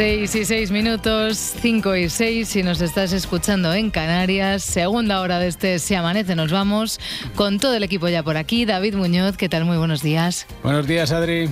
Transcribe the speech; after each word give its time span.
Seis 0.00 0.34
y 0.34 0.46
seis 0.46 0.70
minutos, 0.70 1.36
cinco 1.60 1.94
y 1.94 2.08
seis, 2.08 2.48
si 2.48 2.62
nos 2.62 2.80
estás 2.80 3.12
escuchando 3.12 3.74
en 3.74 3.90
Canarias, 3.90 4.62
segunda 4.62 5.20
hora 5.20 5.38
de 5.38 5.48
este 5.48 5.78
Se 5.78 5.94
Amanece, 5.94 6.34
nos 6.34 6.50
vamos 6.50 6.98
con 7.34 7.60
todo 7.60 7.74
el 7.74 7.82
equipo 7.82 8.08
ya 8.08 8.22
por 8.22 8.38
aquí. 8.38 8.64
David 8.64 8.94
Muñoz, 8.94 9.36
¿qué 9.36 9.50
tal? 9.50 9.66
Muy 9.66 9.76
buenos 9.76 10.00
días. 10.00 10.46
Buenos 10.62 10.86
días, 10.86 11.12
Adri. 11.12 11.50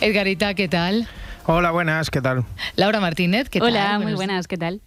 Edgarita, 0.00 0.54
¿qué 0.54 0.66
tal? 0.66 1.08
Hola, 1.44 1.72
buenas, 1.72 2.08
¿qué 2.08 2.22
tal? 2.22 2.46
Laura 2.74 3.00
Martínez, 3.00 3.50
¿qué 3.50 3.58
tal? 3.58 3.68
Hola, 3.68 3.98
muy 3.98 4.14
buenas, 4.14 4.48
¿qué 4.48 4.56
tal? 4.56 4.80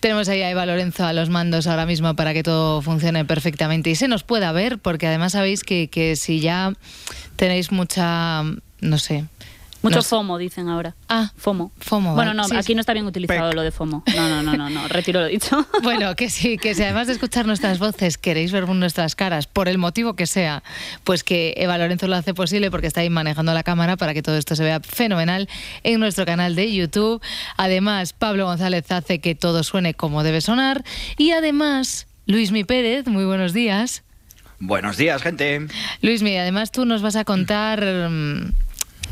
Tenemos 0.00 0.28
ahí 0.28 0.42
a 0.42 0.50
Eva 0.50 0.66
Lorenzo 0.66 1.06
a 1.06 1.14
los 1.14 1.30
mandos 1.30 1.66
ahora 1.68 1.86
mismo 1.86 2.16
para 2.16 2.34
que 2.34 2.42
todo 2.42 2.82
funcione 2.82 3.24
perfectamente 3.24 3.88
y 3.88 3.94
se 3.94 4.08
nos 4.08 4.24
pueda 4.24 4.52
ver, 4.52 4.78
porque 4.78 5.06
además 5.06 5.32
sabéis 5.32 5.64
que, 5.64 5.88
que 5.88 6.16
si 6.16 6.40
ya 6.40 6.74
tenéis 7.36 7.72
mucha, 7.72 8.42
no 8.42 8.98
sé, 8.98 9.24
mucho 9.82 9.96
no 9.96 10.02
FOMO, 10.02 10.38
dicen 10.38 10.68
ahora. 10.68 10.94
Ah, 11.08 11.30
FOMO. 11.36 11.70
FOMO. 11.78 12.14
Bueno, 12.14 12.34
no, 12.34 12.44
Sí, 12.44 12.56
aquí 12.56 12.66
sí. 12.66 12.74
no 12.74 12.80
está 12.80 12.92
bien 12.92 13.06
utilizado 13.06 13.52
lo 13.52 13.62
de 13.62 13.70
FOMO. 13.70 14.02
No, 14.16 14.28
no, 14.28 14.42
no, 14.42 14.56
no, 14.56 14.68
no, 14.70 14.88
retiro 14.88 15.20
lo 15.20 15.26
dicho. 15.26 15.66
Bueno, 15.82 16.16
que 16.16 16.30
sí, 16.30 16.58
que 16.58 16.74
si 16.74 16.82
además 16.82 17.06
de 17.06 17.12
escuchar 17.12 17.46
nuestras 17.46 17.78
voces 17.78 18.18
queréis 18.18 18.50
ver 18.52 18.68
nuestras 18.68 19.14
caras, 19.14 19.46
por 19.46 19.68
el 19.68 19.78
motivo 19.78 20.14
que 20.14 20.26
sea, 20.26 20.62
pues 21.04 21.22
que 21.22 21.54
Eva 21.56 21.78
Lorenzo 21.78 22.08
lo 22.08 22.16
hace 22.16 22.34
posible 22.34 22.70
porque 22.70 22.88
está 22.88 23.00
ahí 23.02 23.10
manejando 23.10 23.54
la 23.54 23.62
cámara 23.62 23.96
para 23.96 24.14
que 24.14 24.22
todo 24.22 24.36
esto 24.36 24.56
se 24.56 24.64
vea 24.64 24.80
fenomenal 24.80 25.48
en 25.84 26.00
nuestro 26.00 26.26
canal 26.26 26.54
de 26.56 26.72
YouTube. 26.74 27.22
Además, 27.56 28.12
Pablo 28.12 28.46
González 28.46 28.90
hace 28.90 29.20
que 29.20 29.34
todo 29.34 29.62
suene 29.62 29.94
como 29.94 30.22
debe 30.24 30.40
sonar. 30.40 30.84
Y 31.16 31.30
además, 31.30 32.06
Luismi 32.26 32.64
Pérez, 32.64 33.06
muy 33.06 33.24
buenos 33.24 33.52
días. 33.52 34.02
Buenos 34.60 34.96
días, 34.96 35.22
gente. 35.22 35.68
Luismi, 36.02 36.36
además 36.36 36.72
tú 36.72 36.84
nos 36.84 37.00
vas 37.00 37.14
a 37.16 37.24
contar... 37.24 37.80
mm, 37.84 38.52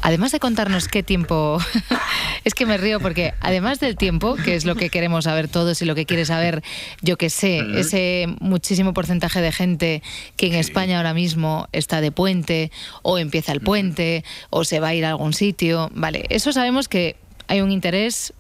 Además 0.03 0.31
de 0.33 0.39
contarnos 0.39 0.89
qué 0.89 1.03
tiempo, 1.03 1.59
es 2.45 2.55
que 2.55 2.67
me 2.67 2.77
río 2.77 3.01
porque 3.01 3.35
además 3.41 3.81
del 3.81 3.97
tiempo, 3.97 4.37
que 4.37 4.55
es 4.55 4.65
lo 4.65 4.77
que 4.77 4.89
queremos 4.89 5.25
saber 5.25 5.49
todos 5.49 5.83
y 5.83 5.85
lo 5.85 5.95
que 5.95 6.07
quiere 6.07 6.25
saber, 6.25 6.63
yo 7.03 7.17
que 7.17 7.31
sé, 7.31 7.63
ese 7.79 8.27
muchísimo 8.41 8.95
porcentaje 8.95 9.41
de 9.41 9.53
gente 9.53 10.03
que 10.37 10.47
en 10.47 10.55
España 10.55 10.99
ahora 10.99 11.15
mismo 11.15 11.69
está 11.73 12.01
de 12.01 12.13
puente 12.13 12.71
o 13.03 13.19
empieza 13.19 13.53
el 13.53 13.61
puente 13.61 14.25
o 14.51 14.65
se 14.65 14.79
va 14.79 14.89
a 14.89 14.95
ir 14.95 15.05
a 15.05 15.11
algún 15.11 15.33
sitio, 15.33 15.91
vale, 15.95 16.27
eso 16.29 16.53
sabemos 16.53 16.89
que 16.89 17.17
hay 17.49 17.61
un 17.61 17.73
interés 17.73 18.33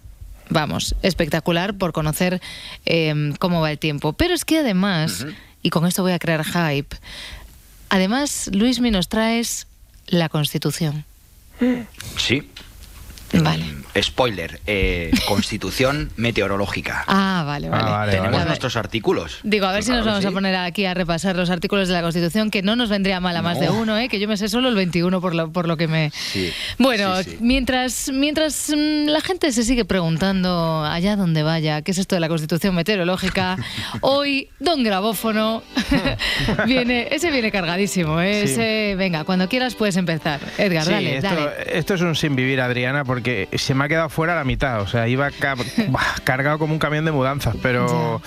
vamos, 0.49 0.95
espectacular 1.03 1.75
por 1.75 1.93
conocer 1.93 2.41
eh, 2.85 3.33
cómo 3.39 3.61
va 3.61 3.71
el 3.71 3.79
tiempo. 3.79 4.13
Pero 4.13 4.35
es 4.35 4.45
que 4.45 4.59
además, 4.59 5.27
y 5.63 5.71
con 5.71 5.87
esto 5.87 6.03
voy 6.03 6.13
a 6.13 6.19
crear 6.19 6.45
hype, 6.45 6.97
además, 7.89 8.51
Luismi, 8.53 8.91
nos 8.91 9.09
traes 9.09 9.67
la 10.07 10.29
Constitución. 10.29 11.05
Sí. 12.17 12.51
Vale. 13.33 13.65
Mm, 13.65 13.85
Spoiler, 14.03 14.61
eh, 14.67 15.11
Constitución 15.29 16.11
Meteorológica. 16.17 17.05
Ah, 17.07 17.45
vale, 17.47 17.69
vale. 17.69 17.85
Ah, 17.87 17.91
vale, 17.91 18.13
Tenemos 18.13 18.33
vale. 18.33 18.45
nuestros 18.47 18.77
artículos. 18.77 19.39
Digo, 19.43 19.67
a 19.67 19.73
ver 19.73 19.83
si 19.83 19.89
Claro 19.91 20.05
nos 20.05 20.13
vamos 20.15 20.25
a 20.27 20.31
poner 20.33 20.55
aquí 20.57 20.85
a 20.85 20.95
repasar 20.95 21.35
los 21.37 21.51
artículos 21.51 21.89
de 21.89 21.95
la 21.95 22.03
Constitución, 22.03 22.51
que 22.51 22.63
no 22.63 22.77
nos 22.77 22.89
vendría 22.91 23.21
mal 23.21 23.37
a 23.37 23.43
más 23.43 23.57
No. 23.59 23.63
de 23.63 23.71
uno, 23.71 23.99
¿eh? 23.99 24.09
que 24.09 24.19
yo 24.21 24.29
me 24.29 24.37
sé 24.37 24.49
solo 24.49 24.69
el 24.69 24.75
21 24.75 25.21
por 25.21 25.35
lo, 25.35 25.51
por 25.51 25.67
lo 25.67 25.77
que 25.77 25.89
me... 25.89 26.11
Sí, 26.11 26.53
Bueno, 26.79 27.17
sí, 27.23 27.31
sí. 27.31 27.37
mientras, 27.41 28.11
mientras 28.13 28.71
mm, 28.71 29.07
la 29.09 29.21
gente 29.21 29.51
se 29.53 29.65
sigue 29.65 29.85
preguntando 29.85 30.85
allá 30.85 31.17
donde 31.17 31.43
vaya, 31.43 31.83
¿qué 31.83 31.91
es 31.93 31.99
esto 31.99 32.15
de 32.17 32.21
la 32.21 32.29
Constitución 32.29 32.75
Meteorológica? 32.75 33.57
Hoy, 34.03 34.49
don 34.61 34.83
Grabófono 34.83 35.63
viene, 36.67 37.09
ese 37.11 37.31
viene 37.31 37.51
cargadísimo, 37.51 38.21
¿eh? 38.21 38.47
Sí. 38.47 38.53
Ese, 38.53 38.95
venga, 38.97 39.25
cuando 39.25 39.49
quieras 39.49 39.75
puedes 39.75 39.97
empezar. 39.97 40.41
Edgar, 40.59 40.85
Sí, 40.85 40.91
dale, 40.91 41.17
esto, 41.17 41.29
dale. 41.35 41.51
esto 41.79 41.95
es 41.95 42.01
un 42.03 42.15
sin 42.15 42.37
vivir, 42.37 42.61
Adriana, 42.61 43.05
porque 43.17 43.49
se 43.57 43.73
me 43.73 43.87
ha 43.87 43.89
quedado 43.89 44.11
fuera 44.11 44.35
la 44.35 44.45
mitad. 44.45 44.83
O 44.83 44.87
sea, 44.87 45.09
iba 45.09 45.31
ca- 45.31 45.57
cargado 46.25 46.59
como 46.59 46.75
un 46.75 46.79
camión 46.79 47.07
de 47.07 47.13
mudanzas, 47.13 47.57
pero 47.63 48.21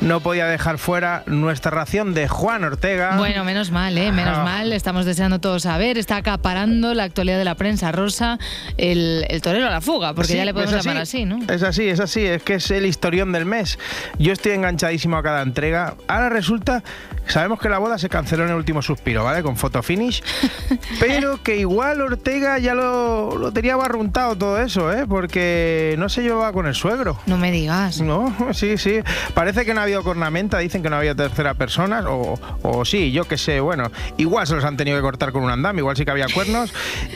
no 0.00 0.18
podía 0.18 0.46
dejar 0.46 0.78
fuera 0.78 1.22
nuestra 1.26 1.70
ración 1.70 2.12
de 2.12 2.26
Juan 2.26 2.64
Ortega. 2.64 3.16
Bueno, 3.18 3.44
menos 3.44 3.70
mal, 3.70 3.96
¿eh? 3.96 4.10
Menos 4.10 4.38
Ah. 4.38 4.42
mal. 4.44 4.72
Estamos 4.72 5.06
deseando 5.06 5.38
todos 5.38 5.62
saber. 5.62 5.96
Está 5.96 6.16
acaparando 6.16 6.92
la 6.92 7.04
actualidad 7.04 7.38
de 7.38 7.44
la 7.44 7.54
prensa 7.54 7.92
rosa, 7.92 8.40
el, 8.78 9.26
el 9.28 9.40
torero 9.42 9.68
a 9.68 9.70
la 9.70 9.80
fuga, 9.80 10.12
porque 10.12 10.32
Sí, 10.32 10.36
ya 10.38 10.44
le 10.44 10.52
podemos 10.52 10.74
es 10.74 10.84
llamar 10.84 11.02
así, 11.02 11.24
¿no? 11.24 11.38
Es 11.48 11.62
así, 11.62 11.88
es 11.88 12.00
así, 12.00 12.26
es 12.26 12.42
que 12.42 12.54
es 12.54 12.68
el 12.72 12.84
historión 12.84 13.30
del 13.30 13.44
mes. 13.46 13.78
Yo 14.18 14.32
estoy 14.32 14.52
enganchadísimo 14.52 15.18
a 15.18 15.22
cada 15.22 15.42
entrega. 15.42 15.94
Ahora 16.08 16.30
resulta, 16.30 16.82
sabemos 17.28 17.60
que 17.60 17.68
la 17.68 17.78
boda 17.78 17.96
se 17.96 18.08
canceló 18.08 18.42
en 18.42 18.50
el 18.50 18.56
último 18.56 18.82
suspiro, 18.82 19.22
¿vale? 19.22 19.44
Con 19.44 19.56
foto 19.56 19.84
finish, 19.84 20.20
pero 21.00 21.40
que 21.44 21.58
igual 21.58 22.00
Ortega 22.00 22.58
ya 22.58 22.74
lo, 22.74 23.36
lo 23.38 23.52
tenía 23.52 23.76
barruntado 23.76 24.31
todo 24.36 24.58
eso, 24.60 24.92
¿eh? 24.92 25.06
Porque 25.08 25.94
no 25.98 26.08
se 26.08 26.22
llevaba 26.22 26.52
con 26.52 26.66
el 26.66 26.74
suegro. 26.74 27.18
No 27.26 27.36
me 27.38 27.50
digas. 27.50 28.00
No, 28.00 28.34
sí, 28.52 28.76
sí. 28.78 29.00
Parece 29.34 29.64
que 29.64 29.74
no 29.74 29.80
ha 29.80 29.84
habido 29.84 30.02
cornamenta, 30.02 30.58
dicen 30.58 30.82
que 30.82 30.90
no 30.90 30.96
había 30.96 31.14
tercera 31.14 31.54
persona, 31.54 32.02
o, 32.08 32.38
o 32.62 32.84
sí, 32.84 33.12
yo 33.12 33.24
qué 33.24 33.36
sé, 33.38 33.60
bueno, 33.60 33.90
igual 34.16 34.46
se 34.46 34.54
los 34.54 34.64
han 34.64 34.76
tenido 34.76 34.96
que 34.96 35.02
cortar 35.02 35.32
con 35.32 35.42
un 35.42 35.50
andam, 35.50 35.76
igual 35.78 35.96
sí 35.96 36.04
que 36.04 36.10
había 36.10 36.26
cuernos. 36.32 36.72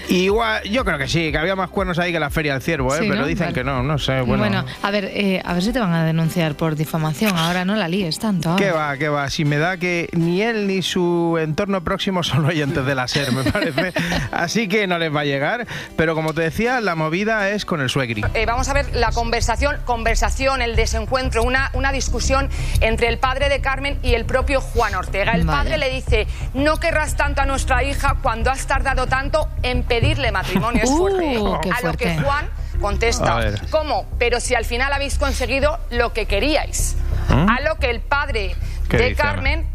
Igual, 0.08 0.62
yo 0.64 0.84
creo 0.84 0.98
que 0.98 1.08
sí, 1.08 1.30
que 1.32 1.38
había 1.38 1.56
más 1.56 1.70
cuernos 1.70 1.98
ahí 1.98 2.12
que 2.12 2.20
la 2.20 2.30
feria 2.30 2.52
del 2.52 2.62
ciervo, 2.62 2.94
¿eh? 2.94 2.98
Sí, 3.00 3.06
pero 3.08 3.22
¿no? 3.22 3.26
dicen 3.26 3.46
Vale. 3.46 3.54
que 3.54 3.64
no, 3.64 3.82
no 3.82 3.98
sé, 3.98 4.20
bueno. 4.20 4.38
Bueno, 4.38 4.64
a 4.82 4.90
ver, 4.90 5.04
eh, 5.06 5.42
a 5.44 5.52
ver 5.54 5.62
si 5.62 5.72
te 5.72 5.78
van 5.80 5.92
a 5.92 6.04
denunciar 6.04 6.54
por 6.54 6.76
difamación. 6.76 7.36
Ahora 7.36 7.64
no 7.64 7.74
la 7.76 7.88
líes 7.88 8.18
tanto. 8.18 8.50
ahora. 8.50 8.64
¿Qué 8.64 8.70
va, 8.72 8.96
qué 8.96 9.08
va? 9.08 9.28
Si 9.30 9.44
me 9.44 9.58
da 9.58 9.76
que 9.76 10.08
ni 10.12 10.42
él 10.42 10.66
ni 10.66 10.82
su 10.82 11.36
entorno 11.40 11.82
próximo 11.82 12.22
son 12.22 12.44
oyentes 12.44 12.84
de 12.86 12.94
la 12.94 13.08
SER, 13.08 13.32
me 13.32 13.44
parece. 13.50 13.92
Así 14.32 14.68
que 14.68 14.86
no 14.86 14.98
les 14.98 15.14
va 15.14 15.20
a 15.20 15.24
llegar. 15.24 15.66
Pero 15.96 16.14
como 16.14 16.34
te 16.34 16.42
decía, 16.42 16.80
la 16.80 16.94
movida 17.06 17.50
es 17.50 17.64
con 17.64 17.80
el 17.80 17.88
suegri. 17.88 18.24
Eh, 18.34 18.46
vamos 18.46 18.68
a 18.68 18.72
ver 18.72 18.94
la 18.96 19.12
conversación, 19.12 19.76
conversación, 19.84 20.60
el 20.60 20.74
desencuentro, 20.74 21.44
una, 21.44 21.70
una 21.72 21.92
discusión 21.92 22.50
entre 22.80 23.06
el 23.06 23.18
padre 23.18 23.48
de 23.48 23.60
Carmen 23.60 23.96
y 24.02 24.14
el 24.14 24.24
propio 24.24 24.60
Juan 24.60 24.94
Ortega. 24.96 25.32
El 25.32 25.44
Vale. 25.44 25.58
padre 25.58 25.78
le 25.78 25.88
dice, 25.90 26.26
no 26.54 26.78
querrás 26.80 27.16
tanto 27.16 27.42
a 27.42 27.46
nuestra 27.46 27.84
hija 27.84 28.16
cuando 28.22 28.50
has 28.50 28.66
tardado 28.66 29.06
tanto 29.06 29.48
en 29.62 29.84
pedirle 29.84 30.32
matrimonio. 30.32 30.82
Es 30.82 30.90
Uh, 30.96 30.96
fuerte. 30.96 31.34
¿eh? 31.36 31.42
qué 31.62 31.70
a 31.70 31.80
lo 31.82 31.92
que. 31.94 32.18
Juan 32.18 32.48
contesta. 32.80 33.52
¿cómo? 33.70 34.06
Pero 34.18 34.40
si 34.40 34.54
al 34.54 34.64
final 34.64 34.92
habéis 34.92 35.16
conseguido 35.18 35.78
lo 35.90 36.12
que 36.12 36.26
queríais. 36.26 36.96
A 37.28 37.60
lo 37.60 37.76
que 37.76 37.90
el 37.90 38.00
padre 38.00 38.54
¿Mm? 38.56 38.88
¿Qué 38.88 38.96
de 38.98 39.08
dice, 39.10 39.22
Carmen 39.22 39.66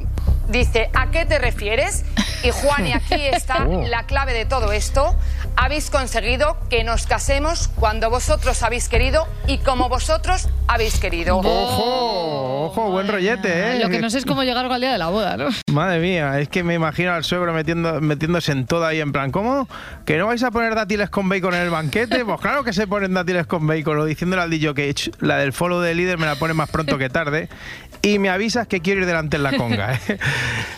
dice, 0.51 0.89
¿a 0.93 1.09
qué 1.11 1.25
te 1.25 1.39
refieres? 1.39 2.03
Y 2.43 2.49
Juan, 2.51 2.87
y 2.87 2.93
aquí 2.93 3.15
está 3.31 3.65
Oh. 3.67 3.83
la 3.87 4.03
clave 4.05 4.33
de 4.33 4.45
todo 4.45 4.71
esto. 4.71 5.15
Habéis 5.57 5.89
conseguido 5.91 6.57
que 6.69 6.83
nos 6.83 7.05
casemos 7.05 7.67
cuando 7.75 8.09
vosotros 8.09 8.63
habéis 8.63 8.87
querido 8.89 9.27
y 9.47 9.57
como 9.59 9.89
vosotros 9.89 10.47
habéis 10.67 10.97
querido. 10.99 11.37
Ojo, 11.37 12.65
ojo, 12.65 12.89
buen 12.91 13.07
rollete, 13.07 13.75
¿eh? 13.75 13.79
Lo 13.79 13.89
que 13.89 13.99
no 13.99 14.09
sé 14.09 14.19
es 14.19 14.25
cómo 14.25 14.43
llegar 14.43 14.65
al 14.65 14.81
día 14.81 14.91
de 14.93 14.97
la 14.97 15.09
boda, 15.09 15.35
¿no? 15.37 15.49
Madre 15.71 15.99
mía, 15.99 16.39
es 16.39 16.47
que 16.49 16.63
me 16.63 16.73
imagino 16.73 17.11
al 17.13 17.23
suegro 17.23 17.53
metiendo, 17.53 17.99
metiéndose 18.01 18.53
en 18.53 18.65
todo 18.65 18.85
ahí 18.85 19.01
en 19.01 19.11
plan, 19.11 19.31
¿cómo? 19.31 19.67
¿Que 20.05 20.17
no 20.17 20.27
vais 20.27 20.41
a 20.43 20.51
poner 20.51 20.73
dátiles 20.73 21.09
con 21.09 21.27
bacon 21.29 21.53
en 21.53 21.61
el 21.61 21.69
banquete? 21.69 22.23
Pues 22.23 22.39
claro 22.39 22.63
que 22.63 22.73
se 22.73 22.87
ponen 22.87 23.13
dátiles 23.13 23.45
con 23.45 23.67
bacon, 23.67 23.99
o 23.99 24.05
diciéndole 24.05 24.41
al 24.41 24.49
DJ 24.49 24.73
que 24.73 24.93
"Ch, 24.93 25.11
la 25.19 25.37
del 25.37 25.51
follow 25.53 25.81
de 25.81 25.93
líder 25.95 26.17
me 26.17 26.25
la 26.25 26.35
pone 26.35 26.53
más 26.53 26.69
pronto 26.69 26.97
que 26.97 27.09
tarde. 27.09 27.49
Y 28.03 28.17
me 28.17 28.29
avisas 28.29 28.67
que 28.67 28.79
quiero 28.81 29.01
ir 29.01 29.05
delante 29.05 29.37
en 29.37 29.43
la 29.43 29.51
conga. 29.57 29.93
¿eh? 30.07 30.17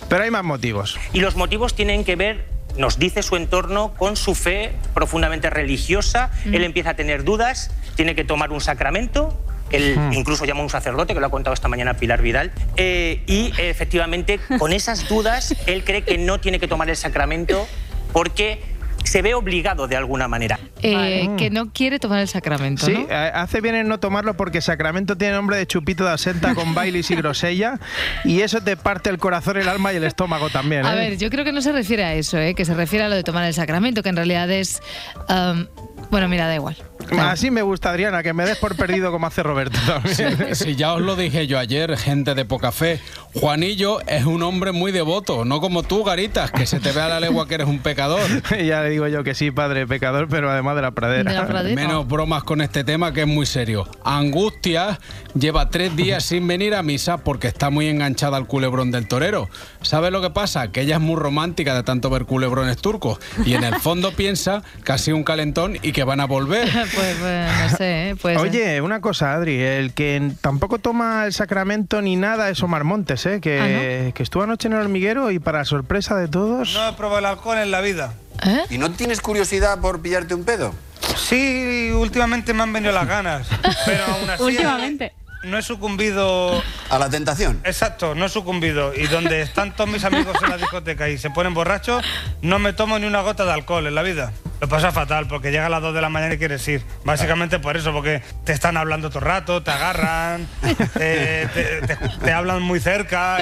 Pero 0.09 0.23
hay 0.23 0.31
más 0.31 0.43
motivos. 0.43 0.97
Y 1.13 1.19
los 1.19 1.35
motivos 1.35 1.75
tienen 1.75 2.03
que 2.03 2.15
ver, 2.15 2.45
nos 2.77 2.99
dice 2.99 3.23
su 3.23 3.35
entorno, 3.35 3.93
con 3.93 4.15
su 4.15 4.35
fe 4.35 4.73
profundamente 4.93 5.49
religiosa. 5.49 6.31
Él 6.45 6.63
empieza 6.63 6.91
a 6.91 6.95
tener 6.95 7.23
dudas, 7.23 7.71
tiene 7.95 8.15
que 8.15 8.23
tomar 8.23 8.51
un 8.51 8.61
sacramento. 8.61 9.39
Él 9.71 9.97
incluso 10.11 10.45
llama 10.45 10.59
a 10.59 10.63
un 10.63 10.69
sacerdote, 10.69 11.13
que 11.13 11.19
lo 11.19 11.25
ha 11.25 11.31
contado 11.31 11.53
esta 11.53 11.67
mañana 11.67 11.95
Pilar 11.95 12.21
Vidal. 12.21 12.51
Eh, 12.77 13.23
y 13.25 13.53
efectivamente, 13.57 14.39
con 14.59 14.71
esas 14.71 15.07
dudas, 15.09 15.55
él 15.65 15.83
cree 15.83 16.03
que 16.03 16.17
no 16.17 16.39
tiene 16.39 16.59
que 16.59 16.67
tomar 16.67 16.89
el 16.89 16.95
sacramento 16.97 17.67
porque 18.11 18.61
se 19.03 19.21
ve 19.21 19.33
obligado 19.33 19.87
de 19.87 19.95
alguna 19.95 20.27
manera. 20.27 20.59
Eh, 20.81 21.29
que 21.37 21.49
no 21.49 21.71
quiere 21.71 21.99
tomar 21.99 22.19
el 22.19 22.27
sacramento, 22.27 22.85
Sí, 22.85 22.93
¿no? 22.93 22.99
eh, 23.09 23.31
hace 23.33 23.61
bien 23.61 23.75
en 23.75 23.87
no 23.87 23.99
tomarlo 23.99 24.35
porque 24.35 24.61
Sacramento 24.61 25.17
tiene 25.17 25.33
nombre 25.33 25.57
de 25.57 25.67
chupito 25.67 26.03
de 26.03 26.11
asenta 26.11 26.55
con 26.55 26.73
bailis 26.75 27.09
y 27.11 27.15
grosella 27.15 27.79
y 28.23 28.41
eso 28.41 28.61
te 28.61 28.75
parte 28.77 29.09
el 29.09 29.17
corazón, 29.17 29.57
el 29.57 29.67
alma 29.69 29.93
y 29.93 29.97
el 29.97 30.03
estómago 30.03 30.49
también. 30.49 30.85
A 30.85 30.93
¿eh? 30.93 31.09
ver, 31.09 31.17
yo 31.17 31.29
creo 31.29 31.45
que 31.45 31.51
no 31.51 31.61
se 31.61 31.71
refiere 31.71 32.03
a 32.03 32.13
eso, 32.15 32.37
¿eh? 32.37 32.55
que 32.55 32.65
se 32.65 32.73
refiere 32.73 33.05
a 33.05 33.09
lo 33.09 33.15
de 33.15 33.23
tomar 33.23 33.45
el 33.45 33.53
sacramento, 33.53 34.03
que 34.03 34.09
en 34.09 34.15
realidad 34.15 34.49
es... 34.49 34.81
um, 35.29 35.65
bueno, 36.09 36.27
mira, 36.27 36.45
da 36.47 36.55
igual. 36.55 36.75
Así 37.19 37.51
me 37.51 37.61
gusta, 37.61 37.89
Adriana, 37.89 38.23
que 38.23 38.33
me 38.33 38.45
des 38.45 38.57
por 38.57 38.75
perdido 38.75 39.11
como 39.11 39.27
hace 39.27 39.43
Roberto 39.43 39.79
también. 39.85 40.55
Si 40.55 40.75
ya 40.75 40.93
os 40.93 41.01
lo 41.01 41.15
dije 41.15 41.47
yo 41.47 41.59
ayer, 41.59 41.97
gente 41.97 42.35
de 42.35 42.45
poca 42.45 42.71
fe, 42.71 42.99
Juanillo 43.33 43.99
es 44.01 44.25
un 44.25 44.43
hombre 44.43 44.71
muy 44.71 44.91
devoto, 44.91 45.45
no 45.45 45.59
como 45.59 45.83
tú, 45.83 46.03
Garitas, 46.03 46.51
que 46.51 46.65
se 46.65 46.79
te 46.79 46.91
ve 46.91 47.01
a 47.01 47.07
la 47.07 47.19
legua 47.19 47.47
que 47.47 47.55
eres 47.55 47.67
un 47.67 47.79
pecador. 47.79 48.21
ya 48.65 48.81
le 48.81 48.89
digo 48.89 49.07
yo 49.07 49.23
que 49.23 49.33
sí, 49.33 49.51
padre 49.51 49.87
pecador, 49.87 50.27
pero 50.29 50.51
además 50.51 50.75
de 50.75 50.81
la 50.81 50.91
pradera. 50.91 51.31
De 51.31 51.37
la 51.37 51.47
pradera. 51.47 51.75
Menos 51.75 52.07
bromas 52.07 52.43
con 52.43 52.61
este 52.61 52.83
tema 52.83 53.13
que 53.13 53.21
es 53.21 53.27
muy 53.27 53.45
serio. 53.45 53.87
Angustia 54.03 54.99
lleva 55.33 55.69
tres 55.69 55.95
días 55.95 56.23
sin 56.23 56.47
venir 56.47 56.75
a 56.75 56.83
misa 56.83 57.17
porque 57.17 57.47
está 57.47 57.69
muy 57.69 57.87
enganchada 57.87 58.37
al 58.37 58.47
culebrón 58.47 58.91
del 58.91 59.07
torero. 59.07 59.49
¿Sabes 59.81 60.11
lo 60.11 60.21
que 60.21 60.29
pasa? 60.29 60.71
Que 60.71 60.81
ella 60.81 60.95
es 60.95 61.01
muy 61.01 61.15
romántica 61.15 61.75
de 61.75 61.83
tanto 61.83 62.09
ver 62.09 62.25
culebrones 62.25 62.77
turcos 62.77 63.19
y 63.45 63.55
en 63.55 63.63
el 63.63 63.75
fondo 63.75 64.11
piensa 64.11 64.63
que 64.83 64.91
ha 64.91 64.97
sido 64.97 65.17
un 65.17 65.23
calentón 65.23 65.77
y 65.81 65.91
que 65.91 66.03
van 66.03 66.19
a 66.19 66.25
volver. 66.25 66.69
pues, 66.95 67.15
pues, 67.17 67.51
no 67.71 67.77
sé, 67.77 68.09
¿eh? 68.09 68.15
Puede 68.15 68.35
ser. 68.39 68.47
Oye, 68.47 68.81
una 68.81 69.01
cosa, 69.01 69.33
Adri, 69.33 69.61
el 69.61 69.93
que 69.93 70.31
tampoco 70.41 70.79
toma 70.79 71.25
el 71.25 71.33
sacramento 71.33 72.01
ni 72.01 72.15
nada 72.15 72.49
es 72.49 72.61
Omar 72.63 72.83
Montes, 72.83 73.25
¿eh? 73.25 73.39
que, 73.41 74.11
que 74.15 74.23
estuvo 74.23 74.43
anoche 74.43 74.67
en 74.67 74.73
el 74.73 74.79
hormiguero 74.81 75.31
y 75.31 75.39
para 75.39 75.65
sorpresa 75.65 76.15
de 76.15 76.27
todos... 76.27 76.73
No 76.73 76.89
he 76.89 76.93
probado 76.93 77.19
el 77.19 77.25
alcohol 77.25 77.57
en 77.57 77.71
la 77.71 77.81
vida. 77.81 78.13
¿Eh? 78.45 78.63
¿Y 78.69 78.77
no 78.77 78.91
tienes 78.91 79.21
curiosidad 79.21 79.79
por 79.79 80.01
pillarte 80.01 80.33
un 80.33 80.43
pedo? 80.43 80.73
Sí, 81.15 81.91
últimamente 81.93 82.53
me 82.53 82.63
han 82.63 82.73
venido 82.73 82.91
las 82.93 83.07
ganas, 83.07 83.47
pero 83.85 84.03
aún 84.05 84.29
así 84.29 84.43
Últimamente. 84.43 85.13
no 85.43 85.57
he 85.57 85.61
sucumbido. 85.61 86.61
¿A 86.89 86.97
la 86.97 87.09
tentación? 87.09 87.59
Exacto, 87.65 88.15
no 88.15 88.25
he 88.25 88.29
sucumbido. 88.29 88.93
Y 88.95 89.07
donde 89.07 89.41
están 89.41 89.75
todos 89.75 89.89
mis 89.89 90.03
amigos 90.05 90.35
en 90.43 90.49
la 90.49 90.57
discoteca 90.57 91.09
y 91.09 91.17
se 91.17 91.29
ponen 91.29 91.53
borrachos, 91.53 92.03
no 92.41 92.57
me 92.59 92.73
tomo 92.73 92.97
ni 92.99 93.05
una 93.05 93.21
gota 93.21 93.45
de 93.45 93.51
alcohol 93.51 93.85
en 93.87 93.95
la 93.95 94.01
vida. 94.01 94.31
Lo 94.63 94.69
pasa 94.69 94.93
fatal 94.93 95.27
porque 95.27 95.51
llega 95.51 95.65
a 95.65 95.69
las 95.69 95.81
2 95.81 95.93
de 95.93 95.99
la 95.99 96.07
mañana 96.07 96.35
y 96.35 96.37
quieres 96.37 96.65
ir. 96.69 96.81
Básicamente 97.03 97.59
por 97.59 97.75
eso, 97.75 97.91
porque 97.91 98.21
te 98.45 98.53
están 98.53 98.77
hablando 98.77 99.09
todo 99.09 99.19
el 99.19 99.25
rato, 99.25 99.61
te 99.61 99.71
agarran, 99.71 100.47
te, 100.93 101.47
te- 101.53 101.81
te- 101.85 101.97
te 102.23 102.31
hablan 102.31 102.61
muy 102.61 102.79
cerca. 102.79 103.39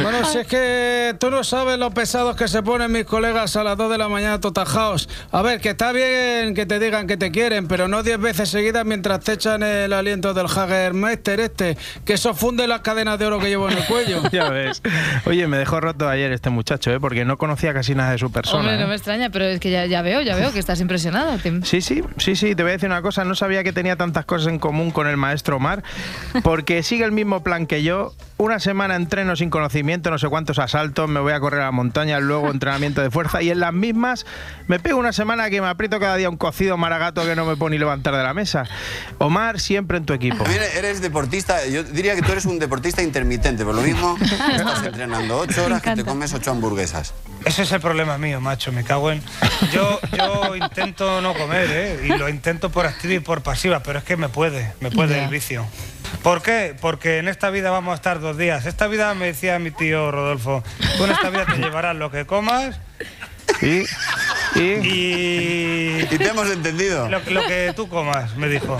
Bueno, 0.00 0.24
si 0.24 0.38
es 0.38 0.46
que 0.46 1.16
tú 1.18 1.28
no 1.28 1.42
sabes 1.42 1.76
lo 1.80 1.90
pesados 1.90 2.36
que 2.36 2.46
se 2.46 2.62
ponen 2.62 2.92
mis 2.92 3.04
colegas 3.04 3.56
a 3.56 3.64
las 3.64 3.76
2 3.76 3.90
de 3.90 3.98
la 3.98 4.08
mañana 4.08 4.40
totajaos. 4.40 5.08
A 5.32 5.42
ver, 5.42 5.60
que 5.60 5.70
está 5.70 5.90
bien 5.90 6.54
que 6.54 6.66
te 6.66 6.78
digan 6.78 7.08
que 7.08 7.16
te 7.16 7.32
quieren, 7.32 7.66
pero 7.66 7.88
no 7.88 8.04
10 8.04 8.20
veces 8.20 8.48
seguidas 8.48 8.84
mientras 8.84 9.18
te 9.24 9.32
echan 9.32 9.64
el 9.64 9.92
aliento 9.92 10.34
del 10.34 10.46
Hagermeister 10.46 11.40
este, 11.40 11.76
que 12.04 12.12
eso 12.12 12.32
funde 12.32 12.68
las 12.68 12.82
cadenas 12.82 13.18
de 13.18 13.26
oro 13.26 13.40
que 13.40 13.48
llevo 13.48 13.68
en 13.68 13.78
el 13.78 13.84
cuello. 13.86 14.22
Ya 14.30 14.50
ves. 14.50 14.82
Oye, 15.24 15.48
me 15.48 15.56
dejó 15.58 15.80
roto 15.80 16.08
ayer 16.08 16.30
este 16.30 16.50
muchacho, 16.50 16.92
¿eh? 16.92 17.00
porque 17.00 17.24
no 17.24 17.38
conocía 17.38 17.74
casi 17.74 17.96
nada 17.96 18.12
de 18.12 18.18
su 18.18 18.30
persona. 18.30 18.60
Hombre, 18.60 18.76
no 18.76 18.84
¿eh? 18.84 18.86
me 18.88 18.94
extraña, 18.94 19.30
pero 19.30 19.46
es 19.46 19.58
que 19.58 19.70
ya, 19.72 19.86
ya 19.86 19.95
veo, 20.02 20.20
ya 20.22 20.36
veo 20.36 20.52
que 20.52 20.58
estás 20.58 20.80
impresionado. 20.80 21.38
Tim. 21.38 21.62
Sí, 21.62 21.80
sí, 21.80 22.02
sí, 22.16 22.36
sí, 22.36 22.54
te 22.54 22.62
voy 22.62 22.70
a 22.70 22.72
decir 22.72 22.88
una 22.88 23.02
cosa, 23.02 23.24
no 23.24 23.34
sabía 23.34 23.64
que 23.64 23.72
tenía 23.72 23.96
tantas 23.96 24.24
cosas 24.24 24.48
en 24.48 24.58
común 24.58 24.90
con 24.90 25.06
el 25.06 25.16
maestro 25.16 25.56
Omar, 25.56 25.82
porque 26.42 26.82
sigue 26.84 27.04
el 27.04 27.12
mismo 27.12 27.42
plan 27.42 27.66
que 27.66 27.82
yo, 27.82 28.14
una 28.38 28.60
semana 28.60 28.96
entreno 28.96 29.36
sin 29.36 29.50
conocimiento, 29.50 30.10
no 30.10 30.18
sé 30.18 30.28
cuántos 30.28 30.58
asaltos, 30.58 31.08
me 31.08 31.20
voy 31.20 31.32
a 31.32 31.40
correr 31.40 31.60
a 31.60 31.64
la 31.66 31.72
montaña, 31.72 32.20
luego 32.20 32.50
entrenamiento 32.50 33.00
de 33.00 33.10
fuerza, 33.10 33.42
y 33.42 33.50
en 33.50 33.60
las 33.60 33.72
mismas 33.72 34.26
me 34.66 34.78
pego 34.78 34.98
una 34.98 35.12
semana 35.12 35.50
que 35.50 35.60
me 35.60 35.68
aprieto 35.68 35.98
cada 36.00 36.16
día 36.16 36.28
un 36.28 36.36
cocido 36.36 36.76
maragato 36.76 37.24
que 37.24 37.36
no 37.36 37.44
me 37.44 37.56
puedo 37.56 37.70
ni 37.70 37.78
levantar 37.78 38.14
de 38.16 38.22
la 38.22 38.34
mesa. 38.34 38.64
Omar, 39.18 39.60
siempre 39.60 39.98
en 39.98 40.06
tu 40.06 40.12
equipo. 40.12 40.44
También 40.44 40.62
eres 40.76 41.00
deportista, 41.00 41.66
yo 41.66 41.82
diría 41.82 42.14
que 42.14 42.22
tú 42.22 42.32
eres 42.32 42.46
un 42.46 42.58
deportista 42.58 43.02
intermitente, 43.02 43.64
por 43.64 43.74
lo 43.74 43.82
mismo 43.82 44.16
estás 44.20 44.84
entrenando 44.84 45.38
ocho 45.38 45.64
horas 45.64 45.82
que 45.82 45.94
te 45.94 46.04
comes 46.04 46.32
ocho 46.34 46.50
hamburguesas. 46.50 47.14
Ese 47.46 47.62
es 47.62 47.70
el 47.70 47.80
problema 47.80 48.18
mío, 48.18 48.40
macho, 48.40 48.72
me 48.72 48.82
cago 48.82 49.12
en... 49.12 49.22
Yo, 49.72 50.00
yo 50.18 50.56
intento 50.56 51.20
no 51.20 51.32
comer, 51.32 51.68
¿eh? 51.70 52.00
Y 52.04 52.08
lo 52.08 52.28
intento 52.28 52.70
por 52.70 52.86
activa 52.86 53.14
y 53.14 53.20
por 53.20 53.42
pasiva, 53.42 53.84
pero 53.84 54.00
es 54.00 54.04
que 54.04 54.16
me 54.16 54.28
puede, 54.28 54.74
me 54.80 54.90
puede 54.90 55.22
el 55.22 55.30
vicio. 55.30 55.64
¿Por 56.24 56.42
qué? 56.42 56.74
Porque 56.80 57.18
en 57.18 57.28
esta 57.28 57.50
vida 57.50 57.70
vamos 57.70 57.92
a 57.92 57.94
estar 57.94 58.18
dos 58.18 58.36
días. 58.36 58.66
Esta 58.66 58.88
vida, 58.88 59.14
me 59.14 59.26
decía 59.26 59.60
mi 59.60 59.70
tío 59.70 60.10
Rodolfo, 60.10 60.64
tú 60.96 61.04
en 61.04 61.12
esta 61.12 61.30
vida 61.30 61.46
te 61.46 61.56
llevarás 61.58 61.94
lo 61.94 62.10
que 62.10 62.26
comas 62.26 62.80
Y, 63.62 63.84
y 64.56 64.86
y... 64.88 65.86
Y 66.08 66.18
te 66.18 66.28
hemos 66.28 66.48
entendido. 66.50 67.08
Lo, 67.08 67.18
lo 67.30 67.46
que 67.46 67.72
tú 67.74 67.88
comas, 67.88 68.36
me 68.36 68.48
dijo. 68.48 68.78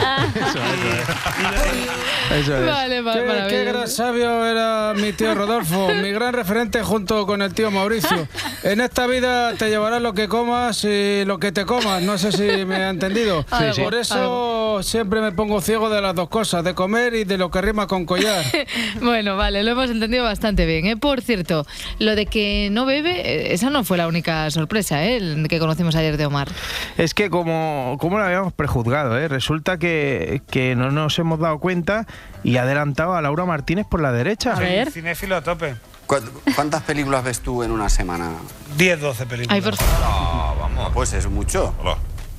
eso 2.30 2.56
es. 2.56 2.66
Vale, 2.66 3.00
va- 3.00 3.14
Qué, 3.14 3.46
qué 3.48 3.64
gran 3.64 3.88
sabio 3.88 4.46
era 4.46 4.92
mi 4.94 5.12
tío 5.12 5.34
Rodolfo, 5.34 5.88
mi 5.94 6.10
gran 6.12 6.34
referente 6.34 6.82
junto 6.82 7.26
con 7.26 7.42
el 7.42 7.52
tío 7.54 7.70
Mauricio. 7.70 8.28
En 8.62 8.80
esta 8.80 9.06
vida 9.06 9.54
te 9.54 9.68
llevarás 9.70 10.02
lo 10.02 10.12
que 10.14 10.28
comas 10.28 10.84
y 10.84 11.24
lo 11.24 11.38
que 11.38 11.52
te 11.52 11.64
comas, 11.64 12.02
no 12.02 12.18
sé 12.18 12.32
si 12.32 12.64
me 12.64 12.76
ha 12.76 12.90
entendido. 12.90 13.44
Sí, 13.58 13.64
sí. 13.74 13.80
Por 13.82 13.94
eso 13.94 14.80
siempre 14.82 15.20
me 15.20 15.32
pongo 15.32 15.60
ciego 15.60 15.88
de 15.90 16.00
las 16.00 16.14
dos 16.14 16.28
cosas, 16.28 16.62
de 16.64 16.74
comer 16.74 17.14
y 17.14 17.24
de 17.24 17.38
lo 17.38 17.50
que 17.50 17.60
rima 17.60 17.86
con 17.86 18.04
collar. 18.06 18.44
Bueno, 19.00 19.36
vale, 19.36 19.62
lo 19.62 19.72
hemos 19.72 19.90
entendido 19.90 20.24
bastante 20.24 20.66
bien. 20.66 20.86
¿eh? 20.86 20.96
Por 20.96 21.20
cierto, 21.22 21.66
lo 21.98 22.14
de 22.16 22.26
que 22.26 22.68
no 22.72 22.86
bebe, 22.86 23.20
eh, 23.20 23.54
esa 23.54 23.70
no 23.70 23.84
fue 23.84 23.96
la 23.98 24.06
única 24.08 24.50
sorpresa 24.50 25.04
¿eh? 25.04 25.20
que 25.48 25.58
conocimos 25.66 25.94
ayer 25.96 26.16
de 26.16 26.26
Omar. 26.26 26.48
Es 26.96 27.12
que 27.14 27.28
como, 27.30 27.96
como 28.00 28.18
lo 28.18 28.24
habíamos 28.24 28.52
prejuzgado, 28.52 29.18
¿eh? 29.18 29.28
resulta 29.28 29.78
que, 29.78 30.42
que 30.50 30.74
no 30.76 30.90
nos 30.90 31.18
hemos 31.18 31.38
dado 31.38 31.58
cuenta 31.58 32.06
y 32.42 32.56
ha 32.56 32.62
adelantado 32.62 33.14
a 33.14 33.22
Laura 33.22 33.44
Martínez 33.44 33.86
por 33.88 34.00
la 34.00 34.12
derecha. 34.12 34.52
A 34.54 34.60
ver. 34.60 34.90
Cinéfilo 34.90 35.36
a 35.36 35.42
tope. 35.42 35.76
¿Cu- 36.06 36.16
¿Cuántas 36.54 36.82
películas 36.82 37.24
ves 37.24 37.40
tú 37.40 37.62
en 37.64 37.70
una 37.72 37.88
semana? 37.88 38.30
10, 38.76 39.00
12 39.00 39.26
películas. 39.26 39.54
Ay, 39.54 39.60
por 39.60 40.92
Pues 40.94 41.12
es 41.12 41.28
mucho. 41.28 41.74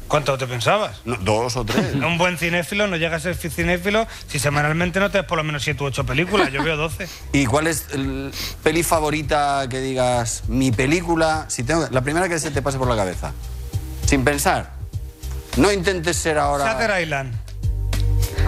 ¿Cuánto 0.08 0.38
te 0.38 0.48
pensabas? 0.48 1.02
No, 1.06 1.18
dos 1.18 1.56
o 1.58 1.66
tres. 1.66 1.94
Un 1.96 2.18
buen 2.18 2.38
cinéfilo 2.38 2.88
no 2.88 2.96
llega 2.96 3.18
a 3.18 3.20
ser 3.20 3.36
cinéfilo 3.36 4.08
si 4.28 4.40
semanalmente 4.40 5.00
no 5.00 5.12
te 5.12 5.20
ves 5.20 5.28
por 5.28 5.38
lo 5.38 5.44
menos 5.44 5.64
7 5.64 5.84
u 5.84 5.88
8 5.88 6.06
películas. 6.06 6.52
Yo 6.52 6.64
veo 6.64 6.78
12. 6.78 7.08
¿Y 7.34 7.46
cuál 7.46 7.68
es 7.68 7.88
el 7.92 8.32
peli 8.64 8.84
favorita 8.84 9.68
que 9.70 9.82
digas, 9.82 10.44
mi 10.48 10.72
película, 10.72 11.46
si 11.50 11.64
tengo, 11.64 11.88
la 11.92 12.02
primera 12.02 12.30
que 12.30 12.40
se 12.40 12.52
te 12.52 12.62
pase 12.62 12.78
por 12.78 12.88
la 12.88 12.96
cabeza? 12.96 13.34
Sin 14.06 14.24
pensar. 14.24 14.72
No 15.58 15.72
intentes 15.72 16.16
ser 16.18 16.38
ahora... 16.38 16.72
Shutter 16.72 17.02
Island. 17.02 17.34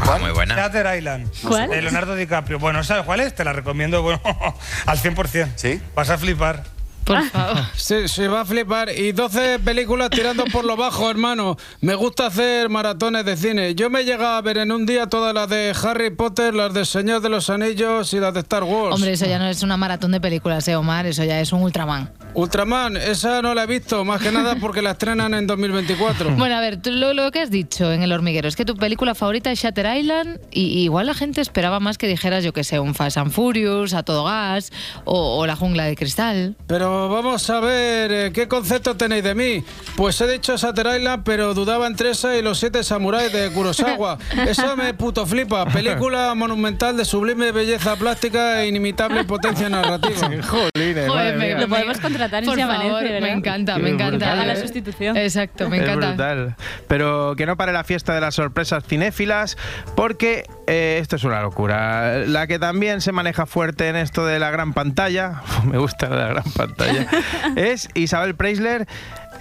¿Cuál? 0.05 0.21
Muy 0.21 0.31
buena. 0.31 0.55
Shutter 0.55 0.97
Island. 0.97 1.27
¿Cuál? 1.45 1.69
De 1.69 1.81
Leonardo 1.81 2.15
DiCaprio. 2.15 2.59
Bueno, 2.59 2.83
¿sabes 2.83 3.03
cuál 3.03 3.19
es? 3.19 3.35
Te 3.35 3.43
la 3.43 3.51
recomiendo 3.51 4.01
bueno, 4.01 4.21
al 4.85 4.97
100%. 4.97 5.53
¿Sí? 5.55 5.81
Vas 5.95 6.09
a 6.09 6.17
flipar. 6.17 6.63
Por 7.09 7.23
favor. 7.29 7.57
Se, 7.75 8.07
se 8.07 8.27
va 8.27 8.41
a 8.41 8.45
flipar. 8.45 8.89
Y 8.95 9.11
12 9.13 9.59
películas 9.59 10.11
tirando 10.11 10.45
por 10.45 10.63
lo 10.63 10.77
bajo, 10.77 11.09
hermano. 11.09 11.57
Me 11.81 11.95
gusta 11.95 12.27
hacer 12.27 12.69
maratones 12.69 13.25
de 13.25 13.35
cine. 13.35 13.73
Yo 13.73 13.89
me 13.89 14.01
he 14.01 14.05
llegado 14.05 14.35
a 14.35 14.41
ver 14.41 14.59
en 14.59 14.71
un 14.71 14.85
día 14.85 15.07
todas 15.07 15.33
las 15.33 15.49
de 15.49 15.73
Harry 15.83 16.11
Potter, 16.11 16.53
las 16.53 16.73
de 16.73 16.85
Señor 16.85 17.21
de 17.21 17.29
los 17.29 17.49
Anillos 17.49 18.13
y 18.13 18.19
las 18.19 18.33
de 18.35 18.41
Star 18.41 18.63
Wars. 18.63 18.93
Hombre, 18.93 19.13
eso 19.13 19.25
ya 19.25 19.39
no 19.39 19.47
es 19.47 19.63
una 19.63 19.75
maratón 19.75 20.11
de 20.11 20.21
películas, 20.21 20.67
¿eh, 20.67 20.75
Omar? 20.75 21.07
Eso 21.07 21.23
ya 21.23 21.39
es 21.41 21.51
un 21.51 21.63
Ultraman. 21.63 22.11
Ultraman, 22.33 22.95
esa 22.97 23.41
no 23.41 23.53
la 23.53 23.63
he 23.63 23.67
visto, 23.67 24.05
más 24.05 24.21
que 24.21 24.31
nada 24.31 24.55
porque 24.55 24.81
la 24.81 24.91
estrenan 24.91 25.33
en 25.33 25.47
2024. 25.47 26.29
Bueno, 26.39 26.55
a 26.55 26.61
ver, 26.61 26.81
tú 26.81 26.91
lo, 26.91 27.13
lo 27.13 27.31
que 27.31 27.39
has 27.41 27.49
dicho 27.51 27.91
en 27.91 28.01
El 28.03 28.11
Hormiguero 28.13 28.47
es 28.47 28.55
que 28.55 28.63
tu 28.65 28.75
película 28.77 29.13
favorita 29.15 29.51
es 29.51 29.59
Shutter 29.61 29.87
Island 29.97 30.39
y, 30.51 30.61
y 30.67 30.83
igual 30.83 31.07
la 31.07 31.13
gente 31.13 31.41
esperaba 31.41 31.79
más 31.79 31.97
que 31.97 32.07
dijeras, 32.07 32.43
yo 32.43 32.53
que 32.53 32.63
sé, 32.63 32.79
un 32.79 32.95
Fast 32.95 33.17
and 33.17 33.31
Furious, 33.31 33.93
A 33.93 34.03
Todo 34.03 34.23
Gas 34.25 34.71
o, 35.05 35.37
o 35.39 35.45
La 35.47 35.55
Jungla 35.55 35.85
de 35.85 35.95
Cristal. 35.95 36.55
Pero 36.67 37.09
vamos 37.09 37.49
a 37.49 37.59
ver, 37.59 38.11
eh, 38.11 38.31
¿qué 38.33 38.47
concepto 38.47 38.95
tenéis 38.95 39.23
de 39.23 39.35
mí? 39.35 39.63
Pues 39.97 40.21
he 40.21 40.31
dicho 40.31 40.55
Shutter 40.55 40.87
Island, 40.97 41.23
pero 41.25 41.53
dudaba 41.53 41.87
entre 41.87 42.11
esa 42.11 42.37
y 42.37 42.41
Los 42.41 42.59
Siete 42.59 42.83
Samuráis 42.83 43.33
de 43.33 43.49
Kurosawa. 43.51 44.17
Esa 44.47 44.75
me 44.75 44.93
puto 44.93 45.25
flipa. 45.25 45.65
Película 45.65 46.33
monumental 46.35 46.95
de 46.95 47.03
sublime 47.05 47.51
belleza 47.51 47.95
plástica 47.95 48.63
e 48.63 48.67
inimitable 48.67 49.23
potencia 49.25 49.67
narrativa. 49.69 50.15
Jolines, 50.43 51.07
Joder, 51.07 51.07
madre 51.07 51.33
me- 51.37 51.45
mía. 51.47 51.57
Lo 51.61 51.67
podemos 51.67 51.99
contratar 52.19 52.43
en 52.43 52.45
Por 52.47 52.55
Si 52.55 52.61
Amanece, 52.61 52.89
favor, 52.89 53.03
¿verdad? 53.03 53.21
me 53.21 53.31
encanta, 53.31 53.77
me 53.77 53.89
encanta. 53.89 54.09
brutal, 54.11 54.39
A 54.39 54.45
la 54.45 54.53
¿eh? 54.53 54.55
sustitución. 54.57 55.17
Exacto, 55.17 55.69
me 55.69 55.77
Es 55.77 55.83
encanta. 55.83 56.07
brutal. 56.09 56.55
Pero 56.87 57.33
que 57.37 57.45
no 57.45 57.57
pare 57.57 57.71
la 57.73 57.83
fiesta 57.83 58.13
de 58.13 58.21
las 58.21 58.35
sorpresas 58.35 58.83
cinéfilas, 58.83 59.57
porque 59.95 60.43
eh, 60.67 60.99
esto 61.01 61.15
es 61.15 61.23
una 61.23 61.41
locura. 61.41 62.17
La 62.27 62.47
que 62.47 62.59
también 62.59 63.01
se 63.01 63.11
maneja 63.11 63.45
fuerte 63.45 63.87
en 63.89 63.95
esto 63.95 64.25
de 64.25 64.39
la 64.39 64.51
gran 64.51 64.73
pantalla, 64.73 65.41
me 65.65 65.77
gusta 65.77 66.09
la 66.09 66.27
gran 66.27 66.43
pantalla, 66.55 67.07
es 67.55 67.89
Isabel 67.93 68.35
Preisler. 68.35 68.87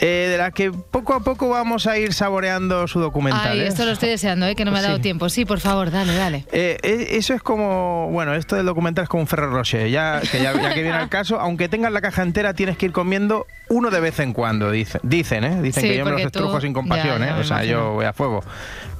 Eh, 0.00 0.28
de 0.30 0.38
la 0.38 0.50
que 0.50 0.70
poco 0.70 1.14
a 1.14 1.20
poco 1.20 1.48
vamos 1.48 1.86
a 1.86 1.98
ir 1.98 2.12
saboreando 2.12 2.86
su 2.88 3.00
documental. 3.00 3.48
Ay, 3.52 3.60
¿eh? 3.60 3.66
esto 3.66 3.84
lo 3.84 3.92
estoy 3.92 4.10
deseando, 4.10 4.46
¿eh? 4.46 4.54
que 4.54 4.64
no 4.64 4.70
me 4.70 4.78
ha 4.78 4.82
dado 4.82 4.96
Sí. 4.96 5.02
tiempo. 5.02 5.28
Sí, 5.28 5.44
por 5.44 5.60
favor, 5.60 5.90
dale, 5.90 6.14
dale. 6.14 6.44
Eh, 6.52 6.78
eso 7.12 7.34
es 7.34 7.42
como, 7.42 8.08
bueno, 8.10 8.34
esto 8.34 8.56
del 8.56 8.66
documental 8.66 9.04
es 9.04 9.08
como 9.08 9.22
un 9.22 9.26
Ferrero 9.26 9.50
Rocher, 9.52 9.88
ya 9.90 10.20
que, 10.20 10.42
ya, 10.42 10.52
ya 10.54 10.72
que 10.74 10.82
viene 10.82 10.96
al 10.98 11.08
caso, 11.08 11.40
aunque 11.40 11.68
tengas 11.68 11.92
la 11.92 12.00
caja 12.00 12.22
entera 12.22 12.54
tienes 12.54 12.76
que 12.76 12.86
ir 12.86 12.92
comiendo 12.92 13.46
uno 13.70 13.90
de 13.90 14.00
vez 14.00 14.18
en 14.20 14.32
cuando, 14.32 14.70
dice- 14.70 14.98
dicen, 15.02 15.44
¿eh? 15.44 15.60
Dicen 15.62 15.82
Sí, 15.82 15.88
que 15.90 15.96
yo 15.98 16.04
me 16.04 16.12
los 16.12 16.20
estrujo 16.22 16.60
sin 16.60 16.72
compasión, 16.72 17.18
ya, 17.20 17.24
¿eh? 17.26 17.28
ya 17.34 17.36
O 17.38 17.44
sea, 17.44 17.56
imagino. 17.58 17.78
yo 17.78 17.92
voy 17.92 18.04
a 18.06 18.12
fuego. 18.12 18.42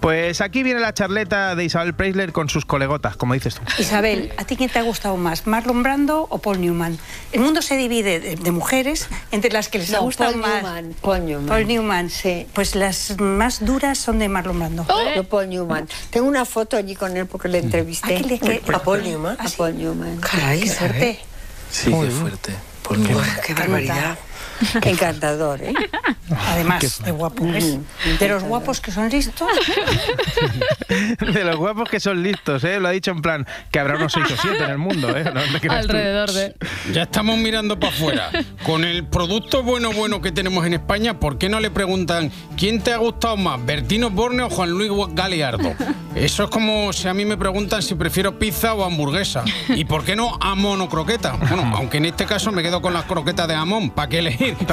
Pues 0.01 0.41
aquí 0.41 0.63
viene 0.63 0.79
la 0.81 0.95
charleta 0.95 1.55
de 1.57 1.65
Isabel 1.65 1.93
Preisler 1.95 2.33
con 2.33 2.49
sus 2.49 2.65
colegotas, 2.65 3.17
como 3.17 3.35
dices 3.35 3.57
tú. 3.57 3.63
Isabel, 3.79 4.33
¿a 4.37 4.45
ti 4.45 4.57
quién 4.57 4.71
te 4.71 4.79
ha 4.79 4.83
gustado 4.83 5.17
más, 5.17 5.47
Marlon 5.47 5.83
Brando 5.83 6.27
o 6.31 6.39
Paul 6.39 6.61
Newman? 6.61 6.99
El 7.33 7.41
mundo 7.41 7.63
se 7.63 7.77
divide 7.77 8.21
de, 8.21 8.37
de 8.37 8.51
mujeres 8.53 9.09
entre 9.33 9.51
las 9.51 9.69
que 9.69 9.79
les 9.79 9.91
ha 9.93 9.97
No, 9.97 10.03
gustado 10.03 10.31
Paul 10.33 10.41
más. 10.43 10.63
Newman, 10.63 10.95
Paul 11.01 11.27
Newman. 11.27 11.47
Paul 11.47 11.67
Newman, 11.67 12.11
sí. 12.11 12.47
Pues 12.53 12.75
las 12.77 13.19
más 13.21 13.65
duras 13.65 13.99
son 13.99 14.19
de 14.21 14.29
Marlon 14.29 14.59
Brando. 14.59 14.87
Yo, 15.17 15.25
Paul 15.25 15.49
Newman. 15.49 15.89
Tengo 16.11 16.29
una 16.29 16.45
foto 16.45 16.77
allí 16.77 16.95
con 16.95 17.17
él 17.17 17.27
porque 17.27 17.49
le 17.49 17.59
entrevisté. 17.59 18.17
¿A 18.17 18.21
qué 18.21 18.25
le- 18.25 18.39
qué- 18.39 18.63
¿A 18.73 18.79
Paul 18.79 19.03
Newman? 19.03 19.37
A 19.41 19.49
Paul 19.57 19.77
Newman. 19.77 20.19
Caray, 20.21 20.61
qué 20.61 20.69
suerte. 20.69 21.19
Sí, 21.71 21.91
qué 21.91 22.11
fuerte. 22.11 22.55
Qué- 22.89 22.97
Dios. 22.97 23.23
qué 23.47 23.55
barbaridad. 23.55 24.19
Encantador, 24.83 25.63
¿eh? 25.63 25.75
Además 26.49 27.03
de 27.03 27.11
guapo. 27.11 27.45
¿ves? 27.47 27.79
De 28.19 28.29
los 28.29 28.43
guapos 28.43 28.81
que 28.81 28.91
son 28.91 29.09
listos. 29.09 29.49
De 30.89 31.45
los 31.45 31.57
guapos 31.57 31.89
que 31.89 32.01
son 32.01 32.23
listos, 32.23 32.65
¿eh? 32.65 32.81
Lo 32.81 32.89
ha 32.89 32.91
dicho 32.91 33.11
en 33.11 33.23
plan 33.23 33.47
que 33.71 33.79
habrá 33.79 33.97
unos 33.97 34.13
6 34.13 34.27
o 34.31 34.37
7 34.41 34.65
en 34.65 34.71
el 34.71 34.79
mundo, 34.79 35.17
¿eh? 35.17 35.25
No 35.25 35.41
tú. 35.61 35.71
Alrededor 35.71 36.31
de... 36.33 36.55
Ya 36.93 37.03
estamos 37.03 37.39
mirando 37.39 37.79
para 37.79 37.93
afuera. 37.93 38.31
Con 38.65 38.85
el 38.85 39.07
producto 39.07 39.63
bueno 39.63 39.93
bueno 39.93 40.21
que 40.21 40.33
tenemos 40.33 40.67
en 40.67 40.75
España, 40.75 41.19
¿por 41.19 41.39
qué 41.39 41.49
no 41.49 41.61
le 41.61 41.71
preguntan 41.71 42.31
quién 42.57 42.83
te 42.83 42.93
ha 42.93 42.99
gustado 42.99 43.37
más, 43.37 43.65
Bertino 43.65 44.11
Borne 44.11 44.43
o 44.43 44.51
Juan 44.51 44.71
Luis 44.71 44.91
Galeardo? 45.15 45.75
Eso 46.15 46.45
es 46.45 46.51
como 46.51 46.93
si 46.93 47.07
a 47.07 47.15
mí 47.15 47.25
me 47.25 47.37
preguntan 47.37 47.83
si 47.83 47.95
prefiero 47.95 48.39
pizza 48.39 48.75
o 48.75 48.85
hamburguesa. 48.85 49.45
¿Y 49.69 49.85
por 49.85 50.05
qué 50.05 50.17
no 50.17 50.37
amón 50.41 50.81
o 50.81 50.89
croqueta? 50.89 51.33
Bueno, 51.33 51.73
aunque 51.77 51.99
en 51.99 52.07
este 52.07 52.27
caso 52.27 52.51
me 52.51 52.63
quedo 52.63 52.83
con 52.83 52.93
las 52.93 53.05
croquetas 53.05 53.47
de 53.47 53.55
amón. 53.55 53.91
¿Para 53.91 54.09
qué 54.09 54.23
elegir? 54.29 54.57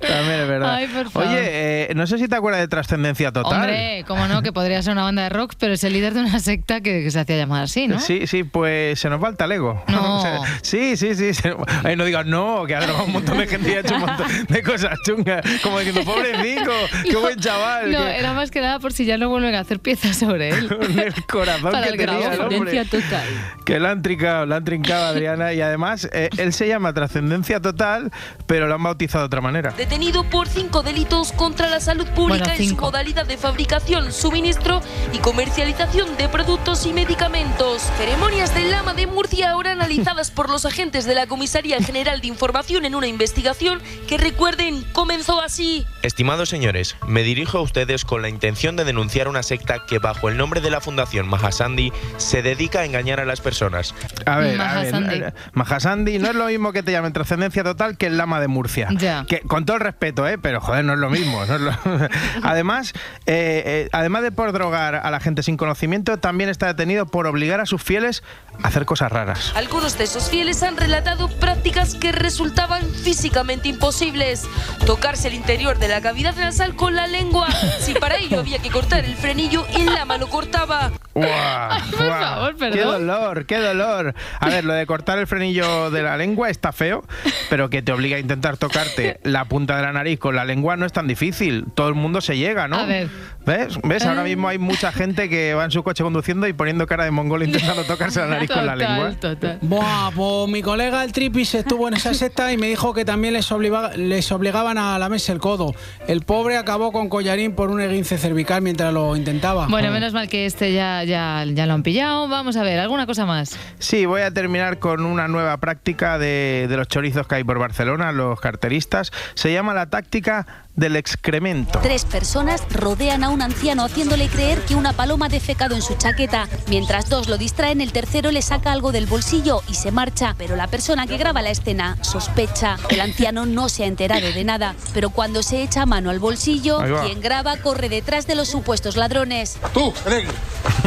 También 0.00 0.40
es 0.40 0.48
verdad. 0.48 0.74
Ay, 0.74 0.86
por 0.88 1.10
favor. 1.10 1.28
Oye, 1.28 1.38
eh, 1.42 1.92
no 1.94 2.06
sé 2.06 2.18
si 2.18 2.28
te 2.28 2.36
acuerdas 2.36 2.60
de 2.60 2.68
Trascendencia 2.68 3.32
Total. 3.32 3.60
Hombre, 3.60 4.04
cómo 4.06 4.26
no, 4.26 4.42
que 4.42 4.52
podría 4.52 4.82
ser 4.82 4.92
una 4.92 5.04
banda 5.04 5.22
de 5.22 5.28
rock, 5.28 5.54
pero 5.58 5.74
es 5.74 5.84
el 5.84 5.92
líder 5.92 6.14
de 6.14 6.20
una 6.20 6.38
secta 6.40 6.80
que, 6.80 7.02
que 7.04 7.10
se 7.10 7.20
hacía 7.20 7.36
llamar 7.36 7.62
así, 7.64 7.86
¿no? 7.88 8.00
Sí, 8.00 8.26
sí, 8.26 8.44
pues 8.44 8.98
se 8.98 9.08
nos 9.10 9.22
va 9.22 9.28
el 9.28 9.36
talego. 9.36 9.82
No. 9.88 10.12
O 10.22 10.24
sea, 10.24 10.40
sí, 10.62 10.96
sí, 10.96 11.14
sí. 11.14 11.32
se- 11.34 11.54
Ay, 11.84 11.96
no 11.96 12.04
digas 12.04 12.26
no, 12.26 12.64
que 12.66 12.74
ha 12.76 12.80
drogado 12.80 13.04
un 13.06 13.12
montón 13.12 13.38
de 13.38 13.46
gente 13.46 13.70
y 13.70 13.74
ha 13.74 13.80
hecho 13.80 13.94
un 13.94 14.00
montón 14.02 14.26
de 14.48 14.62
cosas 14.62 14.96
chungas. 15.06 15.42
Como 15.62 15.78
diciendo, 15.80 16.04
pobrecito, 16.04 16.70
qué 17.08 17.16
buen 17.16 17.38
chaval. 17.40 17.90
No, 17.90 17.98
que- 18.04 18.18
era 18.18 18.32
más 18.32 18.50
que 18.50 18.60
nada 18.60 18.78
por 18.78 18.92
si 18.92 19.04
ya 19.04 19.16
no 19.18 19.28
vuelven 19.28 19.54
a 19.54 19.60
hacer 19.60 19.80
piezas 19.80 20.16
sobre 20.16 20.50
él. 20.50 20.68
Con 20.76 20.98
el 20.98 21.14
corazón 21.26 21.72
Para 21.72 21.84
que 21.86 21.92
el 21.92 21.96
tenía 21.98 22.28
grabo. 22.30 22.50
el 22.50 22.54
hombre. 22.58 22.84
Total. 22.84 23.24
Que 23.64 23.80
la 23.80 23.90
han 23.90 24.02
trincado, 24.02 24.46
la 24.46 24.56
han 24.56 24.64
trincado 24.64 25.06
Adriana. 25.06 25.52
Y 25.54 25.60
además, 25.60 26.08
eh, 26.12 26.28
él 26.36 26.52
se 26.52 26.68
llama 26.68 26.92
Trascendencia 26.92 27.60
Total, 27.60 28.12
pero 28.46 28.66
lo 28.66 28.74
han 28.74 28.82
bautizado 28.82 29.22
de 29.24 29.26
otra 29.26 29.40
manera. 29.40 29.72
Detenido 29.72 30.24
por 30.24 30.48
cinco 30.48 30.82
delitos 30.82 31.32
contra 31.32 31.68
la 31.68 31.80
salud 31.80 32.06
pública 32.08 32.44
Bueno, 32.46 32.62
en 32.62 32.68
su 32.68 32.76
modalidad 32.76 33.26
de 33.26 33.36
fabricación, 33.38 34.12
suministro 34.12 34.80
y 35.12 35.18
comercialización 35.18 36.16
de 36.16 36.28
productos 36.28 36.86
y 36.86 36.92
medicamentos. 36.92 37.82
Ceremonias 37.98 38.54
del 38.54 38.70
Lama 38.70 38.94
de 38.94 39.06
Murcia 39.06 39.50
ahora 39.50 39.72
analizadas 39.72 40.30
por 40.30 40.48
los 40.50 40.64
agentes 40.64 41.04
de 41.04 41.14
la 41.14 41.26
Comisaría 41.26 41.78
General 41.82 42.20
de 42.20 42.26
Información 42.28 42.84
en 42.84 42.94
una 42.94 43.06
investigación 43.06 43.80
que 44.08 44.18
recuerden 44.18 44.84
comenzó 44.92 45.40
así. 45.40 45.86
Estimados 46.02 46.48
señores, 46.48 46.96
me 47.06 47.22
dirijo 47.22 47.58
a 47.58 47.62
ustedes 47.62 48.04
con 48.04 48.22
la 48.22 48.28
intención 48.28 48.76
de 48.76 48.84
denunciar 48.84 49.28
una 49.28 49.42
secta 49.42 49.84
que 49.86 49.98
bajo 49.98 50.28
el 50.28 50.36
nombre 50.36 50.60
de 50.60 50.70
la 50.70 50.80
Fundación 50.80 51.28
Mahasandi 51.28 51.92
se 52.16 52.42
dedica 52.42 52.80
a 52.80 52.84
engañar 52.84 53.20
a 53.20 53.24
las 53.24 53.40
personas. 53.40 53.94
A 54.26 54.38
ver, 54.38 54.60
a 54.60 54.80
ver. 54.80 54.92
Mahasandi. 54.92 55.14
eh, 55.16 55.32
Mahasandi 55.52 56.18
no 56.18 56.28
es 56.28 56.34
lo 56.34 56.46
mismo 56.46 56.72
que 56.72 56.82
te 56.82 56.92
llamen 56.92 57.12
Trascendencia 57.12 57.64
Total 57.64 57.96
que 57.96 58.10
el 58.12 58.18
Lama 58.18 58.40
de 58.40 58.48
Murcia. 58.48 58.88
Ya. 58.92 59.24
Que, 59.26 59.40
con 59.40 59.64
todo 59.64 59.76
el 59.76 59.82
respeto, 59.82 60.26
¿eh? 60.28 60.38
Pero 60.38 60.60
joder, 60.60 60.84
no 60.84 60.92
es 60.92 60.98
lo 60.98 61.10
mismo. 61.10 61.44
no 61.46 61.54
es 61.56 61.60
lo- 61.60 61.72
además, 62.42 62.92
eh, 63.26 63.62
eh, 63.66 63.88
además 63.92 64.22
de 64.22 64.32
por 64.32 64.52
drogar 64.52 64.94
a 64.96 65.10
la 65.10 65.20
gente 65.20 65.42
sin 65.42 65.56
conocimiento, 65.56 66.18
también 66.18 66.48
está 66.50 66.66
detenido 66.66 67.06
por 67.06 67.26
obligar 67.26 67.60
a 67.60 67.66
sus 67.66 67.82
fieles 67.82 68.22
a 68.62 68.68
hacer 68.68 68.84
cosas 68.84 69.10
raras. 69.12 69.52
Algunos 69.56 69.98
de 69.98 70.04
esos 70.04 70.30
fieles 70.30 70.62
han 70.62 70.76
relatado 70.76 71.28
prácticas 71.28 71.94
que 71.94 72.12
resultaban 72.12 72.82
físicamente 72.88 73.68
imposibles. 73.68 74.46
Tocarse 74.86 75.28
el 75.28 75.34
interior 75.34 75.78
de 75.78 75.88
la 75.88 76.00
cavidad 76.00 76.34
nasal 76.36 76.74
con 76.76 76.94
la 76.94 77.06
lengua. 77.06 77.48
Si 77.80 77.94
para 77.94 78.16
ello 78.16 78.40
había 78.40 78.58
que 78.58 78.70
cortar 78.70 79.04
el 79.04 79.14
frenillo, 79.16 79.66
el 79.74 79.86
lama 79.86 80.18
lo 80.18 80.28
cortaba. 80.28 80.90
¡Guau! 81.14 81.28
por 81.90 82.06
¡Guau! 82.06 82.20
favor, 82.20 82.52
¡Qué 82.54 82.58
perdón. 82.58 83.06
dolor! 83.06 83.46
¡Qué 83.46 83.58
dolor! 83.58 84.14
A 84.40 84.48
ver, 84.48 84.64
lo 84.64 84.72
de 84.74 84.86
cortar 84.86 85.18
el 85.18 85.26
frenillo 85.26 85.90
de 85.90 86.02
la 86.02 86.16
lengua 86.16 86.50
está 86.50 86.72
feo, 86.72 87.04
pero 87.50 87.70
que 87.70 87.82
te 87.82 87.92
obliga 87.92 88.01
a 88.10 88.18
intentar 88.18 88.56
tocarte 88.56 89.18
la 89.22 89.44
punta 89.44 89.76
de 89.76 89.82
la 89.82 89.92
nariz 89.92 90.18
con 90.18 90.34
la 90.36 90.44
lengua 90.44 90.76
no 90.76 90.86
es 90.86 90.92
tan 90.92 91.06
difícil. 91.06 91.66
Todo 91.74 91.88
el 91.88 91.94
mundo 91.94 92.20
se 92.20 92.36
llega, 92.36 92.68
¿no? 92.68 92.76
A 92.76 92.86
ver. 92.86 93.08
¿Ves? 93.46 93.78
¿Ves? 93.82 94.04
Ahora 94.06 94.22
Eh. 94.22 94.24
mismo 94.24 94.48
hay 94.48 94.58
mucha 94.58 94.92
gente 94.92 95.28
que 95.28 95.54
va 95.54 95.64
en 95.64 95.70
su 95.70 95.82
coche 95.82 96.02
conduciendo 96.04 96.46
y 96.46 96.52
poniendo 96.52 96.86
cara 96.86 97.04
de 97.04 97.10
mongol 97.10 97.42
intentando 97.42 97.82
tocarse 97.84 98.20
la 98.20 98.26
nariz 98.28 98.50
con 98.50 98.64
la 98.66 98.76
lengua. 98.76 99.12
total. 99.20 99.58
Buah, 99.62 100.10
pues 100.14 100.48
mi 100.50 100.62
colega 100.62 101.02
el 101.04 101.12
Tripis 101.12 101.54
estuvo 101.54 101.88
en 101.88 101.94
esa 101.94 102.14
secta 102.14 102.52
y 102.52 102.56
me 102.56 102.68
dijo 102.68 102.94
que 102.94 103.04
también 103.04 103.34
les, 103.34 103.50
obliga- 103.52 103.94
les 103.96 104.30
obligaban 104.32 104.78
a 104.78 104.98
lamerse 104.98 105.32
el 105.32 105.38
codo. 105.38 105.74
El 106.06 106.22
pobre 106.22 106.56
acabó 106.56 106.92
con 106.92 107.08
collarín 107.08 107.54
por 107.54 107.70
un 107.70 107.80
esguince 107.80 108.16
cervical 108.18 108.62
mientras 108.62 108.92
lo 108.92 109.16
intentaba. 109.16 109.66
Bueno, 109.68 109.90
menos 109.90 110.12
mal 110.12 110.28
que 110.28 110.46
este 110.46 110.72
ya, 110.72 111.02
ya, 111.04 111.44
ya 111.46 111.66
lo 111.66 111.74
han 111.74 111.82
pillado. 111.82 112.28
Vamos 112.28 112.56
a 112.56 112.62
ver, 112.62 112.78
¿alguna 112.78 113.06
cosa 113.06 113.26
más? 113.26 113.58
Sí, 113.78 114.06
voy 114.06 114.22
a 114.22 114.30
terminar 114.30 114.78
con 114.78 115.04
una 115.04 115.26
nueva 115.28 115.56
práctica 115.58 116.18
de, 116.18 116.66
de 116.68 116.76
los 116.76 116.86
chorizos 116.88 117.26
que 117.26 117.34
hay 117.36 117.44
por 117.44 117.58
Barcelona, 117.58 117.72
los 118.12 118.40
carteristas. 118.40 119.12
Se 119.34 119.52
llama 119.52 119.74
la 119.74 119.90
táctica 119.90 120.46
del 120.74 120.96
excremento. 120.96 121.78
Tres 121.80 122.04
personas 122.04 122.62
rodean 122.70 123.24
a 123.24 123.28
un 123.28 123.42
anciano 123.42 123.84
haciéndole 123.84 124.28
creer 124.28 124.60
que 124.62 124.74
una 124.74 124.92
paloma 124.92 125.26
ha 125.26 125.28
defecado 125.28 125.74
en 125.74 125.82
su 125.82 125.94
chaqueta. 125.96 126.48
Mientras 126.68 127.08
dos 127.08 127.28
lo 127.28 127.36
distraen, 127.38 127.80
el 127.80 127.92
tercero 127.92 128.30
le 128.30 128.42
saca 128.42 128.72
algo 128.72 128.92
del 128.92 129.06
bolsillo 129.06 129.62
y 129.68 129.74
se 129.74 129.92
marcha. 129.92 130.34
Pero 130.38 130.56
la 130.56 130.66
persona 130.68 131.06
que 131.06 131.16
graba 131.18 131.42
la 131.42 131.50
escena 131.50 131.96
sospecha. 132.02 132.76
El 132.88 133.00
anciano 133.00 133.46
no 133.46 133.68
se 133.68 133.84
ha 133.84 133.86
enterado 133.86 134.32
de 134.32 134.44
nada. 134.44 134.74
Pero 134.94 135.10
cuando 135.10 135.42
se 135.42 135.62
echa 135.62 135.86
mano 135.86 136.10
al 136.10 136.18
bolsillo, 136.18 136.78
quien 137.04 137.20
graba 137.20 137.56
corre 137.58 137.88
detrás 137.88 138.26
de 138.26 138.34
los 138.34 138.48
supuestos 138.48 138.96
ladrones. 138.96 139.58
Tú, 139.74 139.92
ven 140.06 140.26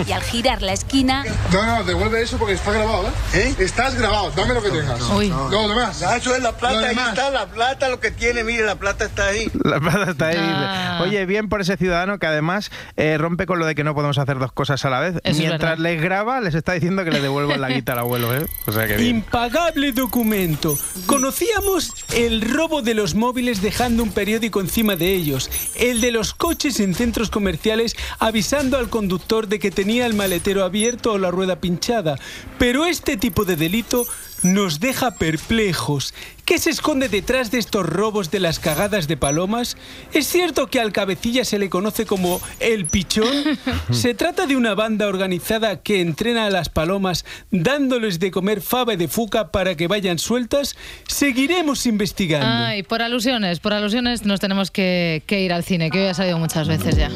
Y 0.08 0.12
al 0.12 0.22
girar 0.24 0.62
la 0.62 0.74
esquina, 0.74 1.24
No, 1.52 1.64
no, 1.66 1.84
devuelve 1.84 2.22
eso 2.22 2.38
porque 2.38 2.54
está 2.54 2.72
grabado, 2.72 3.08
¿eh? 3.34 3.56
Estás 3.60 3.96
grabado, 3.96 4.32
dame 4.36 4.54
lo 4.54 4.62
que 4.62 4.70
tengas. 4.70 5.02
Uy. 5.12 5.30
No, 5.30 5.50
lo 5.50 5.68
demás. 5.70 6.02
Eso 6.02 6.36
es 6.36 6.42
la 6.42 6.54
plata, 6.54 6.80
ahí 6.80 6.88
demás. 6.90 7.10
está 7.10 7.30
la 7.30 7.46
plata, 7.48 7.90
lo 7.90 8.00
que 8.00 8.12
tiene, 8.12 8.44
mire, 8.44 8.64
la 8.64 8.76
plata 8.76 9.06
está 9.06 9.28
ahí. 9.28 9.52
La 9.64 9.75
plata 9.80 10.12
está 10.12 10.28
ahí. 10.28 10.38
Ah. 10.40 11.02
Oye, 11.04 11.26
bien 11.26 11.50
por 11.50 11.62
ese 11.62 11.78
ciudadano 11.78 12.20
que 12.20 12.28
además 12.28 12.72
eh, 12.98 13.18
rompe 13.18 13.46
con 13.46 13.60
lo 13.60 13.66
de 13.66 13.76
que 13.76 13.84
no 13.84 13.94
podemos 13.94 14.18
hacer 14.18 14.40
dos 14.40 14.52
cosas 14.52 14.84
a 14.86 14.90
la 14.90 15.00
vez. 15.00 15.16
Mientras 15.38 15.80
les 15.80 16.02
graba, 16.02 16.42
les 16.42 16.56
está 16.56 16.74
diciendo 16.74 17.04
que 17.04 17.12
le 17.12 17.22
devuelvan 17.22 17.62
la 17.62 17.70
guita 17.70 17.94
al 17.94 18.00
abuelo, 18.00 18.36
¿eh? 18.36 18.46
O 18.66 18.72
sea 18.72 18.88
que 18.88 18.98
bien. 18.98 19.18
Impagable 19.18 19.92
documento. 19.92 20.78
Conocíamos 21.06 21.94
el 22.14 22.42
robo 22.42 22.82
de 22.82 22.94
los 22.94 23.16
móviles 23.16 23.62
dejando 23.62 24.04
un 24.04 24.12
periódico 24.12 24.62
encima 24.62 24.96
de 24.96 25.14
ellos, 25.14 25.50
el 25.76 26.02
de 26.02 26.12
los 26.12 26.34
coches 26.34 26.80
en 26.80 26.96
centros 26.96 27.30
comerciales 27.30 27.96
avisando 28.20 28.78
al 28.78 28.90
conductor 28.90 29.48
de 29.48 29.60
que 29.60 29.72
tenía 29.72 30.06
el 30.06 30.14
maletero 30.14 30.64
abierto 30.64 31.14
o 31.14 31.18
la 31.18 31.32
rueda 31.32 31.58
pinchada. 31.58 32.18
Pero 32.58 32.86
este 32.86 33.18
tipo 33.18 33.46
de 33.46 33.56
delito 33.56 34.06
nos 34.46 34.80
deja 34.80 35.16
perplejos. 35.16 36.14
¿Qué 36.46 36.60
se 36.60 36.70
esconde 36.70 37.10
detrás 37.10 37.50
de 37.50 37.58
estos 37.58 37.86
robos 37.86 38.30
de 38.30 38.40
las 38.40 38.60
cagadas 38.60 39.08
de 39.08 39.18
palomas? 39.18 39.76
¿Es 40.14 40.28
cierto 40.28 40.68
que 40.68 40.80
al 40.80 40.92
cabecilla 40.92 41.44
se 41.44 41.58
le 41.58 41.70
conoce 41.70 42.06
como 42.06 42.40
el 42.60 42.86
pichón? 42.86 43.34
¿Se 43.92 44.14
trata 44.14 44.46
de 44.46 44.56
una 44.56 44.76
banda 44.76 45.08
organizada 45.08 45.82
que 45.82 46.02
entrena 46.02 46.46
a 46.46 46.50
las 46.52 46.70
palomas 46.70 47.26
dándoles 47.50 48.20
de 48.20 48.30
comer 48.32 48.62
fava 48.62 48.96
de 48.96 49.08
fuca 49.08 49.52
para 49.52 49.76
que 49.76 49.88
vayan 49.88 50.20
sueltas? 50.20 50.76
Seguiremos 51.08 51.86
investigando. 51.88 52.48
Ay, 52.48 52.84
por 52.84 53.02
alusiones, 53.02 53.60
por 53.60 53.74
alusiones 53.74 54.26
nos 54.26 54.40
tenemos 54.40 54.70
que, 54.70 55.24
que 55.26 55.42
ir 55.42 55.52
al 55.52 55.64
cine, 55.64 55.90
que 55.90 56.02
hoy 56.02 56.08
ha 56.08 56.14
salido 56.14 56.38
muchas 56.38 56.68
veces 56.68 56.96
ya. 56.96 57.10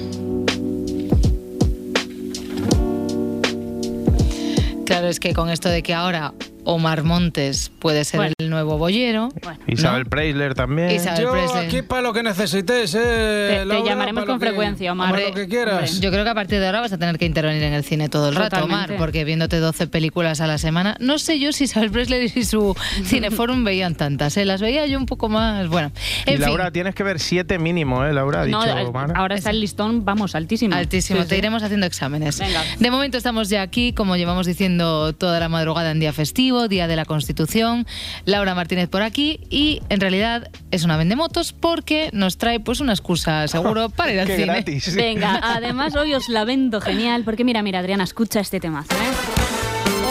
Claro, 4.85 5.07
es 5.07 5.19
que 5.19 5.35
con 5.35 5.51
esto 5.51 5.69
de 5.69 5.83
que 5.83 5.93
ahora 5.93 6.33
Omar 6.65 7.03
Montes 7.03 7.71
puede 7.79 8.03
ser 8.05 8.17
Bueno. 8.19 8.33
el 8.39 8.49
nuevo 8.49 8.77
boyero. 8.77 9.29
Isabel 9.67 10.05
Preisler 10.05 10.55
también. 10.55 10.91
Isabel 10.91 11.21
Yo 11.23 11.31
Presley. 11.31 11.65
aquí 11.65 11.81
para 11.81 12.01
lo 12.01 12.13
que 12.13 12.21
necesitéis, 12.23 12.93
¿eh? 12.95 13.65
Te- 13.67 13.83
llamaremos 13.83 14.25
con 14.25 14.39
frecuencia, 14.39 14.91
Omar. 14.91 15.11
para 15.11 15.29
lo 15.29 15.33
que 15.33 15.47
quieras. 15.47 15.99
Yo 15.99 16.11
creo 16.11 16.23
que 16.23 16.29
a 16.29 16.35
partir 16.35 16.59
de 16.59 16.65
ahora 16.65 16.81
vas 16.81 16.91
a 16.93 16.97
tener 16.97 17.17
que 17.17 17.25
intervenir 17.25 17.63
en 17.63 17.73
el 17.73 17.83
cine 17.83 18.09
todo 18.09 18.29
el 18.29 18.35
rato. 18.35 18.63
Omar, 18.63 18.95
porque 18.97 19.23
viéndote 19.23 19.57
12 19.57 19.87
películas 19.87 20.41
a 20.41 20.47
la 20.47 20.57
semana, 20.57 20.95
no 20.99 21.17
sé 21.19 21.39
yo 21.39 21.51
si 21.53 21.63
Isabel 21.63 21.91
Presley 21.91 22.31
y 22.35 22.43
su 22.43 22.75
cineforum 23.05 23.63
veían 23.63 23.95
tantas, 23.95 24.35
¿eh? 24.37 24.45
las 24.45 24.61
veía 24.61 24.85
yo 24.85 24.97
un 24.97 25.05
poco 25.05 25.29
más, 25.29 25.67
bueno, 25.69 25.91
Y 26.25 26.31
en 26.31 26.35
fin. 26.37 26.41
Laura, 26.45 26.71
tienes 26.71 26.93
que 26.95 27.03
ver 27.03 27.19
siete 27.19 27.57
mínimo, 27.57 28.05
¿eh? 28.05 28.13
Laura 28.13 28.41
ha 28.41 28.45
No, 28.47 28.63
dicho 28.63 28.91
Mara. 28.91 29.13
ahora 29.17 29.35
está 29.35 29.49
el 29.51 29.61
listón, 29.61 30.03
vamos, 30.05 30.35
altísimo. 30.35 30.75
Altísimo, 30.75 31.21
Sí, 31.21 31.27
te 31.29 31.35
sí. 31.35 31.39
iremos 31.39 31.63
haciendo 31.63 31.85
exámenes. 31.85 32.39
Venga. 32.39 32.61
De 32.79 32.91
momento 32.91 33.17
estamos 33.17 33.49
ya 33.49 33.61
aquí, 33.61 33.93
como 33.93 34.15
llevamos 34.17 34.45
diciendo 34.45 35.13
toda 35.13 35.39
la 35.39 35.49
madrugada 35.49 35.91
en 35.91 35.99
día 35.99 36.13
festivo, 36.13 36.48
día 36.67 36.87
de 36.87 36.95
la 36.95 37.05
Constitución. 37.05 37.85
Laura 38.25 38.55
Martínez 38.55 38.89
por 38.89 39.01
aquí 39.03 39.39
y 39.49 39.81
en 39.89 39.99
realidad 39.99 40.49
es 40.71 40.83
una 40.83 40.97
vendemotos 40.97 41.53
porque 41.53 42.09
nos 42.11 42.37
trae 42.37 42.59
pues 42.59 42.79
una 42.79 42.93
excusa 42.93 43.47
seguro 43.47 43.89
para 43.89 44.13
ir 44.13 44.19
al 44.19 44.27
cine. 44.27 44.45
gratis. 44.45 44.95
Venga, 44.95 45.39
además 45.43 45.95
hoy 45.95 46.13
os 46.15 46.27
la 46.29 46.43
vendo 46.45 46.81
genial, 46.81 47.23
porque 47.23 47.43
mira, 47.43 47.61
mira, 47.61 47.79
Adriana, 47.79 48.03
escucha 48.03 48.39
este 48.39 48.59
temazo, 48.59 48.93
¿eh? 48.93 48.97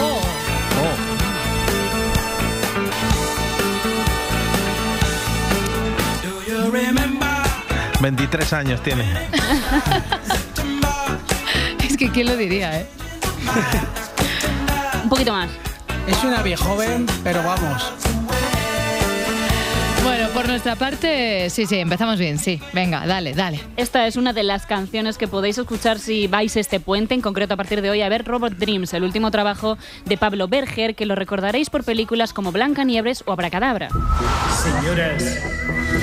Oh. 0.00 0.38
23 8.00 8.52
años 8.52 8.83
tiene. 8.83 9.04
Es 11.85 11.97
que 11.97 12.11
quién 12.11 12.26
lo 12.26 12.37
diría, 12.37 12.80
¿eh? 12.80 12.87
Un 15.02 15.09
poquito 15.09 15.33
más. 15.33 15.49
Es 16.09 16.25
una 16.25 16.43
viejoven, 16.43 17.07
pero 17.23 17.43
vamos. 17.43 17.93
Bueno, 20.03 20.29
por 20.31 20.49
nuestra 20.49 20.75
parte, 20.75 21.50
sí, 21.50 21.67
sí, 21.67 21.77
empezamos 21.77 22.19
bien, 22.19 22.38
sí. 22.38 22.62
Venga, 22.73 23.07
dale, 23.07 23.35
dale. 23.35 23.61
Esta 23.77 24.07
es 24.07 24.17
una 24.17 24.33
de 24.33 24.43
las 24.43 24.65
canciones 24.65 25.19
que 25.19 25.29
podéis 25.29 25.59
escuchar 25.59 25.99
si 25.99 26.27
vais 26.27 26.57
este 26.57 26.81
puente, 26.81 27.12
en 27.12 27.21
concreto 27.21 27.53
a 27.53 27.57
partir 27.59 27.83
de 27.83 27.91
hoy, 27.91 28.00
a 28.00 28.09
ver 28.09 28.25
Robot 28.25 28.55
Dreams, 28.55 28.95
el 28.95 29.03
último 29.03 29.31
trabajo 29.31 29.77
de 30.07 30.17
Pablo 30.17 30.49
Berger, 30.49 30.95
que 30.95 31.05
lo 31.05 31.15
recordaréis 31.15 31.69
por 31.69 31.85
películas 31.85 32.33
como 32.33 32.53
Blancanieves 32.53 33.23
o 33.27 33.33
Abracadabra. 33.33 33.91
Señoras, 34.62 35.23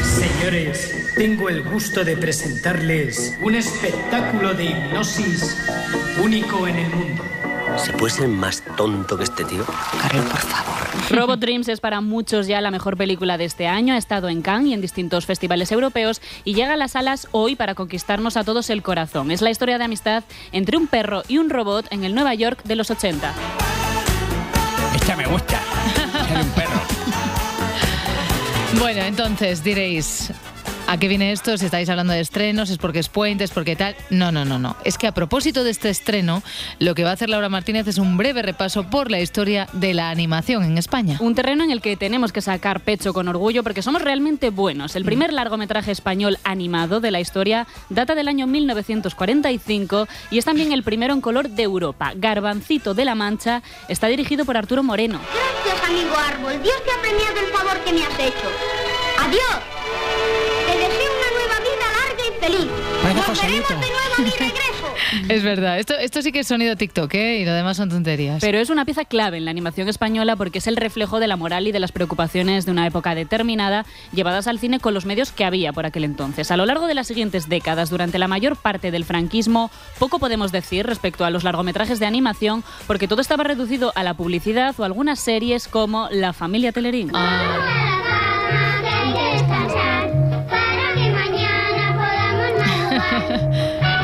señores, 0.03 1.13
tengo 1.15 1.49
el 1.49 1.63
gusto 1.63 2.03
de 2.03 2.15
presentarles 2.15 3.35
un 3.41 3.55
espectáculo 3.55 4.53
de 4.53 4.65
hipnosis 4.65 5.57
único 6.23 6.67
en 6.67 6.75
el 6.75 6.89
mundo. 6.91 7.23
¿Se 7.77 7.93
puede 7.93 8.13
ser 8.13 8.27
más 8.27 8.63
tonto 8.77 9.17
que 9.17 9.23
este 9.23 9.43
tío? 9.43 9.65
Carlos, 10.01 10.25
por 10.25 10.39
favor. 10.39 10.75
Robot 11.09 11.39
Dreams 11.39 11.67
es 11.67 11.79
para 11.81 12.01
muchos 12.01 12.47
ya 12.47 12.61
la 12.61 12.71
mejor 12.71 12.97
película 12.97 13.37
de 13.37 13.45
este 13.45 13.67
año, 13.67 13.93
ha 13.93 13.97
estado 13.97 14.29
en 14.29 14.41
Cannes 14.41 14.69
y 14.69 14.73
en 14.73 14.81
distintos 14.81 15.25
festivales 15.25 15.71
europeos 15.71 16.21
y 16.43 16.53
llega 16.53 16.73
a 16.73 16.77
las 16.77 16.91
salas 16.91 17.27
hoy 17.31 17.55
para 17.55 17.75
conquistarnos 17.75 18.37
a 18.37 18.43
todos 18.43 18.69
el 18.69 18.81
corazón. 18.81 19.29
Es 19.29 19.41
la 19.41 19.51
historia 19.51 19.77
de 19.77 19.83
amistad 19.83 20.23
entre 20.51 20.77
un 20.77 20.87
perro 20.87 21.23
y 21.27 21.37
un 21.37 21.49
robot 21.49 21.85
en 21.91 22.03
el 22.03 22.15
Nueva 22.15 22.33
York 22.33 22.63
de 22.63 22.75
los 22.75 22.89
80. 22.89 23.33
Esta 24.95 25.15
me 25.15 25.25
gusta. 25.27 25.59
Ser 26.27 26.41
un 26.41 26.49
perro. 26.51 26.81
Bueno, 28.79 29.01
entonces 29.01 29.63
diréis, 29.63 30.31
¿a 30.87 30.97
qué 30.97 31.07
viene 31.07 31.31
esto? 31.31 31.57
Si 31.57 31.65
estáis 31.65 31.89
hablando 31.89 32.13
de 32.13 32.19
estrenos, 32.19 32.69
es 32.69 32.77
porque 32.77 32.99
es 32.99 33.09
puente, 33.09 33.43
es 33.43 33.51
porque 33.51 33.75
tal. 33.75 33.95
No, 34.09 34.31
no, 34.31 34.45
no, 34.45 34.59
no. 34.59 34.75
Es 34.83 34.97
que 34.97 35.07
a 35.07 35.13
propósito 35.13 35.63
de 35.63 35.71
este 35.71 35.89
estreno, 35.89 36.43
lo 36.79 36.95
que 36.95 37.03
va 37.03 37.11
a 37.11 37.13
hacer 37.13 37.29
Laura 37.29 37.49
Martínez 37.49 37.87
es 37.87 37.97
un 37.97 38.17
breve 38.17 38.41
repaso 38.41 38.83
por 38.83 39.11
la 39.11 39.19
historia 39.19 39.67
de 39.73 39.93
la 39.93 40.09
animación 40.09 40.63
en 40.63 40.77
España. 40.77 41.17
Un 41.19 41.35
terreno 41.35 41.63
en 41.63 41.71
el 41.71 41.81
que 41.81 41.97
tenemos 41.97 42.31
que 42.31 42.41
sacar 42.41 42.81
pecho 42.81 43.13
con 43.13 43.27
orgullo 43.27 43.63
porque 43.63 43.81
somos 43.81 44.01
realmente 44.01 44.49
buenos. 44.49 44.95
El 44.95 45.05
primer 45.05 45.33
largometraje 45.33 45.91
español 45.91 46.37
animado 46.43 46.99
de 46.99 47.11
la 47.11 47.19
historia 47.19 47.67
data 47.89 48.15
del 48.15 48.27
año 48.27 48.47
1945 48.47 50.07
y 50.31 50.37
es 50.37 50.45
también 50.45 50.71
el 50.71 50.83
primero 50.83 51.13
en 51.13 51.21
color 51.21 51.49
de 51.49 51.63
Europa. 51.63 52.13
Garbancito 52.15 52.93
de 52.93 53.05
la 53.05 53.15
Mancha 53.15 53.61
está 53.87 54.07
dirigido 54.07 54.45
por 54.45 54.57
Arturo 54.57 54.83
Moreno. 54.83 55.19
Gracias, 55.63 55.89
amigo 55.89 56.15
Árbol. 56.15 56.63
Dios 56.63 56.75
te 56.83 56.91
ha 56.91 57.01
premiado 57.01 57.39
el 57.39 57.53
favor 57.53 57.77
que 57.83 57.93
me 57.93 58.03
has 58.03 58.19
hecho. 58.19 58.47
Adiós. 59.19 60.54
Feliz. 62.45 62.67
Vaya 63.03 63.15
Nos 63.15 63.25
Joselito. 63.25 63.63
veremos 63.69 63.81
de 63.81 63.91
nuevo 63.91 64.15
a 64.17 64.21
mi 64.21 64.29
regreso. 64.29 64.85
Es 65.29 65.43
verdad, 65.43 65.79
esto, 65.79 65.93
esto 65.97 66.21
sí 66.21 66.31
que 66.31 66.39
es 66.39 66.47
sonido 66.47 66.75
TikTok, 66.75 67.13
¿eh? 67.13 67.39
Y 67.39 67.45
lo 67.45 67.53
demás 67.53 67.77
son 67.77 67.89
tonterías. 67.89 68.41
Pero 68.41 68.57
es 68.59 68.69
una 68.69 68.85
pieza 68.85 69.05
clave 69.05 69.37
en 69.37 69.45
la 69.45 69.51
animación 69.51 69.87
española 69.87 70.35
porque 70.35 70.57
es 70.59 70.67
el 70.67 70.75
reflejo 70.77 71.19
de 71.19 71.27
la 71.27 71.35
moral 71.35 71.67
y 71.67 71.71
de 71.71 71.79
las 71.79 71.91
preocupaciones 71.91 72.65
de 72.65 72.71
una 72.71 72.87
época 72.87 73.13
determinada 73.15 73.85
llevadas 74.13 74.47
al 74.47 74.59
cine 74.59 74.79
con 74.79 74.93
los 74.93 75.05
medios 75.05 75.31
que 75.31 75.45
había 75.45 75.73
por 75.73 75.85
aquel 75.85 76.03
entonces. 76.05 76.49
A 76.51 76.57
lo 76.57 76.65
largo 76.65 76.87
de 76.87 76.95
las 76.95 77.07
siguientes 77.07 77.47
décadas, 77.49 77.89
durante 77.89 78.19
la 78.19 78.27
mayor 78.27 78.55
parte 78.55 78.91
del 78.91 79.05
franquismo, 79.05 79.69
poco 79.99 80.19
podemos 80.19 80.51
decir 80.51 80.85
respecto 80.85 81.23
a 81.23 81.29
los 81.29 81.43
largometrajes 81.43 81.99
de 81.99 82.05
animación 82.07 82.63
porque 82.87 83.07
todo 83.07 83.21
estaba 83.21 83.43
reducido 83.43 83.91
a 83.95 84.03
la 84.03 84.15
publicidad 84.15 84.73
o 84.79 84.83
algunas 84.83 85.19
series 85.19 85.67
como 85.67 86.07
La 86.11 86.33
familia 86.33 86.71
Telerín. 86.71 87.09
Ti, 87.09 87.15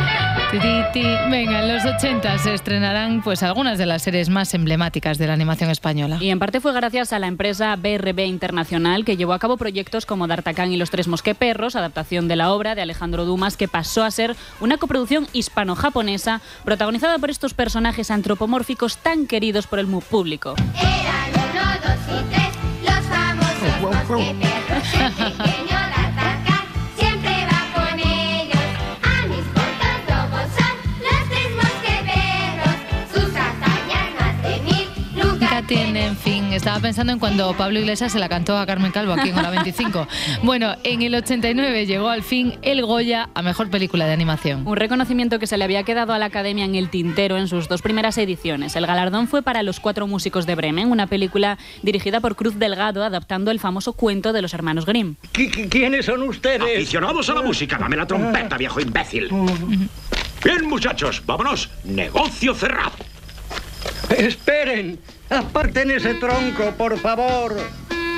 Venga, 0.93 1.61
en 1.61 1.73
los 1.73 1.85
80 1.85 2.37
se 2.39 2.53
estrenarán 2.53 3.21
pues 3.21 3.41
algunas 3.41 3.77
de 3.77 3.85
las 3.85 4.01
series 4.01 4.29
más 4.29 4.53
emblemáticas 4.53 5.17
de 5.17 5.25
la 5.25 5.33
animación 5.33 5.69
española. 5.69 6.17
Y 6.19 6.29
en 6.29 6.39
parte 6.39 6.59
fue 6.59 6.73
gracias 6.73 7.13
a 7.13 7.19
la 7.19 7.27
empresa 7.27 7.73
BRB 7.77 8.19
Internacional 8.25 9.05
que 9.05 9.15
llevó 9.15 9.31
a 9.31 9.39
cabo 9.39 9.55
proyectos 9.55 10.05
como 10.05 10.27
D'Artagnan 10.27 10.71
y 10.71 10.77
los 10.77 10.89
tres 10.89 11.07
mosqueperros, 11.07 11.77
adaptación 11.77 12.27
de 12.27 12.35
la 12.35 12.51
obra 12.51 12.75
de 12.75 12.81
Alejandro 12.81 13.23
Dumas, 13.23 13.55
que 13.55 13.69
pasó 13.69 14.03
a 14.03 14.11
ser 14.11 14.35
una 14.59 14.77
coproducción 14.77 15.25
hispano-japonesa 15.31 16.41
protagonizada 16.65 17.17
por 17.17 17.29
estos 17.29 17.53
personajes 17.53 18.11
antropomórficos 18.11 18.97
tan 18.97 19.27
queridos 19.27 19.67
por 19.67 19.79
el 19.79 19.87
público. 19.87 20.55
Uno, 20.57 21.61
dos 21.81 22.19
y 22.19 22.23
tres, 22.29 22.49
los 22.83 23.05
famosos 23.05 24.07
mosqueteros. 24.09 25.57
tienen 35.71 36.17
fin. 36.17 36.51
Estaba 36.51 36.81
pensando 36.81 37.13
en 37.13 37.19
cuando 37.19 37.53
Pablo 37.53 37.79
Iglesias 37.79 38.11
se 38.11 38.19
la 38.19 38.27
cantó 38.27 38.57
a 38.57 38.65
Carmen 38.65 38.91
Calvo 38.91 39.13
aquí 39.13 39.29
en 39.29 39.37
Hora 39.37 39.51
25. 39.51 40.05
Bueno, 40.43 40.75
en 40.83 41.01
el 41.01 41.15
89 41.15 41.85
llegó 41.85 42.09
al 42.09 42.23
fin 42.23 42.55
el 42.61 42.85
Goya 42.85 43.29
a 43.33 43.41
Mejor 43.41 43.69
Película 43.69 44.05
de 44.05 44.11
Animación. 44.11 44.67
Un 44.67 44.75
reconocimiento 44.75 45.39
que 45.39 45.47
se 45.47 45.57
le 45.57 45.63
había 45.63 45.83
quedado 45.83 46.11
a 46.11 46.19
la 46.19 46.25
Academia 46.25 46.65
en 46.65 46.75
el 46.75 46.89
tintero 46.89 47.37
en 47.37 47.47
sus 47.47 47.69
dos 47.69 47.81
primeras 47.81 48.17
ediciones. 48.17 48.75
El 48.75 48.85
galardón 48.85 49.29
fue 49.29 49.43
para 49.43 49.63
Los 49.63 49.79
Cuatro 49.79 50.07
Músicos 50.07 50.45
de 50.45 50.55
Bremen, 50.55 50.91
una 50.91 51.07
película 51.07 51.57
dirigida 51.83 52.19
por 52.19 52.35
Cruz 52.35 52.59
Delgado, 52.59 53.05
adaptando 53.05 53.49
el 53.49 53.61
famoso 53.61 53.93
cuento 53.93 54.33
de 54.33 54.41
los 54.41 54.53
hermanos 54.53 54.85
Grimm. 54.85 55.15
¿Quiénes 55.31 56.05
son 56.05 56.23
ustedes? 56.23 56.63
Aficionados 56.63 57.29
a 57.29 57.35
la 57.35 57.43
música. 57.43 57.77
Dame 57.77 57.95
la 57.95 58.05
trompeta, 58.05 58.57
viejo 58.57 58.81
imbécil. 58.81 59.29
Bien, 60.43 60.67
muchachos, 60.67 61.23
vámonos. 61.25 61.69
Negocio 61.85 62.53
cerrado. 62.55 63.10
Esperen, 64.17 64.99
aparten 65.29 65.91
ese 65.91 66.15
tronco, 66.15 66.71
por 66.77 66.97
favor. 66.99 67.55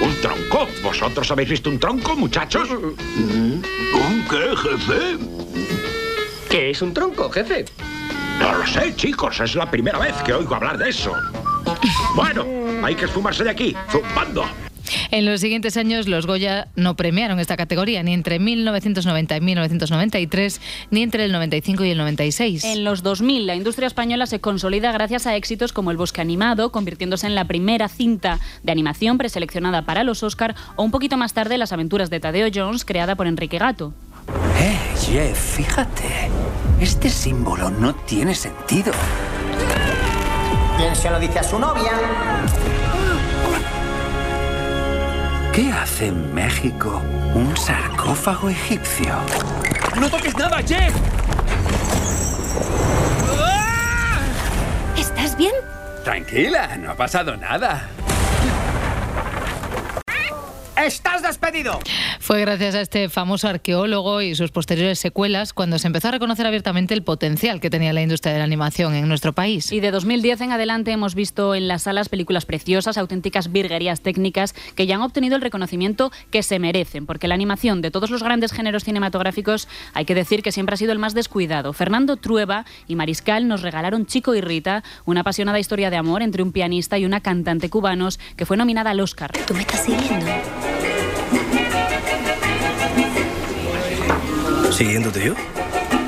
¿Un 0.01 0.21
tronco? 0.21 0.67
¿Vosotros 0.81 1.29
habéis 1.31 1.49
visto 1.49 1.69
un 1.69 1.79
tronco, 1.79 2.15
muchachos? 2.15 2.69
¿Un 2.69 3.61
qué, 4.29 4.55
jefe? 4.57 5.17
¿Qué 6.49 6.69
es 6.71 6.81
un 6.81 6.93
tronco, 6.93 7.29
jefe? 7.29 7.65
No 8.39 8.57
lo 8.57 8.67
sé, 8.67 8.95
chicos. 8.95 9.39
Es 9.39 9.55
la 9.55 9.69
primera 9.69 9.99
vez 9.99 10.15
que 10.25 10.33
oigo 10.33 10.55
hablar 10.55 10.77
de 10.77 10.89
eso. 10.89 11.13
Bueno, 12.15 12.45
hay 12.83 12.95
que 12.95 13.05
esfumarse 13.05 13.43
de 13.43 13.51
aquí, 13.51 13.75
zumbando. 13.89 14.45
En 15.11 15.25
los 15.25 15.41
siguientes 15.41 15.77
años, 15.77 16.07
los 16.07 16.25
Goya 16.25 16.67
no 16.75 16.95
premiaron 16.95 17.39
esta 17.39 17.57
categoría 17.57 18.03
ni 18.03 18.13
entre 18.13 18.39
1990 18.39 19.37
y 19.37 19.41
1993, 19.41 20.61
ni 20.91 21.03
entre 21.03 21.25
el 21.25 21.31
95 21.31 21.83
y 21.85 21.91
el 21.91 21.97
96. 21.97 22.63
En 22.63 22.83
los 22.83 23.03
2000, 23.03 23.47
la 23.47 23.55
industria 23.55 23.87
española 23.87 24.25
se 24.25 24.39
consolida 24.39 24.91
gracias 24.91 25.27
a 25.27 25.35
éxitos 25.35 25.73
como 25.73 25.91
El 25.91 25.97
Bosque 25.97 26.21
Animado, 26.21 26.71
convirtiéndose 26.71 27.27
en 27.27 27.35
la 27.35 27.45
primera 27.45 27.87
cinta 27.87 28.39
de 28.63 28.71
animación 28.71 29.17
preseleccionada 29.17 29.83
para 29.85 30.03
los 30.03 30.23
Oscar, 30.23 30.55
o 30.75 30.83
un 30.83 30.91
poquito 30.91 31.17
más 31.17 31.33
tarde 31.33 31.57
Las 31.57 31.73
aventuras 31.73 32.09
de 32.09 32.19
Tadeo 32.19 32.49
Jones, 32.53 32.85
creada 32.85 33.15
por 33.15 33.27
Enrique 33.27 33.57
Gato. 33.57 33.93
Eh, 34.59 34.79
Jeff, 35.05 35.55
fíjate. 35.57 36.29
Este 36.79 37.09
símbolo 37.09 37.69
no 37.69 37.93
tiene 37.93 38.35
sentido. 38.35 38.91
¿Quién 40.77 40.95
se 40.95 41.09
lo 41.09 41.19
dice 41.19 41.39
a 41.39 41.43
su 41.43 41.59
novia? 41.59 41.91
¿Qué 45.53 45.71
hace 45.71 46.07
en 46.07 46.33
México 46.33 46.99
un 47.35 47.55
sarcófago 47.55 48.49
egipcio? 48.49 49.13
¡No 49.99 50.09
toques 50.09 50.35
nada, 50.35 50.57
Jeff! 50.63 50.91
¿Estás 54.97 55.37
bien? 55.37 55.53
Tranquila, 56.03 56.75
no 56.77 56.89
ha 56.89 56.95
pasado 56.95 57.37
nada. 57.37 57.87
¡Estás 60.75 61.21
despedido! 61.21 61.79
Fue 62.19 62.41
gracias 62.41 62.73
a 62.73 62.81
este 62.81 63.07
famoso 63.07 63.47
arqueólogo 63.47 64.21
y 64.21 64.33
sus 64.33 64.49
posteriores 64.49 64.97
secuelas 64.97 65.53
cuando 65.53 65.77
se 65.77 65.85
empezó 65.85 66.07
a 66.07 66.11
reconocer 66.11 66.47
abiertamente 66.47 66.95
el 66.95 67.03
potencial 67.03 67.59
que 67.59 67.69
tenía 67.69 67.93
la 67.93 68.01
industria 68.01 68.33
de 68.33 68.39
la 68.39 68.45
animación 68.45 68.95
en 68.95 69.07
nuestro 69.07 69.33
país. 69.33 69.71
Y 69.71 69.81
de 69.81 69.91
2010 69.91 70.41
en 70.41 70.51
adelante 70.51 70.91
hemos 70.91 71.13
visto 71.13 71.53
en 71.53 71.67
las 71.67 71.83
salas 71.83 72.09
películas 72.09 72.45
preciosas, 72.45 72.97
auténticas 72.97 73.51
virguerías 73.51 74.01
técnicas 74.01 74.53
que 74.75 74.87
ya 74.87 74.95
han 74.95 75.03
obtenido 75.03 75.35
el 75.35 75.43
reconocimiento 75.43 76.11
que 76.31 76.41
se 76.41 76.57
merecen, 76.57 77.05
porque 77.05 77.27
la 77.27 77.35
animación 77.35 77.81
de 77.81 77.91
todos 77.91 78.09
los 78.09 78.23
grandes 78.23 78.51
géneros 78.51 78.83
cinematográficos 78.83 79.67
hay 79.93 80.05
que 80.05 80.15
decir 80.15 80.41
que 80.41 80.51
siempre 80.51 80.73
ha 80.73 80.77
sido 80.77 80.91
el 80.91 80.99
más 80.99 81.13
descuidado. 81.13 81.73
Fernando 81.73 82.17
Trueba 82.17 82.65
y 82.87 82.95
Mariscal 82.95 83.47
nos 83.47 83.61
regalaron 83.61 84.07
Chico 84.07 84.33
y 84.33 84.41
Rita, 84.41 84.83
una 85.05 85.21
apasionada 85.21 85.59
historia 85.59 85.91
de 85.91 85.97
amor 85.97 86.23
entre 86.23 86.41
un 86.41 86.51
pianista 86.51 86.97
y 86.97 87.05
una 87.05 87.21
cantante 87.21 87.69
cubanos 87.69 88.19
que 88.35 88.47
fue 88.47 88.57
nominada 88.57 88.89
al 88.89 88.99
Oscar. 89.01 89.31
¿Tú 89.45 89.53
me 89.53 89.61
estás 89.61 89.85
siguiendo? 89.85 90.31
¿Siguiéndote 94.83 95.23
yo? 95.23 95.33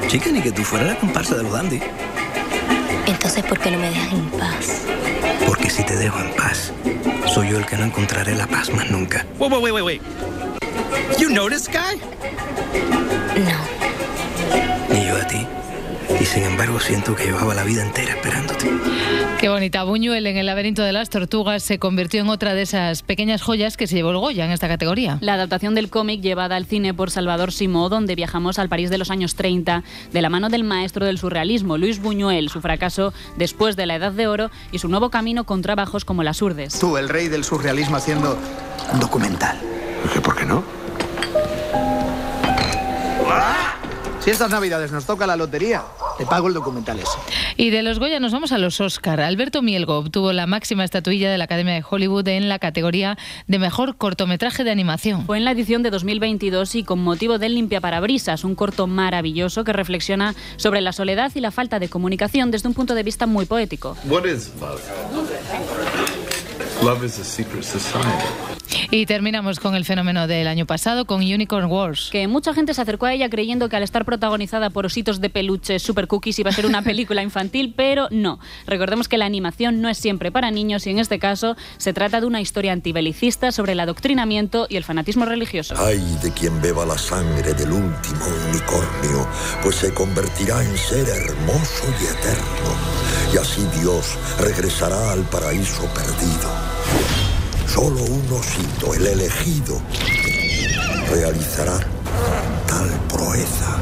Chica, 0.09 0.29
ni 0.31 0.41
que 0.41 0.51
tú 0.51 0.61
fueras 0.61 0.89
la 0.89 0.95
comparsa 0.99 1.37
de 1.37 1.43
los 1.43 1.53
dandy. 1.53 1.79
Entonces, 3.07 3.41
¿por 3.45 3.57
qué 3.57 3.71
no 3.71 3.79
me 3.79 3.89
dejas 3.89 4.11
en 4.11 4.29
paz? 4.31 4.81
Porque 5.47 5.69
si 5.69 5.81
te 5.85 5.95
dejo 5.95 6.19
en 6.19 6.29
paz, 6.35 6.73
soy 7.33 7.51
yo 7.51 7.57
el 7.57 7.65
que 7.65 7.77
no 7.77 7.85
encontraré 7.85 8.35
la 8.35 8.47
paz 8.47 8.69
más 8.71 8.91
nunca. 8.91 9.25
Wait, 9.39 9.49
wait, 9.49 9.63
wait, 9.63 9.73
wait, 9.73 9.85
wait. 9.85 10.01
You 11.17 11.29
know 11.29 11.47
this 11.47 11.69
guy? 11.69 12.01
Ti. 13.33 13.74
Y 16.19 16.25
sin 16.25 16.43
embargo 16.43 16.79
siento 16.79 17.15
que 17.15 17.25
llevaba 17.25 17.53
la 17.53 17.63
vida 17.63 17.83
entera 17.83 18.13
esperándote. 18.13 18.71
Qué 19.39 19.49
bonita. 19.49 19.83
Buñuel 19.83 20.25
en 20.27 20.37
el 20.37 20.45
laberinto 20.45 20.81
de 20.81 20.93
las 20.93 21.09
tortugas 21.09 21.61
se 21.61 21.77
convirtió 21.77 22.21
en 22.21 22.29
otra 22.29 22.53
de 22.53 22.61
esas 22.61 23.01
pequeñas 23.03 23.41
joyas 23.41 23.75
que 23.75 23.85
se 23.85 23.95
llevó 23.95 24.11
el 24.11 24.17
Goya 24.17 24.45
en 24.45 24.51
esta 24.51 24.67
categoría. 24.67 25.17
La 25.21 25.33
adaptación 25.33 25.75
del 25.75 25.89
cómic 25.89 26.21
llevada 26.21 26.55
al 26.55 26.65
cine 26.65 26.93
por 26.93 27.11
Salvador 27.11 27.51
Simó, 27.51 27.89
donde 27.89 28.15
viajamos 28.15 28.59
al 28.59 28.69
París 28.69 28.89
de 28.89 28.97
los 28.97 29.11
años 29.11 29.35
30, 29.35 29.83
de 30.11 30.21
la 30.21 30.29
mano 30.29 30.49
del 30.49 30.63
maestro 30.63 31.05
del 31.05 31.17
surrealismo, 31.17 31.77
Luis 31.77 32.01
Buñuel, 32.01 32.49
su 32.49 32.61
fracaso 32.61 33.13
después 33.37 33.75
de 33.75 33.85
la 33.85 33.95
Edad 33.95 34.13
de 34.13 34.27
Oro 34.27 34.51
y 34.71 34.79
su 34.79 34.87
nuevo 34.87 35.09
camino 35.09 35.43
con 35.43 35.61
trabajos 35.61 36.05
como 36.05 36.23
Las 36.23 36.41
Urdes. 36.41 36.79
Tú, 36.79 36.97
el 36.97 37.09
rey 37.09 37.27
del 37.27 37.43
surrealismo, 37.43 37.97
haciendo 37.97 38.37
un 38.93 38.99
documental. 38.99 39.59
¿Por 40.23 40.35
qué 40.35 40.45
no? 40.45 40.63
Si 44.25 44.31
estas 44.31 44.49
navidades 44.49 44.91
nos 44.91 45.05
toca 45.05 45.27
la 45.27 45.35
lotería, 45.35 45.83
te 46.17 46.25
pago 46.25 46.47
el 46.47 46.53
documental 46.53 46.99
ese. 46.99 47.17
Y 47.57 47.69
de 47.69 47.83
los 47.83 47.99
Goya 47.99 48.19
nos 48.19 48.31
vamos 48.31 48.51
a 48.51 48.57
los 48.57 48.79
Oscar. 48.81 49.21
Alberto 49.21 49.61
Mielgo 49.61 49.97
obtuvo 49.97 50.33
la 50.33 50.47
máxima 50.47 50.83
estatuilla 50.83 51.31
de 51.31 51.37
la 51.37 51.45
Academia 51.45 51.73
de 51.73 51.83
Hollywood 51.87 52.27
en 52.27 52.49
la 52.49 52.59
categoría 52.59 53.17
de 53.47 53.59
mejor 53.59 53.97
cortometraje 53.97 54.63
de 54.63 54.71
animación. 54.71 55.25
Fue 55.25 55.37
en 55.37 55.45
la 55.45 55.51
edición 55.51 55.83
de 55.83 55.89
2022 55.89 56.75
y 56.75 56.83
con 56.83 56.99
motivo 57.03 57.37
del 57.37 57.55
Limpiaparabrisas, 57.55 58.43
un 58.43 58.55
corto 58.55 58.87
maravilloso 58.87 59.63
que 59.63 59.73
reflexiona 59.73 60.35
sobre 60.57 60.81
la 60.81 60.91
soledad 60.91 61.31
y 61.35 61.39
la 61.39 61.51
falta 61.51 61.79
de 61.79 61.89
comunicación 61.89 62.51
desde 62.51 62.67
un 62.67 62.73
punto 62.73 62.95
de 62.95 63.03
vista 63.03 63.25
muy 63.25 63.45
poético. 63.45 63.97
What 64.05 64.25
is 64.25 64.51
love? 64.59 64.81
Love 66.83 67.05
is 67.05 67.19
a 67.19 67.23
secret 67.23 67.63
society. 67.63 68.55
Y 68.91 69.05
terminamos 69.05 69.59
con 69.59 69.75
el 69.75 69.85
fenómeno 69.85 70.27
del 70.27 70.47
año 70.47 70.65
pasado, 70.65 71.05
con 71.05 71.21
Unicorn 71.21 71.65
Wars. 71.71 72.09
Que 72.11 72.27
mucha 72.27 72.53
gente 72.53 72.73
se 72.73 72.81
acercó 72.81 73.05
a 73.05 73.13
ella 73.13 73.29
creyendo 73.29 73.69
que 73.69 73.75
al 73.75 73.83
estar 73.83 74.05
protagonizada 74.05 74.69
por 74.69 74.85
ositos 74.85 75.21
de 75.21 75.29
peluche 75.29 75.79
super 75.79 76.07
cookies 76.07 76.39
iba 76.39 76.49
a 76.49 76.53
ser 76.53 76.65
una 76.65 76.81
película 76.83 77.23
infantil, 77.23 77.73
pero 77.75 78.07
no. 78.11 78.39
Recordemos 78.67 79.07
que 79.07 79.17
la 79.17 79.25
animación 79.25 79.81
no 79.81 79.89
es 79.89 79.97
siempre 79.97 80.31
para 80.31 80.51
niños 80.51 80.85
y 80.87 80.91
en 80.91 80.99
este 80.99 81.19
caso 81.19 81.55
se 81.77 81.93
trata 81.93 82.19
de 82.19 82.27
una 82.27 82.41
historia 82.41 82.73
antibelicista 82.73 83.51
sobre 83.51 83.73
el 83.73 83.79
adoctrinamiento 83.79 84.67
y 84.69 84.77
el 84.77 84.83
fanatismo 84.83 85.25
religioso. 85.25 85.75
Ay 85.77 85.99
de 86.21 86.31
quien 86.31 86.61
beba 86.61 86.85
la 86.85 86.97
sangre 86.97 87.53
del 87.53 87.71
último 87.71 88.25
unicornio, 88.49 89.27
pues 89.63 89.77
se 89.77 89.93
convertirá 89.93 90.63
en 90.63 90.77
ser 90.77 91.07
hermoso 91.07 91.85
y 92.01 92.05
eterno. 92.05 93.04
Y 93.33 93.37
así 93.37 93.67
Dios 93.79 94.17
regresará 94.39 95.11
al 95.11 95.21
paraíso 95.23 95.83
perdido. 95.93 96.49
Solo 97.67 98.03
un 98.03 98.31
osito, 98.31 98.93
el 98.93 99.07
elegido, 99.07 99.81
realizará 101.11 101.79
tal 102.67 102.89
proeza. 103.09 103.77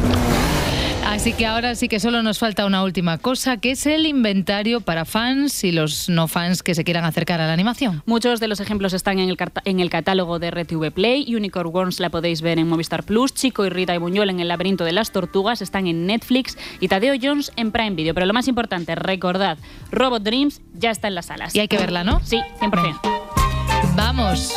Así 1.05 1.33
que 1.33 1.45
ahora 1.45 1.75
sí 1.75 1.89
que 1.89 1.99
solo 1.99 2.23
nos 2.23 2.39
falta 2.39 2.65
una 2.65 2.81
última 2.83 3.17
cosa, 3.19 3.57
que 3.57 3.71
es 3.71 3.85
el 3.85 4.05
inventario 4.07 4.81
para 4.81 5.05
fans 5.05 5.63
y 5.63 5.71
los 5.71 6.09
no 6.09 6.27
fans 6.27 6.63
que 6.63 6.73
se 6.75 6.83
quieran 6.83 7.05
acercar 7.05 7.39
a 7.39 7.45
la 7.47 7.53
animación. 7.53 8.01
Muchos 8.05 8.39
de 8.39 8.47
los 8.47 8.59
ejemplos 8.59 8.93
están 8.93 9.19
en 9.19 9.29
el, 9.29 9.37
carta- 9.37 9.61
en 9.65 9.79
el 9.79 9.89
catálogo 9.89 10.39
de 10.39 10.49
RTV 10.49 10.91
Play. 10.91 11.33
Unicorn 11.35 11.69
Worms 11.71 11.99
la 11.99 12.09
podéis 12.09 12.41
ver 12.41 12.57
en 12.57 12.67
Movistar 12.67 13.03
Plus. 13.03 13.33
Chico 13.33 13.65
y 13.65 13.69
Rita 13.69 13.93
y 13.93 13.99
Buñuel 13.99 14.31
en 14.31 14.39
El 14.39 14.47
laberinto 14.47 14.83
de 14.85 14.91
las 14.91 15.11
tortugas 15.11 15.61
están 15.61 15.85
en 15.87 16.07
Netflix. 16.07 16.57
Y 16.79 16.87
Tadeo 16.87 17.13
Jones 17.21 17.51
en 17.57 17.71
Prime 17.71 17.91
Video. 17.91 18.13
Pero 18.15 18.25
lo 18.25 18.33
más 18.33 18.47
importante, 18.47 18.95
recordad, 18.95 19.57
Robot 19.91 20.23
Dreams 20.23 20.61
ya 20.73 20.89
está 20.89 21.09
en 21.09 21.15
las 21.15 21.27
salas. 21.27 21.53
Y 21.55 21.59
hay 21.59 21.67
que 21.67 21.77
verla, 21.77 22.03
¿no? 22.03 22.21
Sí, 22.23 22.41
100%. 22.59 22.99
Vamos. 23.95 24.55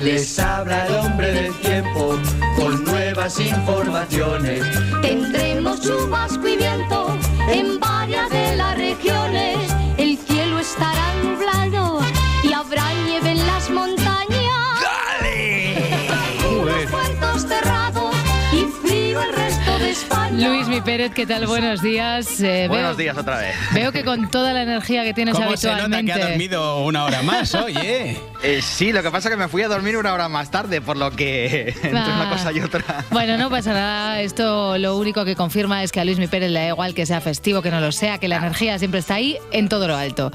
Les 0.00 0.38
habla 0.38 0.86
el 0.86 0.94
hombre 0.94 1.32
del 1.32 1.52
informaciones. 3.36 4.64
Tendremos 5.02 5.82
chubasco 5.82 6.48
y 6.48 6.56
viento 6.56 7.14
en 7.48 7.78
varias 7.78 8.30
de 8.30 8.56
las 8.56 8.76
regiones. 8.76 9.58
El 9.98 10.16
cielo 10.16 10.58
estará 10.58 11.12
nublado 11.22 12.00
y 12.42 12.52
habrá 12.54 12.90
nieve 13.04 13.32
en 13.32 13.46
las 13.46 13.68
montañas. 13.68 14.80
Unos 16.50 16.90
cuantos 16.90 17.42
cerrados 17.42 18.14
y 18.50 18.64
frío 18.80 19.20
el 19.20 19.32
resto 19.34 19.78
de 19.78 19.90
España. 19.90 20.57
Pérez, 20.84 21.12
¿qué 21.14 21.26
tal? 21.26 21.46
Buenos 21.46 21.82
días. 21.82 22.40
Eh, 22.40 22.66
Buenos 22.68 22.96
veo, 22.96 23.04
días 23.04 23.18
otra 23.18 23.38
vez. 23.38 23.54
veo 23.74 23.92
que 23.92 24.04
con 24.04 24.30
toda 24.30 24.52
la 24.52 24.62
energía 24.62 25.02
que 25.04 25.12
tienes 25.14 25.34
¿Cómo 25.34 25.56
se 25.56 25.66
nota 25.66 25.84
habitualmente. 25.84 26.12
que 26.14 26.22
ha 26.22 26.28
dormido 26.28 26.84
una 26.84 27.04
hora 27.04 27.22
más, 27.22 27.54
oye. 27.54 28.16
Eh, 28.42 28.60
sí, 28.62 28.92
lo 28.92 29.02
que 29.02 29.10
pasa 29.10 29.28
es 29.28 29.34
que 29.34 29.38
me 29.40 29.48
fui 29.48 29.62
a 29.62 29.68
dormir 29.68 29.96
una 29.96 30.12
hora 30.14 30.28
más 30.28 30.50
tarde, 30.50 30.80
por 30.80 30.96
lo 30.96 31.10
que 31.10 31.68
entre 31.82 31.90
una 31.90 32.28
Ah. 32.28 32.32
cosa 32.32 32.52
y 32.52 32.60
otra. 32.60 33.04
Bueno, 33.10 33.36
no 33.38 33.50
pasa 33.50 33.72
nada. 33.72 34.20
Esto 34.20 34.78
lo 34.78 34.96
único 34.96 35.24
que 35.24 35.34
confirma 35.36 35.82
es 35.82 35.92
que 35.92 36.00
a 36.00 36.04
Luis 36.04 36.18
Mi 36.18 36.26
Pérez 36.28 36.50
le 36.50 36.60
da 36.60 36.68
igual 36.68 36.94
que 36.94 37.04
sea 37.06 37.20
festivo, 37.20 37.60
que 37.62 37.70
no 37.70 37.80
lo 37.80 37.90
sea, 37.92 38.18
que 38.18 38.28
la 38.28 38.36
energía 38.36 38.78
siempre 38.78 39.00
está 39.00 39.14
ahí 39.14 39.36
en 39.52 39.68
todo 39.68 39.88
lo 39.88 39.96
alto. 39.96 40.30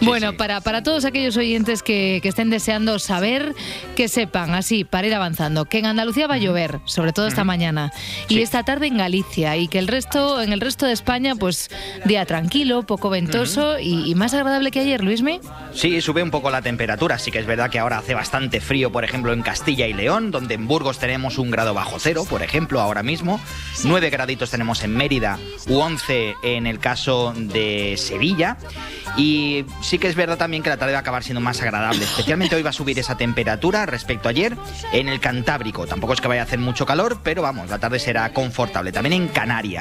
bueno, 0.00 0.32
Para, 0.36 0.60
para 0.60 0.82
todos 0.82 1.04
aquellos 1.04 1.36
oyentes 1.36 1.82
que, 1.82 2.18
que 2.22 2.28
estén 2.28 2.50
deseando 2.50 2.98
saber, 2.98 3.54
que 3.96 4.08
sepan, 4.08 4.54
así, 4.54 4.84
para 4.84 5.06
ir 5.06 5.14
avanzando, 5.14 5.64
que 5.66 5.78
en 5.78 5.86
Andalucía 5.86 6.26
va 6.26 6.34
a 6.34 6.38
llover, 6.38 6.80
sobre 6.84 7.12
todo 7.12 7.26
esta 7.26 7.44
mañana, 7.44 7.92
y 8.28 8.40
esta 8.42 8.62
tarde 8.64 8.86
en 8.88 8.98
Galicia, 8.98 9.56
y 9.56 9.68
que 9.68 9.78
el 9.84 9.88
resto, 9.88 10.40
en 10.40 10.52
el 10.54 10.60
resto 10.62 10.86
de 10.86 10.92
España, 10.92 11.34
pues 11.36 11.70
día 12.06 12.24
tranquilo, 12.24 12.84
poco 12.84 13.10
ventoso 13.10 13.78
y, 13.78 14.10
y 14.10 14.14
más 14.14 14.32
agradable 14.32 14.70
que 14.70 14.80
ayer, 14.80 15.04
Luismi. 15.04 15.40
Sí, 15.74 16.00
sube 16.00 16.22
un 16.22 16.30
poco 16.30 16.50
la 16.50 16.62
temperatura. 16.62 17.18
Sí 17.18 17.30
que 17.30 17.38
es 17.38 17.46
verdad 17.46 17.68
que 17.68 17.78
ahora 17.78 17.98
hace 17.98 18.14
bastante 18.14 18.62
frío, 18.62 18.90
por 18.90 19.04
ejemplo, 19.04 19.32
en 19.34 19.42
Castilla 19.42 19.86
y 19.86 19.92
León, 19.92 20.30
donde 20.30 20.54
en 20.54 20.66
Burgos 20.66 20.98
tenemos 20.98 21.36
un 21.36 21.50
grado 21.50 21.74
bajo 21.74 21.98
cero, 21.98 22.24
por 22.28 22.42
ejemplo, 22.42 22.80
ahora 22.80 23.02
mismo. 23.02 23.40
Nueve 23.84 24.08
graditos 24.08 24.50
tenemos 24.50 24.82
en 24.82 24.96
Mérida, 24.96 25.38
u 25.68 25.76
11 25.76 26.34
en 26.42 26.66
el 26.66 26.78
caso 26.78 27.34
de 27.36 27.96
Sevilla. 27.98 28.56
Y 29.18 29.66
sí 29.82 29.98
que 29.98 30.08
es 30.08 30.16
verdad 30.16 30.38
también 30.38 30.62
que 30.62 30.70
la 30.70 30.78
tarde 30.78 30.92
va 30.92 30.98
a 30.98 31.02
acabar 31.02 31.22
siendo 31.22 31.42
más 31.42 31.60
agradable. 31.60 32.04
Especialmente 32.04 32.56
hoy 32.56 32.62
va 32.62 32.70
a 32.70 32.72
subir 32.72 32.98
esa 32.98 33.16
temperatura 33.16 33.84
respecto 33.84 34.28
a 34.28 34.30
ayer 34.30 34.56
en 34.92 35.08
el 35.08 35.20
Cantábrico. 35.20 35.86
Tampoco 35.86 36.14
es 36.14 36.22
que 36.22 36.28
vaya 36.28 36.40
a 36.40 36.44
hacer 36.44 36.58
mucho 36.58 36.86
calor, 36.86 37.18
pero 37.22 37.42
vamos, 37.42 37.68
la 37.68 37.78
tarde 37.78 37.98
será 37.98 38.32
confortable. 38.32 38.92
También 38.92 39.12
en 39.12 39.28
Canarias. 39.28 39.73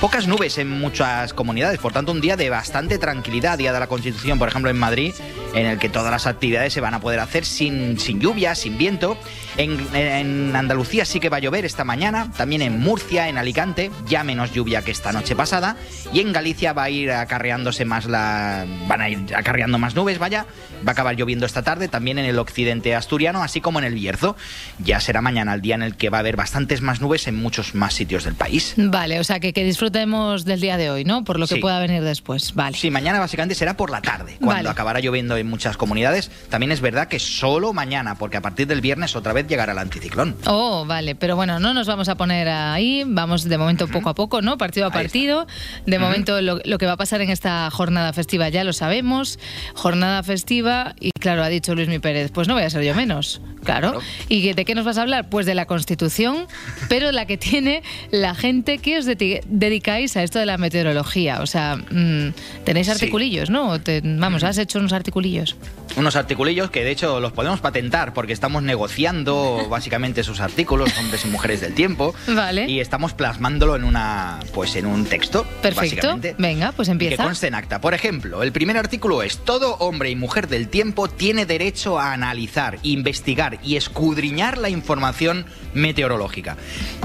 Pocas 0.00 0.26
nubes 0.26 0.58
en 0.58 0.68
muchas 0.68 1.34
comunidades, 1.34 1.78
por 1.78 1.92
tanto 1.92 2.12
un 2.12 2.20
día 2.20 2.36
de 2.36 2.50
bastante 2.50 2.98
tranquilidad. 2.98 3.58
Día 3.58 3.72
de 3.72 3.80
la 3.80 3.86
Constitución, 3.86 4.38
por 4.38 4.48
ejemplo, 4.48 4.70
en 4.70 4.78
Madrid, 4.78 5.14
en 5.54 5.66
el 5.66 5.78
que 5.78 5.88
todas 5.88 6.10
las 6.10 6.26
actividades 6.26 6.72
se 6.72 6.80
van 6.80 6.94
a 6.94 7.00
poder 7.00 7.20
hacer 7.20 7.44
sin, 7.44 7.98
sin 7.98 8.20
lluvia, 8.20 8.54
sin 8.54 8.78
viento. 8.78 9.16
En, 9.56 9.78
en 9.94 10.56
Andalucía 10.56 11.04
sí 11.04 11.20
que 11.20 11.28
va 11.28 11.36
a 11.36 11.40
llover 11.40 11.64
esta 11.64 11.84
mañana, 11.84 12.30
también 12.36 12.62
en 12.62 12.80
Murcia, 12.80 13.28
en 13.28 13.36
Alicante, 13.38 13.90
ya 14.06 14.24
menos 14.24 14.52
lluvia 14.52 14.82
que 14.82 14.90
esta 14.90 15.12
noche 15.12 15.36
pasada. 15.36 15.76
Y 16.12 16.20
en 16.20 16.32
Galicia 16.32 16.72
va 16.72 16.84
a 16.84 16.90
ir 16.90 17.10
acarreándose 17.10 17.84
más 17.84 18.06
la. 18.06 18.64
van 18.88 19.00
a 19.00 19.08
ir 19.10 19.34
acarreando 19.36 19.78
más 19.78 19.94
nubes, 19.94 20.18
vaya. 20.18 20.46
Va 20.86 20.90
a 20.90 20.92
acabar 20.92 21.14
lloviendo 21.16 21.46
esta 21.46 21.62
tarde, 21.62 21.88
también 21.88 22.18
en 22.18 22.24
el 22.24 22.38
occidente 22.38 22.94
asturiano, 22.94 23.42
así 23.42 23.60
como 23.60 23.78
en 23.78 23.84
el 23.84 23.94
Bierzo. 23.94 24.36
Ya 24.78 25.00
será 25.00 25.20
mañana 25.20 25.54
el 25.54 25.60
día 25.60 25.74
en 25.76 25.82
el 25.82 25.96
que 25.96 26.10
va 26.10 26.18
a 26.18 26.20
haber 26.20 26.36
bastantes 26.36 26.80
más 26.80 27.00
nubes 27.00 27.26
en 27.28 27.36
muchos 27.36 27.74
más 27.74 27.94
sitios 27.94 28.24
del 28.24 28.34
país. 28.34 28.74
Vale, 28.76 29.20
o 29.20 29.24
sea 29.24 29.38
que, 29.38 29.52
que 29.52 29.64
disfrutemos 29.64 30.44
del 30.44 30.60
día 30.60 30.76
de 30.76 30.90
hoy, 30.90 31.04
¿no? 31.04 31.24
Por 31.24 31.38
lo 31.38 31.46
que 31.46 31.56
Sí. 31.56 31.60
pueda 31.60 31.78
venir 31.78 32.02
después. 32.02 32.54
Vale. 32.54 32.76
Sí, 32.76 32.90
mañana 32.90 33.20
básicamente 33.20 33.54
será 33.54 33.76
por 33.76 33.90
la 33.90 34.00
tarde, 34.00 34.36
cuando 34.38 34.54
Vale. 34.54 34.68
acabará 34.70 35.00
lloviendo 35.00 35.36
en 35.36 35.46
muchas 35.48 35.76
comunidades. 35.76 36.30
También 36.48 36.72
es 36.72 36.80
verdad 36.80 37.06
que 37.08 37.18
solo 37.18 37.72
mañana, 37.72 38.14
porque 38.16 38.38
a 38.38 38.40
partir 38.40 38.66
del 38.66 38.80
viernes 38.80 39.14
otra 39.14 39.32
vez 39.32 39.41
llegará 39.46 39.72
el 39.72 39.78
anticiclón. 39.78 40.36
Oh, 40.46 40.84
vale, 40.86 41.14
pero 41.14 41.36
bueno, 41.36 41.58
no 41.60 41.74
nos 41.74 41.86
vamos 41.86 42.08
a 42.08 42.16
poner 42.16 42.48
ahí, 42.48 43.04
vamos 43.06 43.44
de 43.44 43.58
momento 43.58 43.88
poco 43.88 44.08
a 44.08 44.14
poco, 44.14 44.42
¿no? 44.42 44.58
Partido 44.58 44.86
a 44.86 44.90
partido. 44.90 45.46
De 45.86 45.98
momento 45.98 46.40
lo, 46.40 46.58
lo 46.64 46.78
que 46.78 46.86
va 46.86 46.92
a 46.92 46.96
pasar 46.96 47.20
en 47.20 47.30
esta 47.30 47.70
jornada 47.70 48.12
festiva 48.12 48.48
ya 48.48 48.64
lo 48.64 48.72
sabemos, 48.72 49.38
jornada 49.74 50.22
festiva 50.22 50.94
y 51.00 51.10
claro, 51.12 51.42
ha 51.42 51.48
dicho 51.48 51.74
Luis 51.74 51.88
Mi 51.88 51.98
Pérez, 51.98 52.30
pues 52.32 52.48
no 52.48 52.54
voy 52.54 52.62
a 52.64 52.70
ser 52.70 52.82
yo 52.84 52.94
menos. 52.94 53.40
Claro. 53.64 54.00
¿Y 54.28 54.52
de 54.52 54.64
qué 54.64 54.74
nos 54.74 54.84
vas 54.84 54.98
a 54.98 55.02
hablar? 55.02 55.28
Pues 55.28 55.46
de 55.46 55.54
la 55.54 55.66
Constitución, 55.66 56.46
pero 56.88 57.12
la 57.12 57.26
que 57.26 57.36
tiene 57.38 57.82
la 58.10 58.34
gente 58.34 58.78
que 58.78 58.98
os 58.98 59.06
dedi- 59.06 59.40
dedicáis 59.46 60.16
a 60.16 60.22
esto 60.24 60.40
de 60.40 60.46
la 60.46 60.58
meteorología. 60.58 61.40
O 61.42 61.46
sea, 61.46 61.76
mm, 61.76 62.32
tenéis 62.64 62.86
Sí. 62.86 62.92
articulillos, 62.92 63.50
¿no? 63.50 63.80
Te- 63.80 64.00
vamos, 64.04 64.42
has 64.42 64.58
hecho 64.58 64.80
unos 64.80 64.92
articulillos. 64.92 65.54
Unos 65.96 66.16
articulillos 66.16 66.70
que 66.70 66.82
de 66.82 66.90
hecho 66.90 67.20
los 67.20 67.32
podemos 67.32 67.60
patentar 67.60 68.14
porque 68.14 68.32
estamos 68.32 68.62
negociando 68.62 69.31
básicamente 69.68 70.22
sus 70.22 70.40
artículos, 70.40 70.90
hombres 70.98 71.24
y 71.24 71.28
mujeres 71.28 71.60
del 71.60 71.74
tiempo. 71.74 72.14
Vale. 72.28 72.68
Y 72.68 72.80
estamos 72.80 73.12
plasmándolo 73.12 73.76
en 73.76 73.84
una 73.84 74.40
pues 74.54 74.76
en 74.76 74.86
un 74.86 75.04
texto. 75.04 75.44
Perfecto. 75.62 75.80
básicamente. 75.80 76.34
Venga, 76.38 76.72
pues 76.72 76.88
Que 76.88 76.92
empieza. 76.92 77.24
conste 77.24 77.46
en 77.46 77.54
acta. 77.54 77.80
Por 77.80 77.94
ejemplo, 77.94 78.42
el 78.42 78.52
primer 78.52 78.76
artículo 78.76 79.22
es: 79.22 79.38
todo 79.38 79.76
hombre 79.76 80.10
y 80.10 80.16
mujer 80.16 80.48
del 80.48 80.68
tiempo 80.68 81.08
tiene 81.08 81.46
derecho 81.46 81.98
a 81.98 82.12
analizar, 82.12 82.78
investigar 82.82 83.58
y 83.62 83.76
escudriñar 83.76 84.58
la 84.58 84.68
información 84.68 85.46
meteorológica. 85.74 86.56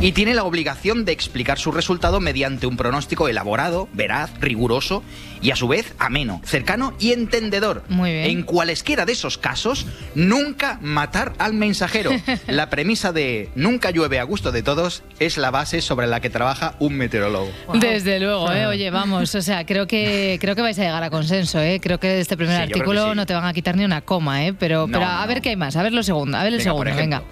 Y 0.01 0.11
tiene 0.11 0.33
la 0.33 0.43
obligación 0.43 1.05
de 1.05 1.11
explicar 1.11 1.57
su 1.57 1.71
resultado 1.71 2.19
mediante 2.19 2.67
un 2.67 2.77
pronóstico 2.77 3.27
elaborado, 3.27 3.87
veraz, 3.93 4.31
riguroso 4.39 5.03
y 5.41 5.51
a 5.51 5.55
su 5.55 5.67
vez 5.67 5.93
ameno, 5.99 6.41
cercano 6.43 6.93
y 6.99 7.11
entendedor. 7.13 7.83
Muy 7.89 8.11
bien. 8.11 8.25
En 8.25 8.43
cualesquiera 8.43 9.05
de 9.05 9.13
esos 9.13 9.37
casos, 9.37 9.85
nunca 10.15 10.79
matar 10.81 11.33
al 11.39 11.53
mensajero. 11.53 12.11
La 12.47 12.69
premisa 12.69 13.11
de 13.11 13.49
nunca 13.55 13.91
llueve 13.91 14.19
a 14.19 14.23
gusto 14.23 14.51
de 14.51 14.63
todos 14.63 15.03
es 15.19 15.37
la 15.37 15.51
base 15.51 15.81
sobre 15.81 16.07
la 16.07 16.19
que 16.19 16.29
trabaja 16.29 16.75
un 16.79 16.95
meteorólogo. 16.95 17.49
Desde 17.73 18.19
luego, 18.19 18.51
¿eh? 18.51 18.65
oye, 18.67 18.89
vamos, 18.89 19.33
o 19.35 19.41
sea, 19.41 19.65
creo 19.65 19.87
que 19.87 20.37
creo 20.41 20.55
que 20.55 20.61
vais 20.61 20.77
a 20.79 20.83
llegar 20.83 21.03
a 21.03 21.09
consenso, 21.09 21.59
¿eh? 21.61 21.79
Creo 21.81 21.99
que 21.99 22.07
de 22.07 22.19
este 22.21 22.37
primer 22.37 22.55
Sí, 22.57 22.61
artículo 22.63 23.09
sí. 23.11 23.15
no 23.15 23.25
te 23.25 23.33
van 23.33 23.45
a 23.45 23.53
quitar 23.53 23.75
ni 23.75 23.85
una 23.85 24.01
coma, 24.01 24.45
¿eh? 24.45 24.53
Pero, 24.53 24.87
No, 24.87 24.93
pero 24.99 25.05
no, 25.05 25.11
a 25.11 25.25
ver 25.27 25.41
qué 25.41 25.49
hay 25.49 25.55
más, 25.55 25.75
a 25.75 25.83
ver 25.83 25.93
lo 25.93 26.03
segundo, 26.03 26.37
a 26.37 26.43
ver 26.43 26.53
el 26.53 26.59
Venga, 26.59 26.71
segundo, 26.71 26.95
venga. 26.95 27.23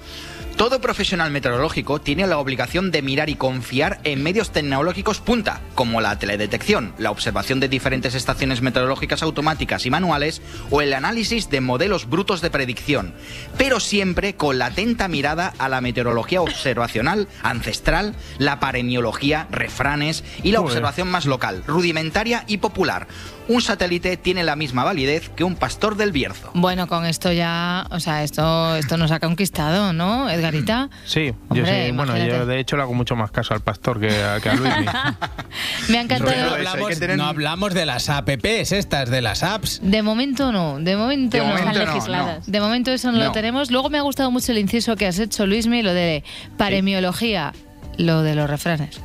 Todo 0.57 0.79
profesional 0.79 1.31
meteorológico 1.31 1.99
tiene 1.99 2.25
la 2.27 2.37
obligación 2.37 2.89
de 2.89 3.01
mirar 3.01 3.29
y 3.29 3.35
confiar 3.35 3.99
en 4.05 4.23
medios 4.23 4.51
tecnológicos 4.51 5.19
punta, 5.19 5.59
como 5.75 5.99
la 5.99 6.17
teledetección, 6.17 6.93
la 6.97 7.11
observación 7.11 7.59
de 7.59 7.67
diferentes 7.67 8.15
estaciones 8.15 8.61
meteorológicas 8.61 9.21
automáticas 9.21 9.85
y 9.85 9.89
manuales 9.89 10.41
o 10.69 10.79
el 10.79 10.93
análisis 10.93 11.49
de 11.49 11.59
modelos 11.59 12.09
brutos 12.09 12.39
de 12.39 12.51
predicción, 12.51 13.13
pero 13.57 13.81
siempre 13.81 14.35
con 14.35 14.57
la 14.57 14.67
atenta 14.67 15.09
mirada 15.09 15.53
a 15.57 15.67
la 15.67 15.81
meteorología 15.81 16.41
observacional, 16.41 17.27
ancestral, 17.43 18.15
la 18.37 18.61
paremiología, 18.61 19.47
refranes 19.51 20.23
y 20.41 20.53
la 20.53 20.61
observación 20.61 21.09
más 21.09 21.25
local, 21.25 21.65
rudimentaria 21.67 22.45
y 22.47 22.57
popular. 22.57 23.07
Un 23.47 23.61
satélite 23.61 24.17
tiene 24.17 24.43
la 24.43 24.55
misma 24.55 24.83
validez 24.83 25.29
que 25.29 25.43
un 25.43 25.55
pastor 25.55 25.97
del 25.97 26.11
Bierzo. 26.11 26.49
Bueno, 26.53 26.87
con 26.87 27.05
esto 27.05 27.31
ya, 27.31 27.85
o 27.91 27.99
sea, 27.99 28.23
esto 28.23 28.75
esto 28.75 28.97
nos 28.97 29.11
ha 29.11 29.19
conquistado, 29.19 29.93
¿no, 29.93 30.29
Edgarita? 30.29 30.89
Sí, 31.05 31.27
yo 31.27 31.33
Hombre, 31.61 31.85
sí. 31.85 31.91
Bueno, 31.91 32.17
yo 32.17 32.45
de 32.45 32.59
hecho 32.59 32.75
le 32.75 32.81
hago 32.83 32.93
mucho 32.93 33.15
más 33.15 33.31
caso 33.31 33.53
al 33.53 33.61
pastor 33.61 33.99
que 33.99 34.09
a, 34.23 34.39
que 34.39 34.49
a 34.49 34.55
Luismi. 34.55 34.85
Me 35.89 35.97
ha 35.99 36.01
encantado. 36.01 36.35
No 36.35 36.55
hablamos, 36.55 36.99
no 36.99 37.25
hablamos 37.25 37.73
de 37.73 37.85
las 37.85 38.09
apps 38.09 38.71
estas, 38.71 39.09
de 39.09 39.21
las 39.21 39.43
apps. 39.43 39.79
De 39.83 40.01
momento 40.01 40.51
no, 40.51 40.79
de 40.79 40.97
momento 40.97 41.37
De 41.37 41.43
no. 41.43 41.49
momento 41.49 41.69
Están 41.71 41.85
no, 41.85 41.93
legisladas. 41.93 42.51
De 42.51 42.59
momento 42.59 42.91
eso 42.91 43.11
no, 43.11 43.19
lo 43.19 43.31
tenemos. 43.31 43.71
Luego 43.71 43.89
me 43.89 43.97
ha 43.97 44.01
gustado 44.01 44.31
mucho 44.31 44.51
el 44.51 44.57
inciso 44.57 44.95
que 44.95 45.05
has 45.05 45.19
hecho, 45.19 45.45
Luismi, 45.45 45.83
lo 45.83 45.93
de 45.93 46.23
paremiología, 46.57 47.53
lo 47.97 48.23
de 48.23 48.35
los 48.35 48.49
refranes. 48.49 48.99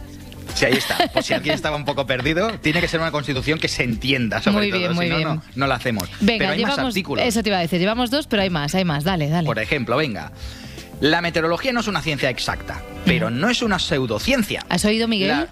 Sí, 0.55 0.65
ahí 0.65 0.75
está. 0.75 0.97
Por 1.13 1.23
si 1.23 1.33
alguien 1.35 1.55
estaba 1.55 1.77
un 1.77 1.85
poco 1.85 2.07
perdido, 2.07 2.51
tiene 2.61 2.81
que 2.81 2.89
ser 2.89 3.01
una 3.01 3.11
constitución 3.11 3.59
que 3.59 3.69
se 3.69 3.85
entienda, 3.85 4.43
sobre 4.43 4.59
Muy 4.59 4.71
todo. 4.71 4.79
bien, 4.79 4.91
si 4.93 4.97
muy 4.97 5.09
no, 5.09 5.17
bien. 5.17 5.29
No, 5.29 5.43
no 5.55 5.67
la 5.67 5.77
hacemos. 5.77 6.09
Venga, 6.21 6.39
Pero 6.39 6.53
hay 6.53 6.63
más 6.65 6.79
artículos. 6.79 7.25
Eso 7.25 7.43
te 7.43 7.49
iba 7.49 7.59
a 7.59 7.63
decir, 7.63 7.79
llevamos 7.81 8.11
dos, 8.11 8.27
pero 8.27 8.43
hay 8.43 8.51
más, 8.51 8.75
hay 8.75 8.85
más. 8.85 9.05
Dale, 9.05 9.29
dale. 9.29 9.47
Por 9.47 9.59
ejemplo, 9.59 9.97
venga. 9.97 10.33
La 11.01 11.21
meteorología 11.23 11.73
no 11.73 11.81
es 11.81 11.87
una 11.87 12.03
ciencia 12.03 12.29
exacta, 12.29 12.83
pero 13.07 13.31
no 13.31 13.49
es 13.49 13.63
una 13.63 13.79
pseudociencia. 13.79 14.65
¿Has 14.69 14.85
oído, 14.85 15.09
Miguel? 15.09 15.29
La- 15.29 15.49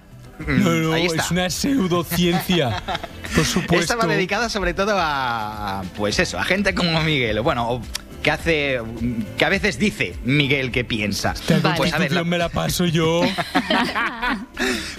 No, 0.46 0.70
no, 0.70 0.92
Ahí 0.92 1.06
está. 1.06 1.22
es 1.22 1.30
una 1.30 1.48
pseudociencia. 1.50 2.82
Por 3.34 3.44
supuesto. 3.44 3.94
Esta 3.94 3.96
va 3.96 4.06
dedicada 4.06 4.48
sobre 4.48 4.74
todo 4.74 4.92
a, 4.96 5.82
pues 5.96 6.18
eso, 6.18 6.38
a 6.38 6.44
gente 6.44 6.74
como 6.74 7.00
Miguel. 7.02 7.40
Bueno, 7.40 7.68
o 7.70 7.82
que 8.22 8.30
hace, 8.30 8.80
que 9.36 9.44
a 9.44 9.48
veces 9.48 9.78
dice 9.78 10.14
Miguel 10.24 10.70
que 10.72 10.84
piensa. 10.84 11.32
Esta 11.48 11.74
Pues 11.76 11.92
a 11.92 11.98
ver, 11.98 12.12
la- 12.12 12.24
me 12.24 12.38
la 12.38 12.48
paso 12.48 12.84
yo. 12.84 13.22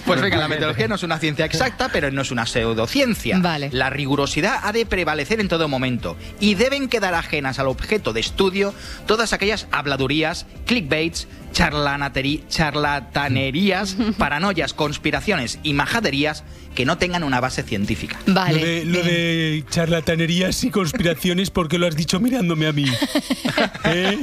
Pues 0.06 0.22
venga, 0.22 0.38
la 0.38 0.48
meteorología 0.48 0.88
no 0.88 0.96
es 0.96 1.04
una 1.04 1.20
ciencia 1.20 1.46
exacta, 1.46 1.90
pero 1.92 2.12
no 2.12 2.22
es 2.22 2.32
una 2.32 2.46
pseudociencia. 2.46 3.38
Vale. 3.40 3.70
La 3.72 3.90
rigurosidad 3.90 4.60
ha 4.64 4.72
de 4.72 4.86
prevalecer 4.86 5.40
en 5.40 5.48
todo 5.48 5.68
momento 5.68 6.18
y 6.40 6.56
deben 6.56 6.88
quedar 6.88 7.14
ajenas 7.14 7.60
al 7.60 7.68
objeto 7.68 8.14
de 8.14 8.22
estudio 8.22 8.74
todas 9.06 9.34
aquellas 9.34 9.68
habladurías, 9.72 10.46
clickbaits, 10.66 11.28
charlatanerías, 11.52 13.96
paranoias, 14.18 14.74
conspiraciones 14.74 15.60
y 15.64 15.74
majaderías 15.74 16.44
que 16.76 16.86
no 16.86 16.98
tengan 16.98 17.24
una 17.24 17.40
base 17.40 17.64
científica. 17.64 18.20
Vale. 18.28 18.60
Lo 18.60 18.66
de, 18.66 18.86
lo 18.86 19.04
de 19.04 19.66
charlatanerías 19.70 20.64
y 20.64 20.70
conspiraciones, 20.70 21.50
¿por 21.50 21.68
qué 21.68 21.78
lo 21.78 21.88
has 21.88 21.96
dicho 21.96 22.20
mirándome 22.20 22.68
a 22.68 22.72
mí? 22.72 22.86
¿Eh? 23.86 24.18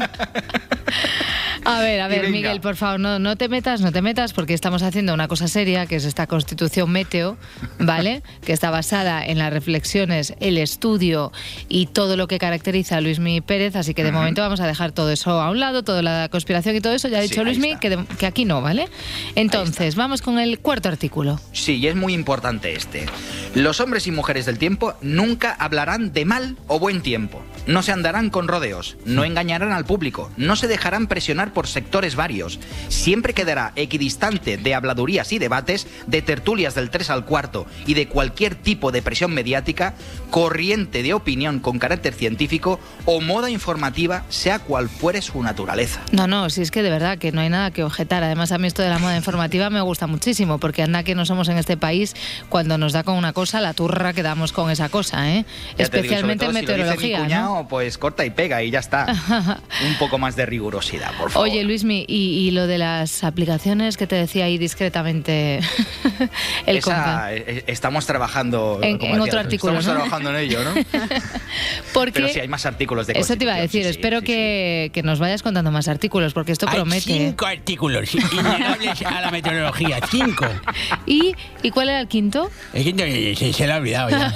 A 1.65 1.81
ver, 1.81 2.01
a 2.01 2.09
ver. 2.09 2.29
Miguel, 2.31 2.61
por 2.61 2.77
favor, 2.77 3.01
no, 3.01 3.19
no 3.19 3.37
te 3.37 3.49
metas, 3.49 3.81
no 3.81 3.91
te 3.93 4.03
metas, 4.03 4.33
porque 4.33 4.55
estamos 4.55 4.83
haciendo 4.83 5.15
una 5.15 5.27
cosa 5.29 5.49
seria, 5.49 5.87
que 5.87 5.97
es 5.97 6.05
esta 6.05 6.27
constitución 6.27 6.91
meteo, 6.91 7.37
¿vale? 7.79 8.23
que 8.45 8.53
está 8.53 8.71
basada 8.71 9.25
en 9.25 9.39
las 9.39 9.53
reflexiones, 9.53 10.35
el 10.41 10.59
estudio 10.59 11.33
y 11.69 11.87
todo 11.87 12.17
lo 12.17 12.29
que 12.29 12.39
caracteriza 12.39 12.97
a 12.99 13.01
Luismi 13.01 13.41
Pérez, 13.41 13.75
así 13.77 13.95
que 13.95 14.05
de 14.05 14.13
momento 14.13 14.43
vamos 14.43 14.61
a 14.61 14.67
dejar 14.67 14.93
todo 14.93 15.11
eso 15.11 15.41
a 15.41 15.51
un 15.51 15.59
lado, 15.61 15.83
toda 15.83 16.03
la 16.03 16.29
conspiración 16.31 16.77
y 16.77 16.81
todo 16.81 16.95
eso, 16.95 17.09
ya 17.09 17.19
ha 17.19 17.23
Sí, 17.23 17.29
dicho 17.29 17.41
ahí 17.41 17.47
Luismi 17.47 17.77
que, 17.79 17.91
de- 17.91 18.05
que 18.19 18.27
aquí 18.27 18.45
no, 18.45 18.61
¿vale? 18.63 18.89
Entonces, 19.35 19.95
vamos 19.97 20.23
con 20.23 20.39
el 20.39 20.59
cuarto 20.61 20.89
artículo. 20.89 21.41
Sí, 21.53 21.77
y 21.77 21.87
es 21.89 21.97
muy 21.97 22.15
importante 22.15 22.75
este. 22.75 23.07
Los 23.55 23.81
hombres 23.81 24.07
y 24.07 24.11
mujeres 24.13 24.47
del 24.47 24.59
tiempo 24.59 24.95
nunca 25.01 25.53
hablarán 25.59 26.13
de 26.13 26.25
mal 26.25 26.57
o 26.69 26.79
buen 26.79 27.01
tiempo. 27.03 27.43
No 27.67 27.83
se 27.83 27.91
andarán 27.93 28.31
con 28.31 28.47
rodeos, 28.47 28.97
no 29.05 29.25
engañarán 29.25 29.73
al 29.73 29.85
público, 29.85 30.31
no 30.37 30.55
se 30.55 30.69
dejarán 30.69 31.09
presionar 31.09 31.46
por 31.53 31.67
sectores 31.67 32.17
varios. 32.17 32.59
Siempre 32.89 33.35
quedará 33.35 33.73
equidistante 33.77 34.57
de 34.57 34.75
habladurías 34.75 35.33
y 35.33 35.39
debates, 35.39 35.87
de 36.07 36.23
tertulias 36.23 36.75
del 36.75 36.91
3 36.91 37.11
al 37.11 37.25
cuarto 37.25 37.67
y 37.87 37.95
de 37.95 38.09
cualquier 38.09 38.55
tipo 38.55 38.93
de 38.93 39.03
presión 39.03 39.33
mediática, 39.33 39.95
corriente 40.31 41.03
de 41.03 41.15
opinión 41.15 41.61
con 41.61 41.79
carácter 41.79 42.15
científico 42.15 42.81
o 43.05 43.21
moda 43.21 43.51
informativa, 43.51 44.25
sea 44.29 44.59
cual 44.59 44.89
fuere 44.89 45.23
su 45.23 45.43
naturaleza. 45.43 46.01
No, 46.13 46.27
no, 46.27 46.51
si 46.51 46.63
es 46.63 46.71
que 46.71 46.83
de 46.83 46.91
verdad 46.91 47.19
que 47.19 47.33
no 47.33 47.41
hay 47.41 47.49
nada 47.49 47.71
que 47.71 47.85
objetar. 47.85 48.23
Además, 48.23 48.53
a 48.53 48.59
mí 48.59 48.67
esto 48.67 48.83
de 48.83 48.89
la 48.89 48.99
moda 48.99 49.17
informativa 49.17 49.71
me 49.71 49.81
gusta 49.81 50.07
muchísimo, 50.07 50.59
porque 50.59 50.83
anda 50.83 51.03
que 51.03 51.15
no 51.15 51.25
somos 51.27 51.49
en 51.49 51.59
este 51.59 51.77
país, 51.77 52.15
cuando 52.49 52.79
nos 52.79 52.93
da 52.93 53.03
con 53.03 53.17
una 53.17 53.33
cosa, 53.33 53.61
la 53.61 53.75
turra 53.75 54.13
que 54.13 54.23
damos 54.23 54.53
con 54.53 54.71
esa 54.71 54.89
cosa, 54.89 55.31
¿eh? 55.31 55.45
Ya 55.77 55.89
te 55.89 56.03
digo, 56.03 56.15
Especialmente 56.15 56.45
en 56.47 56.53
todo 56.53 56.61
si 56.61 56.67
lo 56.67 56.75
dice 56.75 56.77
mi 56.77 56.87
meteorología. 56.87 57.19
¿no? 57.19 57.25
cuñado, 57.25 57.69
pues 57.69 57.99
corta 57.99 58.25
y 58.25 58.31
pega 58.31 58.63
y 58.63 58.71
ya 58.71 58.81
está. 58.81 59.07
Un 59.87 59.95
poco 59.99 60.19
más 60.19 60.37
de 60.37 60.47
rigurosidad, 60.47 61.13
por 61.19 61.31
favor. 61.31 61.36
Oye, 61.39 61.65
Luismi, 61.65 62.05
y, 62.09 62.47
y 62.47 62.51
lo 62.51 62.67
de 62.67 62.79
las 62.79 63.23
aplicaciones 63.25 63.97
que 63.97 64.07
te 64.07 64.17
decía 64.17 64.45
ahí 64.47 64.59
discretamente 64.59 65.59
el 66.67 66.77
Esa, 66.79 66.95
compa. 66.95 67.33
eh, 67.35 67.65
estamos 67.67 68.07
trabajando 68.07 68.79
En- 68.83 68.99
como 68.99 69.15
en 69.15 69.19
decías, 69.21 69.29
otro 69.29 69.41
artículo, 69.41 69.79
Estamos 69.79 69.87
¿no? 69.87 69.93
trabajando 70.05 70.31
en 70.31 70.37
ello, 70.45 70.61
¿no? 70.65 70.71
Porque 71.93 72.13
Pero 72.13 72.29
sí 72.29 72.41
hay 72.41 72.49
más 72.49 72.67
artículos 72.67 73.07
de 73.07 73.15
eso 73.15 73.37
te 73.37 73.45
iba 73.45 73.55
a 73.55 73.57
decir, 73.57 73.83
Constitución, 73.83 73.83
sí, 73.83 73.93
sí. 73.93 73.99
espero 73.99 74.23
que, 74.23 74.91
que 74.93 75.03
nos 75.03 75.19
vayas 75.19 75.43
contando 75.43 75.71
más 75.71 75.89
artículos, 75.89 76.33
porque 76.35 76.53
esto 76.53 76.67
Hay 76.69 76.75
promete. 76.75 77.11
¿eh? 77.13 77.29
cinco 77.29 77.47
artículos 77.47 78.15
innegables 78.15 79.03
a 79.03 79.21
la 79.21 79.31
meteorología. 79.31 79.99
Cinco. 80.11 80.47
¿Y, 81.07 81.35
¿Y 81.63 81.71
cuál 81.71 81.89
era 81.89 82.01
el 82.01 82.09
quinto? 82.09 82.51
Es 82.73 82.85
que 82.85 82.93
no- 82.93 83.37
se, 83.39 83.53
se 83.53 83.67
lo 83.67 83.75
ha 83.75 83.77
olvidado 83.77 84.11
ya. 84.11 84.35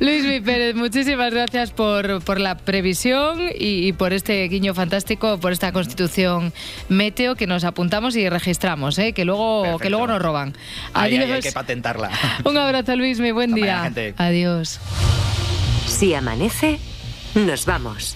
Luismi 0.00 0.40
Pérez, 0.40 0.74
muchísimas 0.74 1.32
gracias 1.32 1.70
por, 1.70 2.22
por 2.22 2.40
la 2.40 2.56
previsión 2.56 3.40
y, 3.58 3.86
y 3.88 3.92
por 3.92 4.12
este 4.12 4.42
guiño 4.48 4.74
fantástico, 4.74 5.31
por 5.38 5.52
esta 5.52 5.72
constitución 5.72 6.52
meteo 6.88 7.34
que 7.34 7.46
nos 7.46 7.64
apuntamos 7.64 8.16
y 8.16 8.28
registramos, 8.28 8.98
¿eh? 8.98 9.12
que, 9.12 9.24
luego, 9.24 9.78
que 9.78 9.90
luego 9.90 10.06
nos 10.06 10.20
roban. 10.20 10.54
Ahí, 10.94 11.16
hay 11.16 11.40
que 11.40 11.52
patentarla. 11.52 12.10
Un 12.44 12.56
abrazo, 12.56 12.96
Luismi, 12.96 13.32
buen 13.32 13.50
Hasta 13.50 13.64
día. 13.64 13.90
mañana. 13.90 14.14
Adiós. 14.18 14.80
Si 15.86 16.14
amanece, 16.14 16.78
nos 17.34 17.66
vamos. 17.66 18.14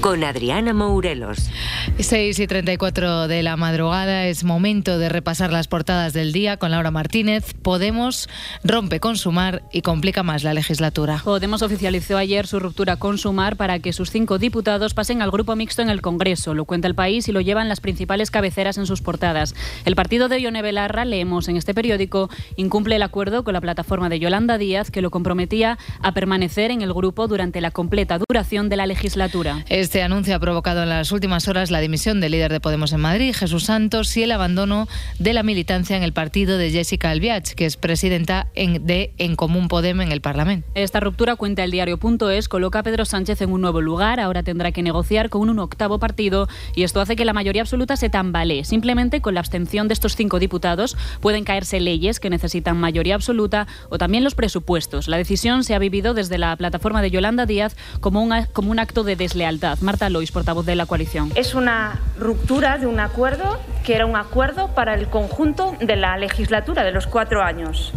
Con 0.00 0.24
Adriana 0.24 0.72
Mourelos. 0.72 1.50
6 1.98 2.38
y 2.38 2.46
34 2.46 3.28
de 3.28 3.42
la 3.42 3.56
madrugada 3.56 4.26
es 4.26 4.44
momento 4.44 4.98
de 4.98 5.08
repasar 5.08 5.52
las 5.52 5.68
portadas 5.68 6.12
del 6.12 6.32
día 6.32 6.56
con 6.56 6.70
Laura 6.70 6.90
Martínez. 6.90 7.54
Podemos 7.62 8.28
rompe 8.62 9.00
con 9.00 9.16
Sumar 9.16 9.62
y 9.72 9.82
complica 9.82 10.22
más 10.22 10.42
la 10.44 10.54
legislatura. 10.54 11.20
Podemos 11.24 11.62
oficializó 11.62 12.16
ayer 12.16 12.46
su 12.46 12.60
ruptura 12.60 12.96
con 12.96 13.18
Sumar 13.18 13.56
para 13.56 13.78
que 13.78 13.92
sus 13.92 14.10
cinco 14.10 14.38
diputados 14.38 14.94
pasen 14.94 15.22
al 15.22 15.30
grupo 15.30 15.56
mixto 15.56 15.82
en 15.82 15.90
el 15.90 16.00
Congreso. 16.00 16.54
Lo 16.54 16.64
cuenta 16.64 16.88
el 16.88 16.94
país 16.94 17.28
y 17.28 17.32
lo 17.32 17.40
llevan 17.40 17.68
las 17.68 17.80
principales 17.80 18.30
cabeceras 18.30 18.78
en 18.78 18.86
sus 18.86 19.02
portadas. 19.02 19.54
El 19.84 19.96
partido 19.96 20.28
de 20.28 20.40
Ione 20.40 20.62
Belarra, 20.62 21.04
leemos 21.04 21.48
en 21.48 21.56
este 21.56 21.74
periódico, 21.74 22.30
incumple 22.56 22.96
el 22.96 23.02
acuerdo 23.02 23.44
con 23.44 23.54
la 23.54 23.60
plataforma 23.60 24.08
de 24.08 24.18
Yolanda 24.18 24.58
Díaz 24.58 24.90
que 24.90 25.02
lo 25.02 25.10
comprometía 25.10 25.78
a 26.00 26.12
permanecer 26.12 26.70
en 26.70 26.82
el 26.82 26.92
grupo 26.92 27.28
durante 27.28 27.60
la 27.60 27.70
completa 27.70 28.18
duración 28.18 28.68
de 28.68 28.76
la 28.76 28.86
legislatura. 28.86 29.64
Este 29.84 30.02
anuncio 30.02 30.34
ha 30.34 30.38
provocado 30.38 30.82
en 30.82 30.88
las 30.88 31.12
últimas 31.12 31.46
horas 31.46 31.70
la 31.70 31.78
dimisión 31.78 32.18
del 32.18 32.32
líder 32.32 32.50
de 32.50 32.58
Podemos 32.58 32.94
en 32.94 33.00
Madrid, 33.00 33.34
Jesús 33.34 33.64
Santos, 33.64 34.16
y 34.16 34.22
el 34.22 34.32
abandono 34.32 34.88
de 35.18 35.34
la 35.34 35.42
militancia 35.42 35.94
en 35.94 36.02
el 36.02 36.14
partido 36.14 36.56
de 36.56 36.70
Jessica 36.70 37.10
Albiach, 37.10 37.50
que 37.52 37.66
es 37.66 37.76
presidenta 37.76 38.46
en- 38.54 38.86
de 38.86 39.12
En 39.18 39.36
Común 39.36 39.68
Podem 39.68 40.00
en 40.00 40.10
el 40.10 40.22
Parlamento. 40.22 40.66
Esta 40.74 41.00
ruptura, 41.00 41.36
cuenta 41.36 41.64
el 41.64 41.70
diario.es, 41.70 42.48
coloca 42.48 42.78
a 42.78 42.82
Pedro 42.82 43.04
Sánchez 43.04 43.42
en 43.42 43.52
un 43.52 43.60
nuevo 43.60 43.82
lugar. 43.82 44.20
Ahora 44.20 44.42
tendrá 44.42 44.72
que 44.72 44.82
negociar 44.82 45.28
con 45.28 45.50
un 45.50 45.58
octavo 45.58 45.98
partido 45.98 46.48
y 46.74 46.84
esto 46.84 47.02
hace 47.02 47.14
que 47.14 47.26
la 47.26 47.34
mayoría 47.34 47.60
absoluta 47.60 47.96
se 47.98 48.08
tambalee. 48.08 48.64
Simplemente 48.64 49.20
con 49.20 49.34
la 49.34 49.40
abstención 49.40 49.86
de 49.88 49.92
estos 49.92 50.16
cinco 50.16 50.38
diputados 50.38 50.96
pueden 51.20 51.44
caerse 51.44 51.78
leyes 51.78 52.20
que 52.20 52.30
necesitan 52.30 52.78
mayoría 52.78 53.16
absoluta 53.16 53.66
o 53.90 53.98
también 53.98 54.24
los 54.24 54.34
presupuestos. 54.34 55.08
La 55.08 55.18
decisión 55.18 55.62
se 55.62 55.74
ha 55.74 55.78
vivido 55.78 56.14
desde 56.14 56.38
la 56.38 56.56
plataforma 56.56 57.02
de 57.02 57.10
Yolanda 57.10 57.44
Díaz 57.44 57.76
como 58.00 58.22
un, 58.22 58.32
como 58.54 58.70
un 58.70 58.78
acto 58.78 59.04
de 59.04 59.16
deslealtad. 59.16 59.73
Marta 59.80 60.08
Lois, 60.08 60.32
portavoz 60.32 60.66
de 60.66 60.76
la 60.76 60.86
coalición. 60.86 61.32
Es 61.34 61.54
una 61.54 62.00
ruptura 62.18 62.78
de 62.78 62.86
un 62.86 63.00
acuerdo 63.00 63.60
que 63.84 63.94
era 63.94 64.06
un 64.06 64.16
acuerdo 64.16 64.74
para 64.74 64.94
el 64.94 65.08
conjunto 65.08 65.76
de 65.80 65.96
la 65.96 66.16
legislatura 66.16 66.84
de 66.84 66.92
los 66.92 67.06
cuatro 67.06 67.42
años. 67.42 67.92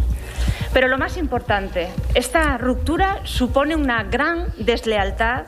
Pero 0.72 0.88
lo 0.88 0.98
más 0.98 1.16
importante, 1.16 1.88
esta 2.14 2.58
ruptura 2.58 3.20
supone 3.24 3.74
una 3.74 4.04
gran 4.04 4.46
deslealtad 4.58 5.46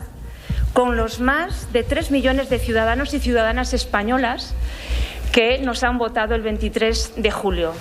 con 0.73 0.97
los 0.97 1.21
más 1.21 1.73
de 1.73 1.83
tres 1.83 2.11
millones 2.11 2.49
de 2.49 2.59
ciudadanos 2.59 3.13
y 3.13 3.21
ciudadanas 3.21 3.75
españolas 3.75 4.55
que 5.33 5.59
nos 5.59 5.85
han 5.85 5.99
votado 5.99 6.35
el 6.35 6.43
23 6.43 7.15
de 7.17 7.31
julio. 7.31 7.73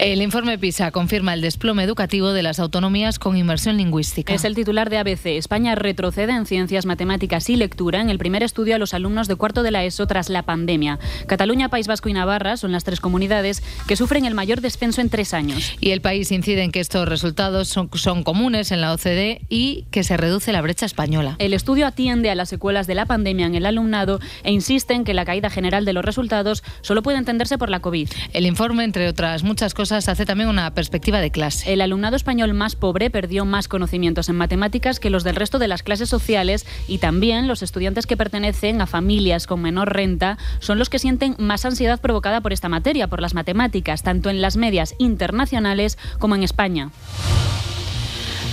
El 0.00 0.22
informe 0.22 0.56
PISA 0.56 0.92
confirma 0.92 1.34
el 1.34 1.42
desplome 1.42 1.84
educativo 1.84 2.32
de 2.32 2.42
las 2.42 2.58
autonomías 2.58 3.18
con 3.18 3.36
inmersión 3.36 3.76
lingüística. 3.76 4.32
Es 4.32 4.46
el 4.46 4.54
titular 4.54 4.88
de 4.88 4.96
ABC. 4.96 5.26
España 5.26 5.74
retrocede 5.74 6.32
en 6.32 6.46
ciencias, 6.46 6.86
matemáticas 6.86 7.50
y 7.50 7.56
lectura 7.56 8.00
en 8.00 8.08
el 8.08 8.16
primer 8.16 8.42
estudio 8.42 8.76
a 8.76 8.78
los 8.78 8.94
alumnos 8.94 9.28
de 9.28 9.36
cuarto 9.36 9.62
de 9.62 9.72
la 9.72 9.84
ESO 9.84 10.06
tras 10.06 10.30
la 10.30 10.42
pandemia. 10.44 10.98
Cataluña, 11.26 11.68
País 11.68 11.86
Vasco 11.86 12.08
y 12.08 12.14
Navarra 12.14 12.56
son 12.56 12.72
las 12.72 12.82
tres 12.82 12.98
comunidades 12.98 13.62
que 13.86 13.94
sufren 13.94 14.24
el 14.24 14.32
mayor 14.32 14.62
descenso 14.62 15.02
en 15.02 15.10
tres 15.10 15.34
años. 15.34 15.74
Y 15.80 15.90
el 15.90 16.00
país 16.00 16.32
incide 16.32 16.62
en 16.62 16.72
que 16.72 16.80
estos 16.80 17.06
resultados 17.06 17.68
son, 17.68 17.90
son 17.92 18.22
comunes 18.22 18.72
en 18.72 18.80
la 18.80 18.94
OCDE 18.94 19.42
y 19.50 19.84
que 19.90 20.02
se 20.02 20.16
reduce 20.16 20.50
la 20.50 20.62
brecha 20.62 20.86
española. 20.86 21.36
El 21.38 21.52
estudio 21.52 21.86
atiende 21.86 22.30
a 22.30 22.34
las 22.34 22.48
secuelas 22.48 22.86
de 22.86 22.94
la 22.94 23.04
pandemia 23.04 23.44
en 23.44 23.54
el 23.54 23.66
alumnado 23.66 24.18
e 24.44 24.50
insiste 24.50 24.94
en 24.94 25.04
que 25.04 25.12
la 25.12 25.26
caída 25.26 25.50
general 25.50 25.84
de 25.84 25.92
los 25.92 26.06
resultados 26.06 26.62
solo 26.80 27.02
puede 27.02 27.18
entenderse 27.18 27.58
por 27.58 27.68
la 27.68 27.80
COVID. 27.80 28.08
El 28.32 28.46
informe, 28.46 28.84
entre 28.84 29.06
otras 29.06 29.42
muchas 29.42 29.74
cosas, 29.74 29.89
hace 29.92 30.26
también 30.26 30.48
una 30.48 30.72
perspectiva 30.72 31.20
de 31.20 31.30
clase. 31.30 31.72
El 31.72 31.80
alumnado 31.80 32.16
español 32.16 32.54
más 32.54 32.76
pobre 32.76 33.10
perdió 33.10 33.44
más 33.44 33.68
conocimientos 33.68 34.28
en 34.28 34.36
matemáticas 34.36 35.00
que 35.00 35.10
los 35.10 35.24
del 35.24 35.36
resto 35.36 35.58
de 35.58 35.68
las 35.68 35.82
clases 35.82 36.08
sociales 36.08 36.66
y 36.88 36.98
también 36.98 37.48
los 37.48 37.62
estudiantes 37.62 38.06
que 38.06 38.16
pertenecen 38.16 38.80
a 38.80 38.86
familias 38.86 39.46
con 39.46 39.62
menor 39.62 39.92
renta 39.92 40.38
son 40.60 40.78
los 40.78 40.88
que 40.88 40.98
sienten 40.98 41.34
más 41.38 41.64
ansiedad 41.64 42.00
provocada 42.00 42.40
por 42.40 42.52
esta 42.52 42.68
materia, 42.68 43.08
por 43.08 43.20
las 43.20 43.34
matemáticas, 43.34 44.02
tanto 44.02 44.30
en 44.30 44.40
las 44.40 44.56
medias 44.56 44.94
internacionales 44.98 45.98
como 46.18 46.34
en 46.34 46.42
España. 46.42 46.90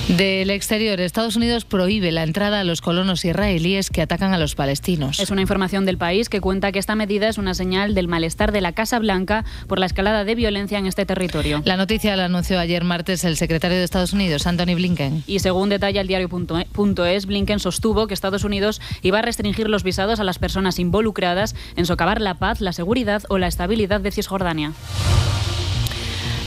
Del 0.08 0.52
exterior, 0.52 1.02
Estados 1.02 1.36
Unidos 1.36 1.66
prohíbe 1.66 2.14
la 2.14 2.24
entrada 2.24 2.62
a 2.62 2.64
los 2.64 2.80
colonos 2.80 3.26
israelíes 3.26 3.90
que 3.90 4.02
atacan 4.02 4.34
a 4.34 4.38
los 4.38 4.56
palestinos. 4.56 5.20
Es 5.20 5.32
una 5.32 5.42
información 5.42 5.86
del 5.86 5.98
país 5.98 6.30
que 6.30 6.40
cuenta 6.40 6.72
que 6.72 6.80
esta 6.80 6.96
medida 6.96 7.28
es 7.28 7.38
una 7.38 7.54
señal 7.54 7.94
del 7.94 8.08
malestar 8.08 8.54
de 8.54 8.62
la 8.62 8.72
Casa 8.72 9.00
Blanca 9.00 9.44
por 9.68 9.80
la 9.80 9.86
escalada 9.86 10.24
de 10.24 10.34
violencia 10.34 10.80
en 10.80 10.86
este 10.86 11.06
territorio. 11.06 11.62
La 11.66 11.76
noticia 11.76 12.16
la 12.16 12.26
anunció 12.26 12.58
ayer 12.58 12.86
martes 12.86 13.26
el 13.26 13.36
secretario 13.36 13.78
de 13.78 13.84
Estados 13.84 14.14
Unidos, 14.14 14.48
Anthony 14.48 14.76
Blinken. 14.76 15.24
Y 15.28 15.40
según 15.40 15.68
detalla 15.68 16.00
el 16.00 16.08
diario.es, 16.08 17.26
Blinken 17.26 17.60
sostuvo 17.60 18.08
que 18.08 18.14
Estados 18.14 18.46
Unidos 18.46 18.80
iba 19.02 19.20
a 19.20 19.24
restringir 19.24 19.70
los 19.70 19.84
visados 19.84 20.22
a 20.22 20.24
las 20.24 20.40
personas 20.40 20.80
involucradas 20.80 21.54
en 21.76 21.86
socavar 21.86 22.22
la 22.22 22.36
paz, 22.36 22.62
la 22.62 22.72
seguridad 22.72 23.24
o 23.28 23.38
la 23.40 23.48
estabilidad 23.48 24.00
de 24.00 24.12
Cisjordania. 24.12 24.72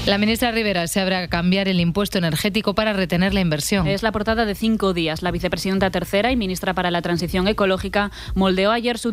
La 0.06 0.16
ministra 0.16 0.50
Rivera 0.50 0.88
se 0.88 0.98
abre 0.98 1.16
a 1.16 1.28
cambiar 1.28 1.68
el 1.68 1.78
impuesto 1.78 2.16
energético 2.16 2.74
para 2.74 2.94
retener 2.94 3.34
la 3.34 3.40
inversión. 3.40 3.86
Es 3.86 4.02
la 4.02 4.12
portada 4.12 4.46
de 4.46 4.54
cinco 4.54 4.94
días. 4.94 5.22
La 5.22 5.30
vicepresidenta 5.30 5.90
tercera 5.90 6.32
y 6.32 6.36
ministra 6.36 6.72
para 6.72 6.90
la 6.90 7.02
Transición 7.02 7.46
Ecológica 7.48 8.10
moldeó 8.34 8.70
ayer 8.70 8.98
su, 8.98 9.12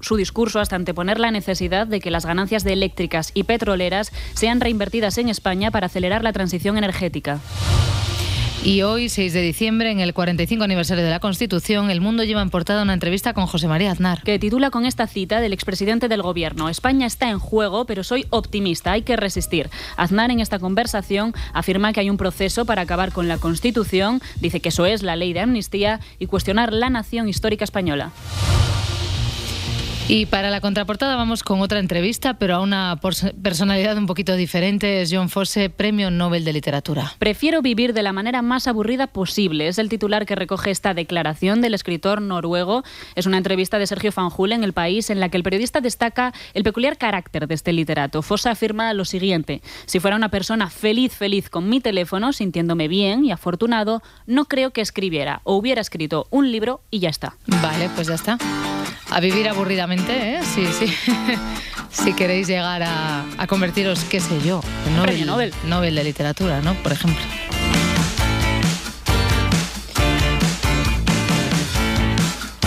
su 0.00 0.16
discurso 0.16 0.58
hasta 0.58 0.74
anteponer 0.74 1.20
la 1.20 1.30
necesidad 1.30 1.86
de 1.86 2.00
que 2.00 2.10
las 2.10 2.26
ganancias 2.26 2.64
de 2.64 2.72
eléctricas 2.72 3.30
y 3.32 3.44
petroleras 3.44 4.10
sean 4.34 4.60
reinvertidas 4.60 5.18
en 5.18 5.28
España 5.28 5.70
para 5.70 5.86
acelerar 5.86 6.24
la 6.24 6.32
transición 6.32 6.76
energética. 6.76 7.40
Y 8.64 8.80
hoy, 8.80 9.10
6 9.10 9.34
de 9.34 9.42
diciembre, 9.42 9.90
en 9.90 10.00
el 10.00 10.14
45 10.14 10.64
aniversario 10.64 11.04
de 11.04 11.10
la 11.10 11.20
Constitución, 11.20 11.90
El 11.90 12.00
Mundo 12.00 12.24
lleva 12.24 12.40
en 12.40 12.48
portada 12.48 12.82
una 12.82 12.94
entrevista 12.94 13.34
con 13.34 13.46
José 13.46 13.68
María 13.68 13.92
Aznar. 13.92 14.22
Que 14.22 14.38
titula 14.38 14.70
con 14.70 14.86
esta 14.86 15.06
cita 15.06 15.40
del 15.40 15.52
expresidente 15.52 16.08
del 16.08 16.22
Gobierno: 16.22 16.70
España 16.70 17.06
está 17.06 17.28
en 17.28 17.38
juego, 17.38 17.84
pero 17.84 18.02
soy 18.02 18.24
optimista, 18.30 18.92
hay 18.92 19.02
que 19.02 19.16
resistir. 19.16 19.68
Aznar 19.98 20.30
en 20.30 20.40
esta 20.40 20.58
conversación 20.58 21.34
afirma 21.52 21.92
que 21.92 22.00
hay 22.00 22.08
un 22.08 22.16
proceso 22.16 22.64
para 22.64 22.80
acabar 22.80 23.12
con 23.12 23.28
la 23.28 23.36
Constitución, 23.36 24.22
dice 24.40 24.60
que 24.60 24.70
eso 24.70 24.86
es 24.86 25.02
la 25.02 25.14
ley 25.14 25.34
de 25.34 25.40
amnistía 25.40 26.00
y 26.18 26.24
cuestionar 26.24 26.72
la 26.72 26.88
nación 26.88 27.28
histórica 27.28 27.64
española. 27.64 28.12
Y 30.06 30.26
para 30.26 30.50
la 30.50 30.60
contraportada 30.60 31.16
vamos 31.16 31.42
con 31.42 31.62
otra 31.62 31.78
entrevista, 31.78 32.34
pero 32.34 32.56
a 32.56 32.60
una 32.60 33.00
personalidad 33.42 33.96
un 33.96 34.04
poquito 34.04 34.36
diferente. 34.36 35.00
Es 35.00 35.10
John 35.10 35.30
Fosse, 35.30 35.70
Premio 35.70 36.10
Nobel 36.10 36.44
de 36.44 36.52
Literatura. 36.52 37.14
Prefiero 37.18 37.62
vivir 37.62 37.94
de 37.94 38.02
la 38.02 38.12
manera 38.12 38.42
más 38.42 38.68
aburrida 38.68 39.06
posible. 39.06 39.66
Es 39.66 39.78
el 39.78 39.88
titular 39.88 40.26
que 40.26 40.34
recoge 40.34 40.70
esta 40.70 40.92
declaración 40.92 41.62
del 41.62 41.72
escritor 41.72 42.20
noruego. 42.20 42.84
Es 43.14 43.24
una 43.24 43.38
entrevista 43.38 43.78
de 43.78 43.86
Sergio 43.86 44.12
Fanjul 44.12 44.52
en 44.52 44.62
El 44.62 44.74
País 44.74 45.08
en 45.08 45.20
la 45.20 45.30
que 45.30 45.38
el 45.38 45.42
periodista 45.42 45.80
destaca 45.80 46.34
el 46.52 46.64
peculiar 46.64 46.98
carácter 46.98 47.48
de 47.48 47.54
este 47.54 47.72
literato. 47.72 48.20
Fosse 48.20 48.50
afirma 48.50 48.92
lo 48.92 49.06
siguiente: 49.06 49.62
Si 49.86 50.00
fuera 50.00 50.18
una 50.18 50.28
persona 50.28 50.68
feliz, 50.68 51.14
feliz 51.14 51.48
con 51.48 51.70
mi 51.70 51.80
teléfono, 51.80 52.34
sintiéndome 52.34 52.88
bien 52.88 53.24
y 53.24 53.32
afortunado, 53.32 54.02
no 54.26 54.44
creo 54.44 54.70
que 54.70 54.82
escribiera 54.82 55.40
o 55.44 55.56
hubiera 55.56 55.80
escrito 55.80 56.26
un 56.28 56.52
libro 56.52 56.82
y 56.90 56.98
ya 56.98 57.08
está. 57.08 57.38
Vale, 57.46 57.88
pues 57.96 58.08
ya 58.08 58.16
está. 58.16 58.36
A 59.14 59.20
vivir 59.20 59.48
aburridamente, 59.48 60.34
¿eh? 60.34 60.40
Sí, 60.42 60.66
sí. 60.76 60.92
si 61.90 62.12
queréis 62.14 62.48
llegar 62.48 62.82
a, 62.82 63.24
a 63.38 63.46
convertiros, 63.46 64.02
qué 64.10 64.18
sé 64.18 64.40
yo, 64.44 64.60
en 64.88 64.96
Nobel, 64.96 65.24
Nobel. 65.24 65.54
Nobel 65.66 65.94
de 65.94 66.02
Literatura, 66.02 66.60
¿no? 66.62 66.74
Por 66.74 66.90
ejemplo. 66.90 67.22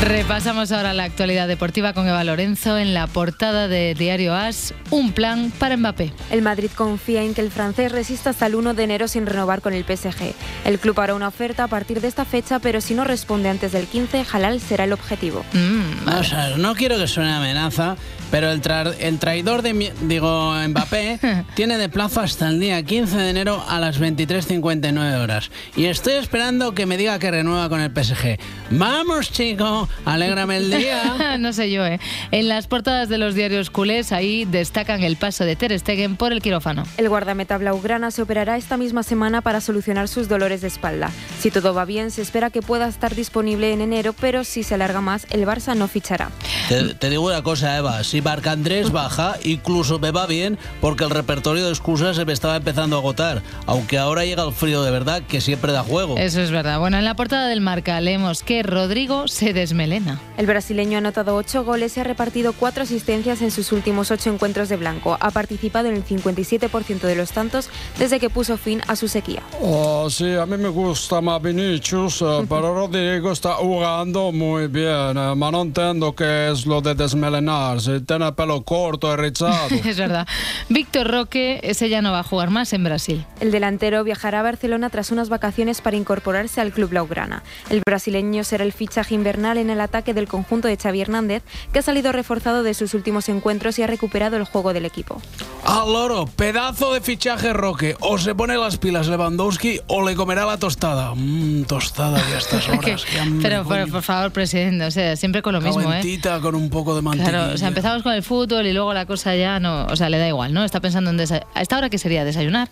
Repasamos 0.01 0.71
ahora 0.71 0.93
la 0.93 1.03
actualidad 1.03 1.47
deportiva 1.47 1.91
con 1.93 2.07
Eva 2.07 2.23
Lorenzo 2.23 2.77
en 2.77 2.93
la 2.93 3.07
portada 3.07 3.67
de 3.67 3.95
Diario 3.95 4.35
As, 4.35 4.73
un 4.91 5.11
plan 5.11 5.51
para 5.57 5.75
Mbappé. 5.75 6.13
El 6.29 6.43
Madrid 6.43 6.69
confía 6.75 7.23
en 7.23 7.33
que 7.33 7.41
el 7.41 7.49
francés 7.51 7.91
resista 7.91 8.29
hasta 8.29 8.45
el 8.45 8.55
1 8.55 8.75
de 8.75 8.83
enero 8.83 9.07
sin 9.07 9.25
renovar 9.25 9.61
con 9.61 9.73
el 9.73 9.83
PSG. 9.83 10.33
El 10.65 10.79
club 10.79 10.99
hará 10.99 11.15
una 11.15 11.27
oferta 11.27 11.63
a 11.63 11.67
partir 11.67 11.99
de 11.99 12.07
esta 12.07 12.25
fecha, 12.25 12.59
pero 12.59 12.79
si 12.79 12.93
no 12.93 13.03
responde 13.05 13.49
antes 13.49 13.71
del 13.71 13.87
15, 13.87 14.23
Halal 14.31 14.61
será 14.61 14.83
el 14.83 14.93
objetivo. 14.93 15.43
Mm, 15.53 16.05
Vamos 16.05 16.31
a 16.31 16.49
ver, 16.49 16.59
no 16.59 16.75
quiero 16.75 16.97
que 16.97 17.07
suene 17.07 17.33
amenaza, 17.33 17.95
pero 18.31 18.51
el, 18.51 18.61
tra- 18.61 18.93
el 18.99 19.19
traidor 19.19 19.61
de, 19.61 19.73
mi- 19.73 19.91
digo, 20.01 20.53
Mbappé 20.67 21.19
tiene 21.55 21.77
de 21.77 21.89
plazo 21.89 22.21
hasta 22.21 22.49
el 22.49 22.59
día 22.59 22.81
15 22.83 23.17
de 23.17 23.29
enero 23.29 23.63
a 23.67 23.79
las 23.79 23.99
23.59 23.99 25.21
horas. 25.21 25.51
Y 25.75 25.85
estoy 25.85 26.13
esperando 26.13 26.73
que 26.73 26.85
me 26.85 26.97
diga 26.97 27.19
que 27.19 27.31
renueva 27.31 27.69
con 27.69 27.81
el 27.81 27.91
PSG. 27.91 28.37
Vamos, 28.71 29.31
chico, 29.31 29.87
alégrame 30.05 30.57
el 30.57 30.71
día. 30.71 31.37
no 31.39 31.53
sé 31.53 31.71
yo, 31.71 31.85
¿eh? 31.85 31.99
En 32.31 32.47
las 32.47 32.67
portadas 32.67 33.09
de 33.09 33.17
los 33.17 33.35
diarios 33.35 33.69
culés, 33.69 34.11
ahí 34.11 34.45
destacan 34.45 35.03
el 35.03 35.15
paso 35.15 35.45
de 35.45 35.55
Ter 35.55 35.77
Stegen 35.79 36.15
por 36.17 36.31
el 36.33 36.41
quirófano. 36.41 36.83
El 36.97 37.09
guardameta 37.09 37.57
blaugrana 37.57 38.11
se 38.11 38.21
operará 38.21 38.57
esta 38.57 38.77
misma 38.77 39.03
semana 39.03 39.41
para 39.41 39.61
solucionar 39.61 40.07
sus 40.07 40.27
dolores 40.27 40.61
de 40.61 40.67
espalda. 40.67 41.11
Si 41.39 41.51
todo 41.51 41.73
va 41.73 41.85
bien, 41.85 42.11
se 42.11 42.21
espera 42.21 42.49
que 42.49 42.61
pueda 42.61 42.87
estar 42.87 43.15
disponible 43.15 43.71
en 43.73 43.81
enero, 43.81 44.13
pero 44.19 44.43
si 44.43 44.63
se 44.63 44.75
alarga 44.75 45.01
más, 45.01 45.27
el 45.29 45.45
Barça 45.45 45.75
no 45.75 45.87
fichará. 45.87 46.29
Te, 46.69 46.93
te 46.95 47.09
digo 47.09 47.25
una 47.25 47.41
cosa, 47.43 47.77
Eva. 47.77 48.03
Si 48.03 48.16
si 48.17 48.21
Marc 48.23 48.47
Andrés 48.47 48.91
baja, 48.91 49.35
incluso 49.43 49.99
me 49.99 50.09
va 50.09 50.25
bien 50.25 50.57
porque 50.81 51.03
el 51.03 51.11
repertorio 51.11 51.65
de 51.65 51.69
excusas 51.69 52.15
se 52.15 52.25
me 52.25 52.33
estaba 52.33 52.55
empezando 52.55 52.95
a 52.95 52.99
agotar. 52.99 53.43
Aunque 53.67 53.99
ahora 53.99 54.25
llega 54.25 54.43
el 54.43 54.53
frío 54.53 54.81
de 54.81 54.89
verdad 54.89 55.21
que 55.27 55.39
siempre 55.39 55.71
da 55.71 55.83
juego. 55.83 56.17
Eso 56.17 56.41
es 56.41 56.49
verdad. 56.49 56.79
Bueno, 56.79 56.97
en 56.97 57.05
la 57.05 57.15
portada 57.15 57.47
del 57.47 57.61
marca 57.61 58.01
leemos 58.01 58.41
que 58.41 58.63
Rodrigo 58.63 59.27
se 59.27 59.53
desmelena. 59.53 60.19
El 60.37 60.47
brasileño 60.47 60.95
ha 60.95 60.97
anotado 60.97 61.35
ocho 61.35 61.63
goles 61.63 61.95
y 61.95 61.99
ha 61.99 62.05
repartido 62.05 62.53
cuatro 62.53 62.81
asistencias 62.81 63.43
en 63.43 63.51
sus 63.51 63.71
últimos 63.71 64.09
ocho 64.09 64.33
encuentros 64.33 64.67
de 64.67 64.77
blanco. 64.77 65.15
Ha 65.19 65.29
participado 65.29 65.87
en 65.87 65.97
el 65.97 66.03
57% 66.03 67.01
de 67.01 67.15
los 67.15 67.33
tantos 67.33 67.69
desde 67.99 68.19
que 68.19 68.31
puso 68.31 68.57
fin 68.57 68.81
a 68.87 68.95
su 68.95 69.07
sequía. 69.07 69.43
Oh, 69.61 70.09
sí, 70.09 70.33
a 70.33 70.47
mí 70.47 70.57
me 70.57 70.69
gusta 70.69 71.21
más 71.21 71.39
Vinicius, 71.39 72.23
eh, 72.23 72.45
pero 72.49 72.73
Rodrigo 72.73 73.31
está 73.31 73.53
jugando 73.53 74.31
muy 74.31 74.65
bien. 74.67 75.17
eh, 75.17 75.35
no 75.35 75.61
entiendo 75.61 76.15
qué 76.15 76.49
es 76.51 76.65
lo 76.65 76.81
de 76.81 76.95
desmelenarse. 76.95 78.06
Tiene 78.07 78.31
pelo 78.31 78.61
corto 78.61 79.15
rizado. 79.17 79.67
es 79.85 79.97
verdad. 79.97 80.25
Víctor 80.69 81.11
Roque, 81.11 81.59
ese 81.61 81.89
ya 81.89 82.01
no 82.01 82.13
va 82.13 82.19
a 82.19 82.23
jugar 82.23 82.49
más 82.49 82.71
en 82.71 82.85
Brasil. 82.85 83.25
El 83.41 83.51
delantero 83.51 84.03
viajará 84.05 84.39
a 84.39 84.43
Barcelona 84.43 84.89
tras 84.89 85.11
unas 85.11 85.27
vacaciones 85.27 85.81
para 85.81 85.97
incorporarse 85.97 86.61
al 86.61 86.71
club 86.71 86.89
blaugrana. 86.89 87.43
El 87.69 87.81
brasileño 87.85 88.45
será 88.45 88.63
el 88.63 88.71
fichaje 88.71 89.13
invernal 89.13 89.57
en 89.57 89.69
el 89.69 89.81
ataque 89.81 90.13
del 90.13 90.29
conjunto 90.29 90.69
de 90.69 90.77
Xavi 90.77 91.01
Hernández, 91.01 91.43
que 91.73 91.79
ha 91.79 91.81
salido 91.81 92.13
reforzado 92.13 92.63
de 92.63 92.73
sus 92.73 92.93
últimos 92.93 93.27
encuentros 93.27 93.77
y 93.77 93.83
ha 93.83 93.87
recuperado 93.87 94.37
el 94.37 94.45
juego 94.45 94.71
del 94.71 94.85
equipo. 94.85 95.21
Al 95.65 95.91
loro, 95.91 96.27
pedazo 96.27 96.93
de 96.93 97.01
fichaje 97.01 97.51
Roque. 97.51 97.97
O 97.99 98.17
se 98.17 98.33
pone 98.33 98.55
las 98.55 98.77
pilas 98.77 99.07
Lewandowski 99.07 99.81
o 99.87 100.07
le 100.07 100.15
comerá 100.15 100.45
la 100.45 100.57
tostada. 100.57 101.13
Mmm, 101.13 101.63
tostada 101.63 102.19
ya 102.29 102.35
a 102.35 102.37
estas 102.37 102.69
horas. 102.69 103.05
Pero, 103.41 103.65
pero, 103.67 103.87
por 103.87 104.01
favor, 104.01 104.31
presidente, 104.31 104.85
o 104.85 104.91
sea, 104.91 105.17
siempre 105.17 105.41
con 105.41 105.53
lo 105.53 105.59
mismo, 105.59 105.91
¿eh? 105.93 106.01
Con 106.41 106.55
un 106.55 106.69
poco 106.69 106.95
de 106.95 107.01
mantequilla. 107.01 107.37
Claro, 107.37 107.53
o 107.53 107.57
sea, 107.57 107.67
empezamos 107.67 107.96
con 108.03 108.13
el 108.13 108.23
fútbol 108.23 108.65
y 108.65 108.73
luego 108.73 108.93
la 108.93 109.05
cosa 109.05 109.35
ya 109.35 109.59
no, 109.59 109.85
o 109.85 109.95
sea, 109.95 110.09
le 110.09 110.17
da 110.17 110.27
igual, 110.27 110.53
¿no? 110.53 110.63
Está 110.63 110.79
pensando 110.79 111.09
en. 111.09 111.19
¿A 111.19 111.61
esta 111.61 111.77
hora 111.77 111.89
qué 111.89 111.97
sería? 111.97 112.25
¿Desayunar? 112.25 112.69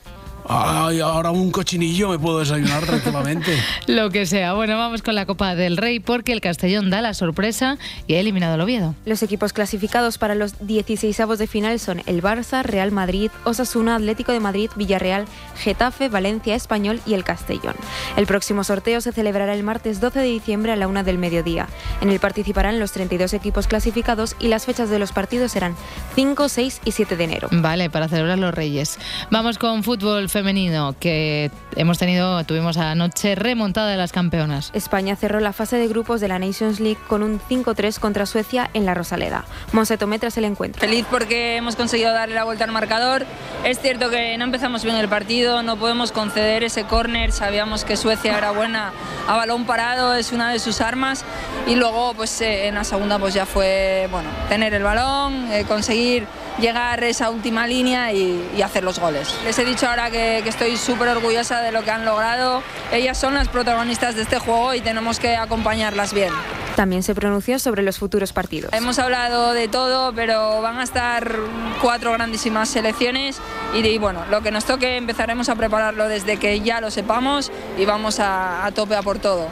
Ay, 0.48 1.00
ahora 1.00 1.32
un 1.32 1.52
cochinillo 1.52 2.10
me 2.10 2.20
puedo 2.20 2.40
desayunar 2.40 2.84
tranquilamente. 2.86 3.58
Lo 3.88 4.10
que 4.10 4.26
sea. 4.26 4.54
Bueno, 4.54 4.78
vamos 4.78 5.02
con 5.02 5.16
la 5.16 5.26
Copa 5.26 5.56
del 5.56 5.78
Rey 5.78 6.00
porque 6.00 6.34
el 6.34 6.42
Castellón 6.42 6.90
da 6.90 7.02
la 7.02 7.14
sorpresa 7.14 7.78
y 8.08 8.14
ha 8.14 8.20
eliminado 8.20 8.54
al 8.54 8.62
Oviedo. 8.62 8.96
Los 9.06 9.24
equipos 9.24 9.54
clasificados 9.54 10.18
para 10.18 10.36
los 10.36 10.60
16avos 10.60 11.38
de 11.38 11.48
final 11.48 11.80
son 11.80 12.04
el 12.06 12.22
Barça, 12.22 12.64
Real 12.64 12.92
Madrid, 12.92 13.32
Osasuna, 13.44 13.96
Atlético 13.96 14.32
de 14.32 14.40
Madrid, 14.40 14.70
Villarreal, 14.76 15.26
Getafe, 15.58 16.10
Valencia, 16.10 16.56
Español 16.56 17.00
y 17.06 17.14
el 17.16 17.24
Castellón. 17.24 17.76
El 18.18 18.28
próximo 18.28 18.64
sorteo 18.64 19.02
se 19.02 19.12
celebrará 19.12 19.54
el 19.54 19.64
martes 19.64 20.00
12 20.00 20.20
de 20.20 20.26
diciembre 20.26 20.72
a 20.72 20.76
la 20.76 20.88
una 20.88 21.04
del 21.04 21.18
mediodía. 21.18 21.68
En 22.02 22.10
él 22.10 22.20
participarán 22.20 22.80
los 22.80 22.92
32 22.92 23.34
equipos 23.34 23.68
clasificados 23.68 24.36
y 24.40 24.48
las 24.48 24.66
fechas 24.66 24.90
de 24.90 25.00
los 25.00 25.12
partidos 25.12 25.52
serán 25.52 25.76
5, 26.16 26.50
6 26.50 26.82
y 26.86 26.92
7 26.92 27.16
de 27.16 27.24
enero. 27.24 27.48
Vale, 27.52 27.90
para 27.90 28.08
celebrar 28.08 28.38
los 28.38 28.54
Reyes. 28.54 29.00
Vamos 29.32 29.58
con 29.58 29.84
fútbol 29.84 30.30
femenino 30.36 30.94
que 31.00 31.50
hemos 31.78 31.98
tenido, 31.98 32.44
tuvimos 32.44 32.76
anoche 32.76 33.36
remontada 33.36 33.90
de 33.90 33.96
las 33.96 34.12
campeonas. 34.12 34.70
España 34.74 35.16
cerró 35.16 35.40
la 35.40 35.54
fase 35.54 35.78
de 35.78 35.88
grupos 35.88 36.20
de 36.20 36.28
la 36.28 36.40
Nations 36.40 36.82
League 36.82 37.00
con 37.08 37.24
un 37.24 37.40
5-3 37.40 38.00
contra 38.00 38.26
Suecia 38.26 38.70
en 38.74 38.86
la 38.86 38.94
Rosaleda. 38.94 39.46
Monse 39.72 39.98
Tomé 39.98 40.20
tras 40.20 40.38
el 40.38 40.44
encuentro. 40.44 40.82
Feliz 40.82 41.06
porque 41.10 41.56
hemos 41.56 41.78
conseguido 41.78 42.12
darle 42.12 42.36
la 42.36 42.44
vuelta 42.44 42.66
al 42.66 42.74
marcador. 42.74 43.26
Es 43.64 43.80
cierto 43.80 44.10
que 44.10 44.38
no 44.38 44.44
empezamos 44.44 44.84
bien 44.84 44.98
el 44.98 45.08
partido, 45.08 45.64
no 45.64 45.78
podemos 45.78 46.12
conceder 46.12 46.66
ese 46.66 46.84
córner. 46.84 47.32
Sabíamos 47.32 47.86
que 47.86 47.96
Suecia 47.96 48.38
era 48.38 48.52
buena 48.52 48.92
a 49.30 49.38
balón 49.38 49.66
parado, 49.66 50.16
es 50.16 50.34
una 50.34 50.52
de 50.52 50.60
sus 50.60 50.82
armas. 50.82 51.24
Y 51.66 51.76
luego, 51.76 52.14
pues 52.14 52.42
eh, 52.42 52.68
en 52.68 52.76
la 52.76 52.84
segunda, 52.84 53.18
pues 53.20 53.34
ya 53.34 53.46
fue 53.46 54.10
bueno 54.12 54.28
tener 54.50 54.74
el 54.74 54.84
balón, 54.84 55.50
eh, 55.54 55.64
conseguir 55.66 56.28
llegar 56.60 57.04
a 57.04 57.08
esa 57.08 57.30
última 57.30 57.68
línea 57.68 58.12
y, 58.14 58.50
y 58.56 58.62
hacer 58.62 58.84
los 58.84 59.00
goles. 59.00 59.34
Les 59.44 59.58
he 59.60 59.66
dicho 59.66 59.88
ahora 59.88 60.10
que, 60.10 60.25
que 60.44 60.50
estoy 60.50 60.78
súper 60.78 61.10
orgullosa 61.10 61.62
de 61.62 61.72
lo 61.72 61.84
que 61.84 61.92
han 61.92 62.06
logrado. 62.06 62.64
Ellas 62.92 63.18
son 63.18 63.34
las 63.36 63.48
protagonistas 63.48 64.16
de 64.16 64.24
este 64.24 64.40
juego 64.40 64.74
y 64.74 64.82
tenemos 64.82 65.20
que 65.20 65.36
acompañarlas 65.36 66.14
bien. 66.14 66.34
También 66.76 67.04
se 67.04 67.16
pronunció 67.16 67.58
sobre 67.58 67.84
los 67.84 67.98
futuros 67.98 68.34
partidos. 68.34 68.74
Hemos 68.74 69.00
hablado 69.00 69.54
de 69.54 69.68
todo, 69.68 70.14
pero 70.14 70.62
van 70.62 70.80
a 70.80 70.84
estar 70.84 71.36
cuatro 71.82 72.12
grandísimas 72.12 72.70
selecciones 72.70 73.40
y, 73.76 73.86
y 73.86 73.98
bueno, 73.98 74.26
lo 74.30 74.42
que 74.42 74.52
nos 74.52 74.66
toque 74.66 74.98
empezaremos 74.98 75.50
a 75.50 75.56
prepararlo 75.56 76.08
desde 76.08 76.38
que 76.38 76.60
ya 76.62 76.82
lo 76.82 76.92
sepamos 76.92 77.52
y 77.78 77.86
vamos 77.86 78.20
a, 78.20 78.66
a 78.66 78.72
tope 78.72 78.96
a 78.96 79.02
por 79.02 79.20
todo. 79.20 79.48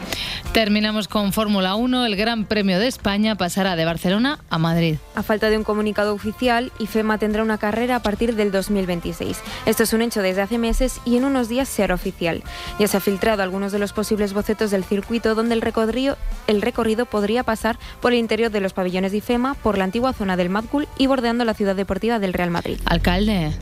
Terminamos 0.54 1.08
con 1.08 1.34
Fórmula 1.34 1.74
1. 1.74 2.06
El 2.06 2.16
Gran 2.16 2.46
Premio 2.46 2.78
de 2.78 2.88
España 2.88 3.36
pasará 3.36 3.76
de 3.76 3.86
Barcelona 3.86 4.38
a 4.52 4.60
Madrid. 4.60 4.98
A 5.16 5.24
falta 5.24 5.50
de 5.50 5.58
un 5.58 5.64
comunicado 5.64 6.14
oficial, 6.14 6.72
IFEMA 6.78 7.18
tendrá 7.18 7.42
una 7.42 7.58
carrera 7.58 7.96
a 7.96 8.00
partir 8.04 8.36
del 8.36 8.52
2026. 8.52 9.42
Esto 9.66 9.82
es 9.82 9.94
un 9.94 10.04
hecho 10.04 10.22
desde 10.22 10.44
hace 10.44 10.60
meses 10.60 11.02
y 11.06 11.18
en 11.18 11.26
unos 11.26 11.50
días 11.50 11.68
será 11.68 11.96
oficial. 11.96 12.44
Ya 12.78 12.88
se 12.88 12.98
ha 12.98 13.00
filtrado 13.00 13.42
algunos 13.42 13.72
de 13.72 13.80
los 13.80 13.94
posibles 13.94 14.34
bocetos 14.34 14.70
del 14.70 14.84
circuito 14.84 15.34
donde 15.34 15.56
el 15.56 15.62
recorrido, 15.62 16.18
el 16.46 16.62
recorrido 16.62 17.08
podría 17.08 17.42
pasar 17.42 17.80
por 18.00 18.14
el 18.14 18.20
interior 18.20 18.52
de 18.52 18.62
los 18.62 18.74
pabellones 18.74 19.12
de 19.12 19.18
IFEMA, 19.18 19.56
por 19.56 19.80
la 19.80 19.86
antigua 19.86 20.14
zona 20.14 20.38
del 20.38 20.50
Madgul 20.50 20.88
y 21.00 21.08
bordeando 21.08 21.46
la 21.46 21.56
ciudad 21.56 21.76
deportiva 21.76 22.20
del 22.20 22.34
Real 22.34 22.52
Madrid. 22.52 22.78
Alcalde. 22.86 23.54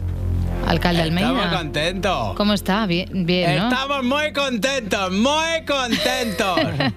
Alcalde 0.71 1.03
Estamos 1.07 1.31
Almeida. 1.31 1.57
contentos. 1.57 2.35
¿Cómo 2.35 2.53
está? 2.53 2.85
Bien, 2.85 3.25
bien 3.25 3.57
¿no? 3.57 3.69
Estamos 3.69 4.03
muy 4.03 4.31
contentos, 4.33 5.11
muy 5.11 5.65
contentos. 5.67 6.59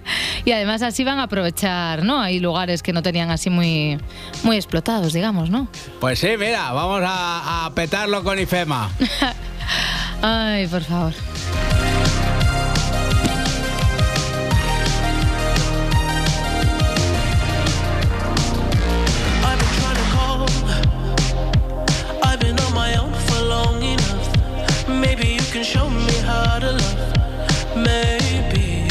Y 0.46 0.52
además 0.52 0.82
así 0.82 1.04
van 1.04 1.18
a 1.20 1.22
aprovechar, 1.22 2.04
¿no? 2.04 2.20
Hay 2.20 2.38
lugares 2.38 2.82
que 2.82 2.92
no 2.92 3.02
tenían 3.02 3.30
así 3.30 3.48
muy, 3.48 3.98
muy 4.42 4.56
explotados, 4.56 5.14
digamos, 5.14 5.48
¿no? 5.48 5.68
Pues 6.00 6.18
sí, 6.18 6.28
mira, 6.38 6.70
vamos 6.72 7.00
a, 7.02 7.64
a 7.64 7.70
petarlo 7.74 8.22
con 8.22 8.38
IFEMA. 8.38 8.90
Ay, 10.22 10.66
por 10.66 10.82
favor. 10.82 11.14
Show 25.64 25.88
me 25.88 26.12
how 26.18 26.58
to 26.58 26.72
love. 26.72 27.76
Maybe 27.76 28.86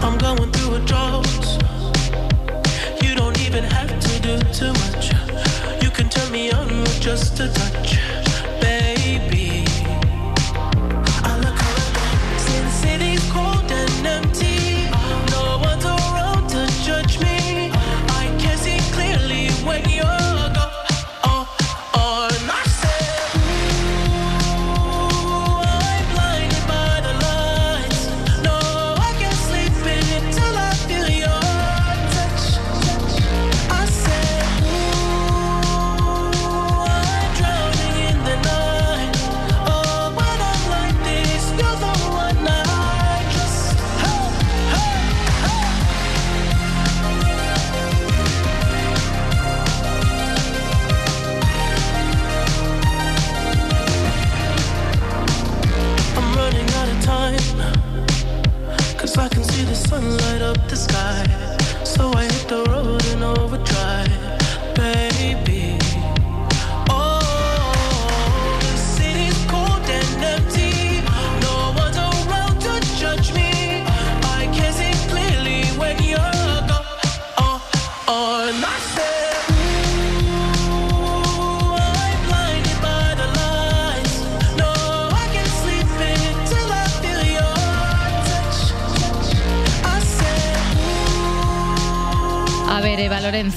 I'm 0.00 0.16
going 0.18 0.52
through. 0.52 0.68
You 3.02 3.14
don't 3.16 3.38
even 3.40 3.64
have 3.64 3.90
to 3.98 4.20
do 4.22 4.38
too 4.52 4.72
much. 4.84 5.12
You 5.82 5.90
can 5.90 6.08
turn 6.08 6.30
me 6.30 6.52
on 6.52 6.68
with 6.82 7.00
just 7.00 7.40
a 7.40 7.48
touch, 7.48 7.98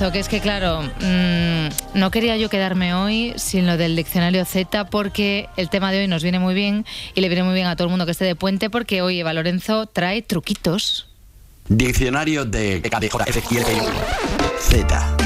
Que 0.02 0.18
es 0.18 0.28
que 0.28 0.39
claro, 0.39 0.82
mm, 0.82 1.99
no 1.99 2.10
quería 2.10 2.36
yo 2.36 2.49
quedarme 2.49 2.95
hoy 2.95 3.34
sin 3.36 3.68
lo 3.68 3.78
del 3.78 3.95
diccionario 3.95 4.43
Z 4.45 4.86
porque 4.86 5.47
el 5.58 5.70
tema 5.70 5.91
de 5.91 5.99
hoy 5.99 6.08
nos 6.08 6.24
viene 6.24 6.39
muy 6.39 6.56
bien 6.56 6.88
y 7.14 7.22
le 7.22 7.30
viene 7.30 7.43
muy 7.43 7.54
bien 7.54 7.68
a 7.68 7.76
todo 7.76 7.86
el 7.86 7.91
mundo 7.91 8.06
que 8.06 8.12
esté 8.14 8.26
de 8.26 8.34
puente 8.34 8.72
porque 8.72 9.04
hoy 9.04 9.20
Eva 9.20 9.32
Lorenzo 9.32 9.86
trae 9.86 10.24
truquitos. 10.24 11.08
Diccionario 11.70 12.45
de 12.45 12.82
Z. 14.60 15.18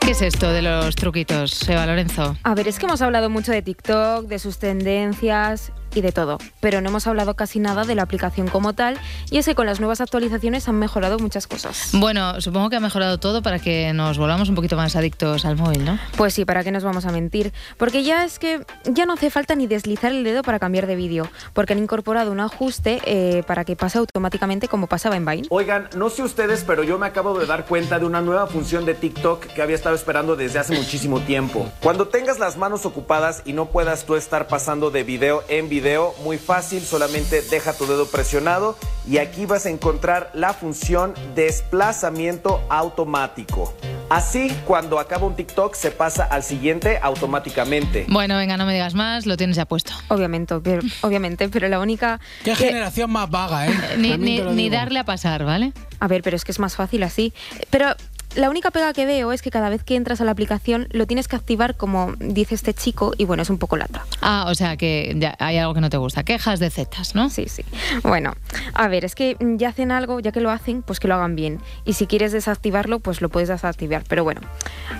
¿Qué 0.00 0.10
es 0.10 0.20
esto 0.20 0.52
de 0.52 0.60
los 0.60 0.94
truquitos, 0.94 1.66
Eva 1.66 1.86
Lorenzo? 1.86 2.36
A 2.42 2.54
ver, 2.54 2.68
es 2.68 2.78
que 2.78 2.84
hemos 2.84 3.00
hablado 3.00 3.30
mucho 3.30 3.52
de 3.52 3.62
TikTok, 3.62 4.26
de 4.26 4.38
sus 4.38 4.58
tendencias 4.58 5.72
y 5.94 6.00
de 6.00 6.12
todo, 6.12 6.38
pero 6.60 6.80
no 6.80 6.88
hemos 6.88 7.06
hablado 7.06 7.34
casi 7.34 7.58
nada 7.58 7.84
de 7.84 7.94
la 7.94 8.02
aplicación 8.02 8.48
como 8.48 8.72
tal 8.72 8.98
y 9.30 9.38
es 9.38 9.46
que 9.46 9.54
con 9.54 9.66
las 9.66 9.80
nuevas 9.80 10.00
actualizaciones 10.00 10.68
han 10.68 10.78
mejorado 10.78 11.18
muchas 11.18 11.46
cosas. 11.46 11.90
Bueno, 11.92 12.40
supongo 12.40 12.70
que 12.70 12.76
ha 12.76 12.80
mejorado 12.80 13.18
todo 13.18 13.42
para 13.42 13.58
que 13.58 13.92
nos 13.92 14.18
volvamos 14.18 14.48
un 14.48 14.54
poquito 14.54 14.76
más 14.76 14.96
adictos 14.96 15.44
al 15.44 15.56
móvil, 15.56 15.84
¿no? 15.84 15.98
Pues 16.16 16.34
sí, 16.34 16.44
¿para 16.44 16.64
qué 16.64 16.70
nos 16.70 16.84
vamos 16.84 17.06
a 17.06 17.12
mentir? 17.12 17.52
Porque 17.76 18.02
ya 18.02 18.24
es 18.24 18.38
que 18.38 18.64
ya 18.84 19.06
no 19.06 19.14
hace 19.14 19.30
falta 19.30 19.54
ni 19.54 19.66
deslizar 19.66 20.12
el 20.12 20.24
dedo 20.24 20.42
para 20.42 20.58
cambiar 20.58 20.86
de 20.86 20.96
vídeo, 20.96 21.28
porque 21.52 21.72
han 21.72 21.78
incorporado 21.78 22.30
un 22.30 22.40
ajuste 22.40 23.00
eh, 23.04 23.42
para 23.46 23.64
que 23.64 23.76
pase 23.76 23.98
automáticamente 23.98 24.68
como 24.68 24.86
pasaba 24.86 25.16
en 25.16 25.24
Vine. 25.24 25.48
Oigan, 25.50 25.88
no 25.96 26.10
sé 26.10 26.22
ustedes, 26.22 26.64
pero 26.64 26.84
yo 26.84 26.98
me 26.98 27.06
acabo 27.06 27.38
de 27.38 27.46
dar 27.46 27.66
cuenta 27.66 27.98
de 27.98 28.04
una 28.04 28.20
nueva 28.20 28.46
función 28.46 28.84
de 28.84 28.94
TikTok 28.94 29.46
que 29.46 29.62
había 29.62 29.76
estado 29.76 29.94
esperando 29.94 30.36
desde 30.36 30.58
hace 30.58 30.76
muchísimo 30.76 31.20
tiempo. 31.20 31.70
Cuando 31.80 32.08
tengas 32.08 32.38
las 32.38 32.56
manos 32.56 32.86
ocupadas 32.86 33.42
y 33.44 33.52
no 33.52 33.66
puedas 33.66 34.04
tú 34.04 34.16
estar 34.16 34.48
pasando 34.48 34.90
de 34.90 35.02
video 35.02 35.42
en 35.48 35.68
video, 35.68 35.78
muy 36.22 36.38
fácil, 36.38 36.82
solamente 36.82 37.42
deja 37.42 37.72
tu 37.72 37.86
dedo 37.86 38.06
presionado 38.06 38.76
y 39.08 39.18
aquí 39.18 39.46
vas 39.46 39.66
a 39.66 39.70
encontrar 39.70 40.30
la 40.34 40.52
función 40.52 41.14
desplazamiento 41.34 42.62
automático. 42.68 43.72
Así, 44.10 44.50
cuando 44.66 44.98
acaba 44.98 45.26
un 45.26 45.36
TikTok, 45.36 45.74
se 45.74 45.90
pasa 45.90 46.24
al 46.24 46.42
siguiente 46.42 46.98
automáticamente. 47.02 48.06
Bueno, 48.08 48.36
venga, 48.36 48.56
no 48.56 48.64
me 48.64 48.72
digas 48.72 48.94
más, 48.94 49.26
lo 49.26 49.36
tienes 49.36 49.56
ya 49.56 49.66
puesto. 49.66 49.92
Obviamente, 50.08 50.58
pero, 50.60 50.82
obviamente, 51.02 51.48
pero 51.48 51.68
la 51.68 51.78
única... 51.78 52.18
Qué 52.42 52.52
que- 52.52 52.68
generación 52.68 53.10
más 53.10 53.28
vaga, 53.30 53.66
¿eh? 53.68 53.96
Ni, 53.98 54.70
darle 54.70 55.00
a 55.00 55.04
pasar, 55.04 55.44
¿vale? 55.44 55.72
A 56.00 56.08
ver, 56.08 56.22
pero 56.22 56.36
es 56.36 56.44
que 56.44 56.52
es 56.52 56.58
más 56.58 56.74
fácil 56.74 57.02
así. 57.02 57.32
Pero 57.70 57.94
la 58.34 58.50
única 58.50 58.70
pega 58.70 58.92
que 58.92 59.06
veo 59.06 59.32
es 59.32 59.42
que 59.42 59.50
cada 59.50 59.68
vez 59.68 59.82
que 59.82 59.96
entras 59.96 60.20
a 60.20 60.24
la 60.24 60.30
aplicación 60.30 60.88
lo 60.90 61.06
tienes 61.06 61.28
que 61.28 61.36
activar 61.36 61.76
como 61.76 62.14
dice 62.18 62.54
este 62.54 62.74
chico 62.74 63.12
y 63.16 63.24
bueno, 63.24 63.42
es 63.42 63.50
un 63.50 63.58
poco 63.58 63.76
lata. 63.76 64.04
Ah, 64.20 64.46
o 64.48 64.54
sea 64.54 64.76
que 64.76 65.14
ya 65.16 65.36
hay 65.38 65.58
algo 65.58 65.74
que 65.74 65.80
no 65.80 65.90
te 65.90 65.96
gusta. 65.96 66.22
Quejas 66.22 66.60
de 66.60 66.70
zetas, 66.70 67.14
¿no? 67.14 67.30
Sí, 67.30 67.46
sí. 67.48 67.64
Bueno, 68.02 68.34
a 68.74 68.88
ver, 68.88 69.04
es 69.04 69.14
que 69.14 69.36
ya 69.40 69.70
hacen 69.70 69.90
algo, 69.90 70.20
ya 70.20 70.32
que 70.32 70.40
lo 70.40 70.50
hacen, 70.50 70.82
pues 70.82 71.00
que 71.00 71.08
lo 71.08 71.14
hagan 71.14 71.36
bien. 71.36 71.60
Y 71.84 71.94
si 71.94 72.06
quieres 72.06 72.32
desactivarlo, 72.32 73.00
pues 73.00 73.20
lo 73.20 73.28
puedes 73.28 73.48
desactivar. 73.48 74.04
Pero 74.08 74.24
bueno, 74.24 74.40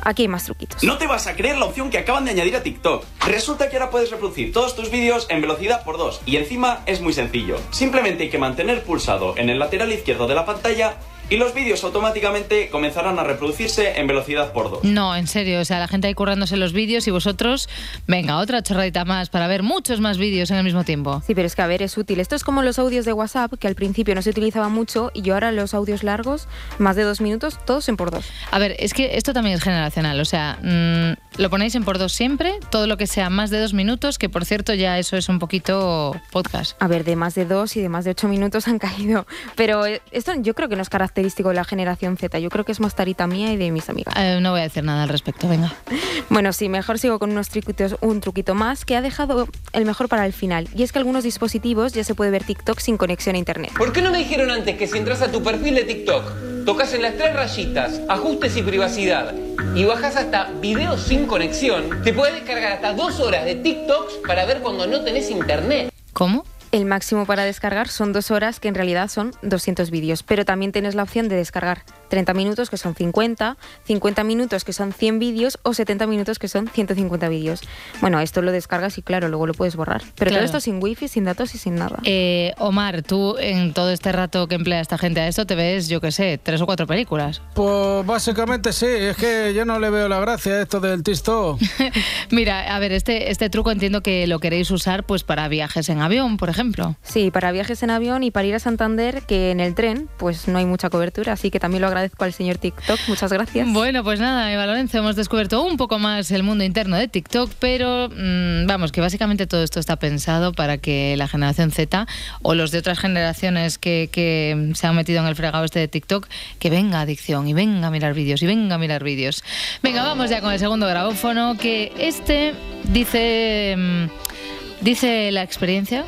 aquí 0.03 0.22
hay 0.22 0.29
más 0.29 0.45
truquitos. 0.45 0.83
No 0.83 0.99
te 0.99 1.07
vas 1.07 1.26
a 1.26 1.37
creer 1.37 1.59
la 1.59 1.66
opción 1.66 1.91
que 1.91 1.99
acaban 1.99 2.24
de 2.24 2.33
añadir 2.33 2.57
a 2.57 2.62
TikTok. 2.62 3.05
Resulta 3.26 3.68
que 3.68 3.76
ahora 3.76 3.91
puedes 3.91 4.11
reproducir 4.11 4.53
todos 4.53 4.74
tus 4.74 4.91
vídeos 4.91 5.26
en 5.31 5.41
velocidad 5.41 5.85
por 5.85 5.99
2 5.99 6.22
y 6.26 6.37
encima 6.37 6.81
es 6.87 7.01
muy 7.01 7.12
sencillo. 7.12 7.57
Simplemente 7.70 8.24
hay 8.24 8.31
que 8.31 8.39
mantener 8.39 8.83
pulsado 8.83 9.37
en 9.37 9.51
el 9.51 9.59
lateral 9.59 9.93
izquierdo 9.93 10.26
de 10.26 10.35
la 10.35 10.45
pantalla 10.45 10.97
y 11.31 11.37
los 11.37 11.55
vídeos 11.55 11.85
automáticamente 11.85 12.68
comenzarán 12.70 13.18
a 13.18 13.24
reproducirse 13.24 13.99
en 13.99 14.07
velocidad 14.07 14.53
por 14.53 14.70
2. 14.70 14.85
No, 14.85 15.14
en 15.14 15.26
serio, 15.26 15.61
o 15.61 15.64
sea, 15.64 15.79
la 15.79 15.89
gente 15.89 16.07
ahí 16.07 16.14
currándose 16.14 16.57
los 16.57 16.72
vídeos 16.72 17.07
y 17.07 17.11
vosotros, 17.11 17.68
venga, 18.07 18.39
otra 18.39 18.62
chorradita 18.62 19.05
más 19.05 19.29
para 19.29 19.47
ver 19.47 19.62
muchos 19.62 20.01
más 20.01 20.18
vídeos 20.18 20.51
en 20.51 20.57
el 20.57 20.64
mismo 20.64 20.85
tiempo. 20.85 21.22
Sí, 21.26 21.35
pero 21.35 21.47
es 21.47 21.55
que 21.55 21.62
a 21.62 21.66
ver, 21.66 21.83
es 21.83 21.97
útil. 21.99 22.20
Esto 22.20 22.35
es 22.35 22.45
como 22.45 22.62
los 22.62 22.79
audios 22.79 23.05
de 23.05 23.12
WhatsApp, 23.12 23.53
que 23.59 23.68
al 23.68 23.74
principio 23.74 24.14
no 24.14 24.22
se 24.22 24.31
utilizaba 24.31 24.68
mucho 24.68 25.11
y 25.14 25.22
yo 25.22 25.35
ahora 25.35 25.53
los 25.53 25.74
audios 25.74 26.03
largos, 26.03 26.49
más 26.79 26.97
de 26.97 27.03
dos 27.03 27.20
minutos, 27.20 27.59
todos 27.64 27.89
en 27.89 27.97
por 27.97 28.11
dos. 28.11 28.26
A 28.51 28.59
ver, 28.59 28.76
es 28.79 28.95
que 28.95 29.16
esto 29.16 29.33
también 29.33 29.57
es 29.57 29.62
generacional, 29.62 30.20
o 30.20 30.24
sea, 30.24 30.59
mm, 30.62 31.41
lo 31.41 31.51
ponéis 31.51 31.74
en 31.74 31.85
por 31.85 31.99
dos 31.99 32.12
siempre, 32.12 32.55
todo 32.70 32.87
lo 32.87 32.97
que 32.97 33.07
sea 33.07 33.31
más 33.31 33.51
de 33.51 33.61
dos 33.61 33.74
minutos, 33.74 34.18
que 34.18 34.29
por 34.29 34.45
cierto 34.45 34.74
ya 34.74 34.99
eso 34.99 35.16
es 35.16 35.29
un 35.29 35.39
poquito 35.39 36.14
podcast. 36.31 36.81
A 36.83 36.89
ver, 36.89 37.05
de 37.05 37.16
más 37.16 37.35
de 37.35 37.45
dos 37.45 37.76
y 37.76 37.81
de 37.81 37.89
más 37.89 38.05
de 38.05 38.12
ocho 38.12 38.29
minutos 38.29 38.68
han 38.68 38.79
caído. 38.79 39.26
Pero 39.57 39.87
eh, 39.87 40.03
esto 40.11 40.33
yo 40.41 40.55
creo 40.55 40.68
que 40.68 40.76
no 40.76 40.83
es 40.83 40.89
característico 41.19 41.49
de 41.49 41.57
la 41.57 41.64
generación 41.64 42.16
Z. 42.16 42.39
Yo 42.39 42.49
creo 42.49 42.64
que 42.64 42.71
es 42.71 42.79
más 42.79 42.95
tarita 42.95 43.27
mía 43.27 43.53
y 43.53 43.57
de 43.57 43.73
mis 43.73 43.89
amigas. 43.91 44.14
Eh, 44.16 44.39
no 44.41 44.53
voy 44.53 44.61
a 44.61 44.62
decir 44.62 44.85
nada 44.85 45.03
al 45.03 45.09
respecto, 45.09 45.49
venga. 45.49 45.75
Bueno, 46.31 46.53
sí, 46.53 46.69
mejor 46.69 46.99
sigo 46.99 47.19
con 47.19 47.31
unos 47.31 47.49
truquitos, 47.49 47.97
un 48.03 48.21
truquito 48.21 48.55
más 48.55 48.85
que 48.85 48.97
ha 48.97 49.01
dejado 49.01 49.49
el 49.73 49.87
mejor 49.87 50.09
para 50.09 50.27
el 50.27 50.35
final. 50.35 50.69
Y 50.75 50.83
es 50.83 50.93
que 50.93 50.99
algunos 50.99 51.25
dispositivos 51.25 51.95
ya 51.95 52.05
se 52.05 52.14
puede 52.14 52.31
ver 52.31 52.45
TikTok 52.45 52.79
sin 52.81 52.99
conexión 52.99 53.35
a 53.35 53.39
internet. 53.39 53.73
¿Por 53.77 53.93
qué 53.93 54.03
no 54.03 54.11
me 54.11 54.19
dijeron 54.19 54.51
antes 54.51 54.77
que 54.77 54.87
si 54.87 54.99
entras 54.99 55.23
a 55.23 55.33
tu 55.33 55.43
perfil 55.43 55.75
de 55.75 55.85
TikTok, 55.85 56.64
tocas 56.66 56.93
en 56.93 57.03
las 57.03 57.16
tres 57.16 57.35
rayitas, 57.35 58.03
ajustes 58.09 58.57
y 58.59 58.62
privacidad, 58.62 59.35
y 59.75 59.85
bajas 59.85 60.16
hasta 60.16 60.51
videos 60.61 61.03
sin 61.03 61.27
conexión, 61.27 62.03
te 62.05 62.12
puedes 62.12 62.35
descargar 62.35 62.73
hasta 62.73 62.93
dos 62.93 63.21
horas 63.21 63.47
de 63.47 63.55
TikToks 63.55 64.19
para 64.27 64.45
ver 64.45 64.61
cuando 64.61 64.87
no 64.87 65.01
tenés 65.01 65.31
internet? 65.31 65.91
¿Cómo? 66.12 66.45
El 66.71 66.85
máximo 66.85 67.25
para 67.25 67.45
descargar 67.45 67.89
son 67.89 68.12
dos 68.12 68.31
horas, 68.31 68.61
que 68.61 68.69
en 68.69 68.75
realidad 68.75 69.09
son 69.09 69.31
200 69.43 69.91
vídeos. 69.91 70.23
Pero 70.23 70.45
también 70.45 70.71
tienes 70.71 70.95
la 70.95 71.03
opción 71.03 71.27
de 71.29 71.37
descargar 71.37 71.83
30 72.11 72.35
minutos, 72.35 72.69
que 72.69 72.77
son 72.77 72.95
50, 72.95 73.57
50 73.85 74.23
minutos, 74.25 74.64
que 74.64 74.75
son 74.75 74.93
100 74.93 75.19
vídeos, 75.19 75.59
o 75.62 75.73
70 75.73 76.07
minutos, 76.07 76.39
que 76.39 76.47
son 76.47 76.69
150 76.69 77.27
vídeos. 77.31 77.62
Bueno, 78.03 78.21
esto 78.21 78.43
lo 78.43 78.53
descargas 78.53 78.99
y 78.99 79.03
claro, 79.03 79.29
luego 79.29 79.47
lo 79.47 79.55
puedes 79.55 79.77
borrar. 79.77 80.03
Pero 80.16 80.29
Claro. 80.29 80.37
todo 80.37 80.45
esto 80.45 80.61
sin 80.61 80.83
wifi, 80.83 81.09
sin 81.09 81.25
datos 81.25 81.55
y 81.55 81.59
sin 81.59 81.75
nada. 81.77 82.01
Eh, 82.05 82.53
Omar, 82.59 83.01
tú 83.03 83.37
en 83.39 83.73
todo 83.73 83.91
este 83.91 84.12
rato 84.12 84.47
que 84.47 84.57
emplea 84.57 84.81
esta 84.81 84.99
gente 84.99 85.21
a 85.21 85.29
esto 85.29 85.47
te 85.47 85.55
ves, 85.55 85.89
yo 85.89 86.03
qué 86.03 86.12
sé, 86.12 86.39
tres 86.43 86.61
o 86.61 86.66
cuatro 86.66 86.87
películas. 86.87 87.41
Pues 87.55 88.05
básicamente 88.05 88.75
sí, 88.75 88.87
es 88.87 89.16
que 89.16 89.55
yo 89.55 89.64
no 89.64 89.79
le 89.79 89.89
veo 89.89 90.07
la 90.09 90.21
gracia 90.21 90.53
a 90.53 90.62
esto 90.62 90.81
del 90.81 91.03
TikTok. 91.03 91.59
Mira, 92.31 92.75
a 92.77 92.79
ver, 92.79 92.93
este, 92.93 93.31
este 93.31 93.49
truco 93.49 93.71
entiendo 93.71 94.03
que 94.03 94.27
lo 94.27 94.39
queréis 94.39 94.71
usar 94.71 95.05
pues 95.05 95.25
para 95.25 95.49
viajes 95.49 95.89
en 95.89 96.03
avión, 96.03 96.37
por 96.37 96.49
ejemplo. 96.51 96.58
Sí, 97.03 97.31
para 97.31 97.53
viajes 97.53 97.83
en 97.83 97.91
avión 97.91 98.23
y 98.23 98.31
para 98.31 98.47
ir 98.47 98.55
a 98.55 98.59
Santander, 98.59 99.23
que 99.23 99.51
en 99.51 99.61
el 99.61 99.75
tren 99.75 100.09
pues 100.19 100.49
no 100.49 100.59
hay 100.59 100.67
mucha 100.67 100.91
cobertura, 100.91 101.33
así 101.33 101.51
que 101.51 101.61
también 101.61 101.83
lo 101.83 101.89
agradezco 101.89 102.25
al 102.25 102.33
señor 102.33 102.59
TikTok. 102.59 102.99
Muchas 103.09 103.33
gracias. 103.33 103.73
Bueno, 103.73 104.03
pues 104.03 104.21
nada, 104.21 104.53
Eva 104.53 104.67
Lorenzo, 104.67 104.99
hemos 104.99 105.17
descubierto 105.17 105.63
un 105.63 105.77
poco 105.77 105.99
más 105.99 106.31
el 106.31 106.43
mundo 106.43 106.65
interno 106.65 106.97
de 106.97 107.09
TikTok, 107.09 107.53
pero 107.59 108.09
mm, 108.09 108.67
vamos, 108.67 108.93
que 108.93 109.01
básicamente 109.01 109.47
todo 109.47 109.63
esto 109.63 109.81
está 109.81 109.97
pensado 109.97 110.53
para 110.53 110.79
que 110.79 111.17
la 111.17 111.29
generación 111.29 111.71
Z 111.71 112.07
o 112.43 112.55
los 112.55 112.71
de 112.71 112.79
otras 112.79 112.99
generaciones 112.99 113.79
que, 113.79 114.09
que 114.11 114.73
se 114.75 114.87
han 114.87 114.97
metido 114.97 115.21
en 115.21 115.27
el 115.27 115.37
fregado 115.37 115.65
este 115.65 115.79
de 115.79 115.89
TikTok, 115.89 116.27
que 116.59 116.71
venga 116.71 117.01
adicción 117.01 117.49
y 117.49 117.53
venga 117.53 117.87
a 117.87 117.91
mirar 117.91 118.15
vídeos 118.15 118.43
y 118.43 118.47
venga 118.47 118.75
a 118.75 118.79
mirar 118.79 119.05
vídeos. 119.05 119.45
Venga, 119.83 120.03
vamos 120.03 120.31
ya 120.31 120.41
con 120.41 120.53
el 120.53 120.59
segundo 120.59 120.87
grabófono, 120.87 121.57
que 121.57 121.93
este 121.99 122.55
dice, 122.85 123.75
mm, 123.77 124.85
dice 124.85 125.31
la 125.33 125.43
experiencia 125.43 126.05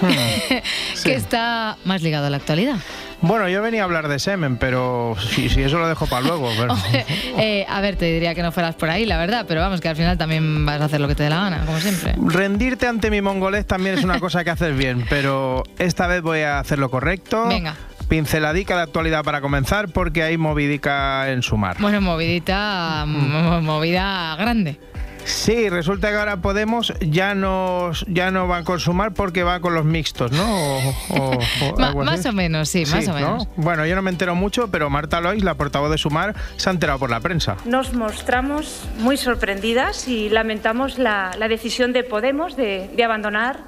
que 1.04 1.14
está 1.14 1.76
más 1.84 2.02
ligado 2.02 2.26
a 2.26 2.30
la 2.30 2.36
actualidad. 2.38 2.76
Bueno, 3.20 3.48
yo 3.48 3.62
venía 3.62 3.80
a 3.82 3.84
hablar 3.84 4.08
de 4.08 4.18
semen, 4.18 4.58
pero 4.58 5.16
si, 5.30 5.48
si 5.48 5.62
eso 5.62 5.78
lo 5.78 5.88
dejo 5.88 6.06
para 6.06 6.26
luego. 6.26 6.50
Pero... 6.58 6.76
Eh, 7.38 7.64
a 7.68 7.80
ver, 7.80 7.96
te 7.96 8.04
diría 8.12 8.34
que 8.34 8.42
no 8.42 8.52
fueras 8.52 8.74
por 8.76 8.88
ahí, 8.90 9.04
la 9.06 9.18
verdad, 9.18 9.44
pero 9.48 9.60
vamos, 9.60 9.80
que 9.80 9.88
al 9.88 9.96
final 9.96 10.16
también 10.18 10.64
vas 10.64 10.80
a 10.80 10.84
hacer 10.84 11.00
lo 11.00 11.08
que 11.08 11.14
te 11.16 11.24
dé 11.24 11.30
la 11.30 11.36
gana, 11.36 11.64
como 11.66 11.78
siempre. 11.80 12.14
Rendirte 12.16 12.86
ante 12.86 13.10
mi 13.10 13.20
mongolés 13.22 13.66
también 13.66 13.98
es 13.98 14.04
una 14.04 14.20
cosa 14.20 14.44
que 14.44 14.50
haces 14.50 14.76
bien, 14.76 15.04
pero 15.08 15.62
esta 15.78 16.06
vez 16.06 16.22
voy 16.22 16.40
a 16.40 16.58
hacer 16.60 16.78
lo 16.78 16.90
correcto. 16.90 17.46
Venga. 17.48 17.74
Pinceladica 18.08 18.76
de 18.76 18.82
actualidad 18.82 19.24
para 19.24 19.40
comenzar, 19.40 19.88
porque 19.88 20.22
hay 20.22 20.36
movidica 20.36 21.30
en 21.32 21.42
sumar. 21.42 21.76
Bueno, 21.80 22.00
movidita, 22.02 23.04
mo- 23.06 23.60
movida 23.62 24.36
grande. 24.36 24.78
Sí, 25.24 25.68
resulta 25.70 26.10
que 26.10 26.16
ahora 26.16 26.36
Podemos 26.38 26.92
ya 27.00 27.34
no, 27.34 27.92
ya 28.06 28.30
no 28.30 28.46
va 28.48 28.62
con 28.64 28.78
sumar 28.80 29.12
porque 29.14 29.42
va 29.42 29.60
con 29.60 29.74
los 29.74 29.84
mixtos, 29.84 30.32
¿no? 30.32 30.44
O- 30.44 30.78
o- 31.10 31.38
o 31.70 31.76
Ma- 31.78 31.88
algo 31.88 32.02
así. 32.02 32.10
más 32.10 32.26
o 32.26 32.32
menos, 32.32 32.68
sí, 32.68 32.84
más 32.86 33.08
o 33.08 33.12
¿no? 33.12 33.14
menos. 33.14 33.48
Bueno, 33.56 33.86
yo 33.86 33.94
no 33.96 34.02
me 34.02 34.10
entero 34.10 34.34
mucho, 34.34 34.68
pero 34.68 34.90
Marta 34.90 35.20
Lois, 35.20 35.42
la 35.42 35.54
portavoz 35.54 35.90
de 35.90 35.98
Sumar, 35.98 36.34
se 36.56 36.68
ha 36.68 36.72
enterado 36.72 36.98
por 36.98 37.10
la 37.10 37.20
prensa. 37.20 37.56
Nos 37.64 37.94
mostramos 37.94 38.82
muy 38.98 39.16
sorprendidas 39.16 40.08
y 40.08 40.28
lamentamos 40.28 40.98
la, 40.98 41.32
la 41.38 41.48
decisión 41.48 41.92
de 41.92 42.04
Podemos 42.04 42.56
de, 42.56 42.90
de 42.94 43.04
abandonar 43.04 43.60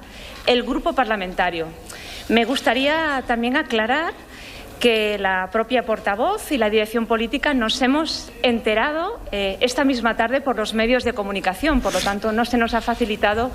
el 0.45 0.63
grupo 0.63 0.93
parlamentario. 0.93 1.67
Me 2.29 2.45
gustaría 2.45 3.23
también 3.25 3.55
aclarar 3.55 4.13
que 4.79 5.17
la 5.17 5.49
propia 5.51 5.83
portavoz 5.83 6.51
y 6.51 6.57
la 6.57 6.69
dirección 6.69 7.05
política 7.05 7.53
nos 7.53 7.81
hemos 7.81 8.31
enterado 8.43 9.19
eh, 9.31 9.57
esta 9.61 9.83
misma 9.83 10.15
tarde 10.15 10.41
por 10.41 10.55
los 10.55 10.73
medios 10.73 11.03
de 11.03 11.13
comunicación. 11.13 11.81
Por 11.81 11.93
lo 11.93 11.99
tanto, 11.99 12.31
no 12.31 12.45
se 12.45 12.57
nos 12.57 12.73
ha 12.73 12.81
facilitado 12.81 13.51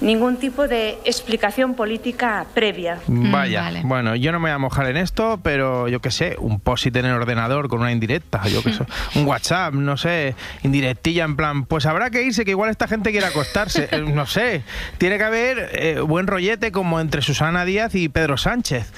ningún 0.00 0.36
tipo 0.36 0.68
de 0.68 0.98
explicación 1.04 1.74
política 1.74 2.46
previa. 2.54 2.98
Vaya, 3.06 3.72
bueno, 3.82 4.14
yo 4.14 4.32
no 4.32 4.38
me 4.38 4.48
voy 4.48 4.54
a 4.54 4.58
mojar 4.58 4.86
en 4.86 4.96
esto, 4.96 5.40
pero 5.42 5.88
yo 5.88 6.00
qué 6.00 6.10
sé, 6.10 6.36
un 6.38 6.60
post 6.60 6.86
en 6.86 7.04
el 7.04 7.12
ordenador 7.12 7.68
con 7.68 7.80
una 7.80 7.92
indirecta, 7.92 8.46
yo 8.46 8.62
qué 8.62 8.72
sé, 8.72 8.84
un 9.16 9.26
WhatsApp, 9.26 9.74
no 9.74 9.96
sé, 9.96 10.34
indirectilla 10.62 11.24
en 11.24 11.36
plan, 11.36 11.64
pues 11.64 11.86
habrá 11.86 12.10
que 12.10 12.22
irse, 12.22 12.44
que 12.44 12.52
igual 12.52 12.70
esta 12.70 12.86
gente 12.86 13.10
quiere 13.10 13.26
acostarse, 13.26 13.88
eh, 13.92 14.00
no 14.00 14.26
sé, 14.26 14.62
tiene 14.98 15.18
que 15.18 15.24
haber 15.24 15.70
eh, 15.72 16.00
buen 16.00 16.26
rollete 16.26 16.70
como 16.70 17.00
entre 17.00 17.22
Susana 17.22 17.64
Díaz 17.64 17.94
y 17.94 18.08
Pedro 18.08 18.36
Sánchez. 18.36 18.92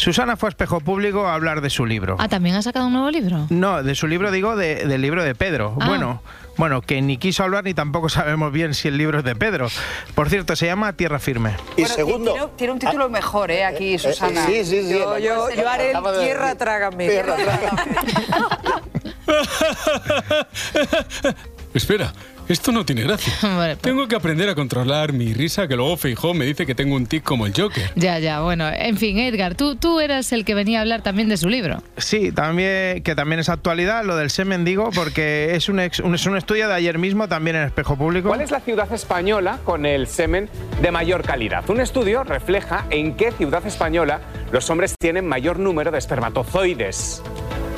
Susana 0.00 0.36
fue 0.38 0.48
a 0.48 0.50
espejo 0.50 0.80
público 0.80 1.26
a 1.26 1.34
hablar 1.34 1.60
de 1.60 1.68
su 1.68 1.84
libro. 1.84 2.16
Ah, 2.18 2.26
¿también 2.28 2.56
ha 2.56 2.62
sacado 2.62 2.86
un 2.86 2.94
nuevo 2.94 3.10
libro? 3.10 3.46
No, 3.50 3.82
de 3.82 3.94
su 3.94 4.06
libro 4.06 4.30
digo 4.30 4.56
de- 4.56 4.86
del 4.86 5.02
libro 5.02 5.22
de 5.22 5.34
Pedro. 5.34 5.76
Ah. 5.78 5.86
Bueno, 5.86 6.22
bueno, 6.56 6.80
que 6.80 7.02
ni 7.02 7.18
quiso 7.18 7.44
hablar 7.44 7.64
ni 7.64 7.74
tampoco 7.74 8.08
sabemos 8.08 8.50
bien 8.50 8.72
si 8.72 8.88
el 8.88 8.96
libro 8.96 9.18
es 9.18 9.24
de 9.24 9.36
Pedro. 9.36 9.68
Por 10.14 10.30
cierto, 10.30 10.56
se 10.56 10.64
llama 10.64 10.94
Tierra 10.94 11.18
Firme. 11.18 11.54
Y 11.76 11.84
segundo. 11.84 12.32
Tiene, 12.32 12.46
tiene 12.56 12.72
un 12.72 12.78
título 12.78 13.10
mejor, 13.10 13.50
¿eh? 13.50 13.66
Aquí, 13.66 13.98
Susana. 13.98 14.46
sí, 14.46 14.64
sí, 14.64 14.84
sí, 14.84 14.88
Yo, 14.98 15.18
yo, 15.18 15.34
cosa 15.36 15.54
yo 15.54 15.68
haré 15.68 15.90
el 15.92 15.98
tierra, 16.18 16.54
trágame. 16.54 17.06
Tierra, 17.06 17.36
Espera, 21.74 22.10
esto 22.52 22.72
no 22.72 22.84
tiene 22.84 23.02
gracia. 23.02 23.32
Tengo 23.80 24.06
que 24.08 24.16
aprender 24.16 24.48
a 24.48 24.54
controlar 24.54 25.12
mi 25.12 25.32
risa, 25.32 25.66
que 25.68 25.76
luego 25.76 25.96
Feijó 25.96 26.34
me 26.34 26.44
dice 26.44 26.66
que 26.66 26.74
tengo 26.74 26.96
un 26.96 27.06
tic 27.06 27.22
como 27.22 27.46
el 27.46 27.52
Joker. 27.56 27.90
Ya, 27.96 28.18
ya, 28.18 28.40
bueno, 28.40 28.68
en 28.68 28.96
fin, 28.96 29.18
Edgar, 29.18 29.54
tú, 29.54 29.76
tú 29.76 30.00
eras 30.00 30.32
el 30.32 30.44
que 30.44 30.54
venía 30.54 30.78
a 30.78 30.82
hablar 30.82 31.02
también 31.02 31.28
de 31.28 31.36
su 31.36 31.48
libro. 31.48 31.82
Sí, 31.96 32.32
también 32.32 33.02
que 33.02 33.14
también 33.14 33.40
es 33.40 33.48
actualidad 33.48 34.04
lo 34.04 34.16
del 34.16 34.30
semen 34.30 34.64
digo 34.64 34.90
porque 34.94 35.54
es 35.54 35.68
un, 35.68 35.80
ex- 35.80 36.00
un- 36.00 36.14
es 36.14 36.26
un 36.26 36.36
estudio 36.36 36.68
de 36.68 36.74
ayer 36.74 36.98
mismo 36.98 37.28
también 37.28 37.56
en 37.56 37.62
espejo 37.64 37.96
público. 37.96 38.28
¿Cuál 38.28 38.40
es 38.42 38.50
la 38.50 38.60
ciudad 38.60 38.92
española 38.92 39.58
con 39.64 39.86
el 39.86 40.06
semen 40.06 40.48
de 40.82 40.90
mayor 40.90 41.22
calidad? 41.22 41.68
Un 41.70 41.80
estudio 41.80 42.24
refleja 42.24 42.86
en 42.90 43.14
qué 43.16 43.32
ciudad 43.32 43.64
española 43.66 44.20
los 44.52 44.68
hombres 44.70 44.94
tienen 44.98 45.26
mayor 45.26 45.58
número 45.58 45.90
de 45.90 45.98
espermatozoides 45.98 47.22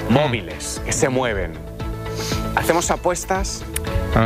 móviles 0.09 0.81
que 0.85 0.93
se 0.93 1.09
mueven. 1.09 1.53
¿Hacemos 2.57 2.91
apuestas? 2.91 3.65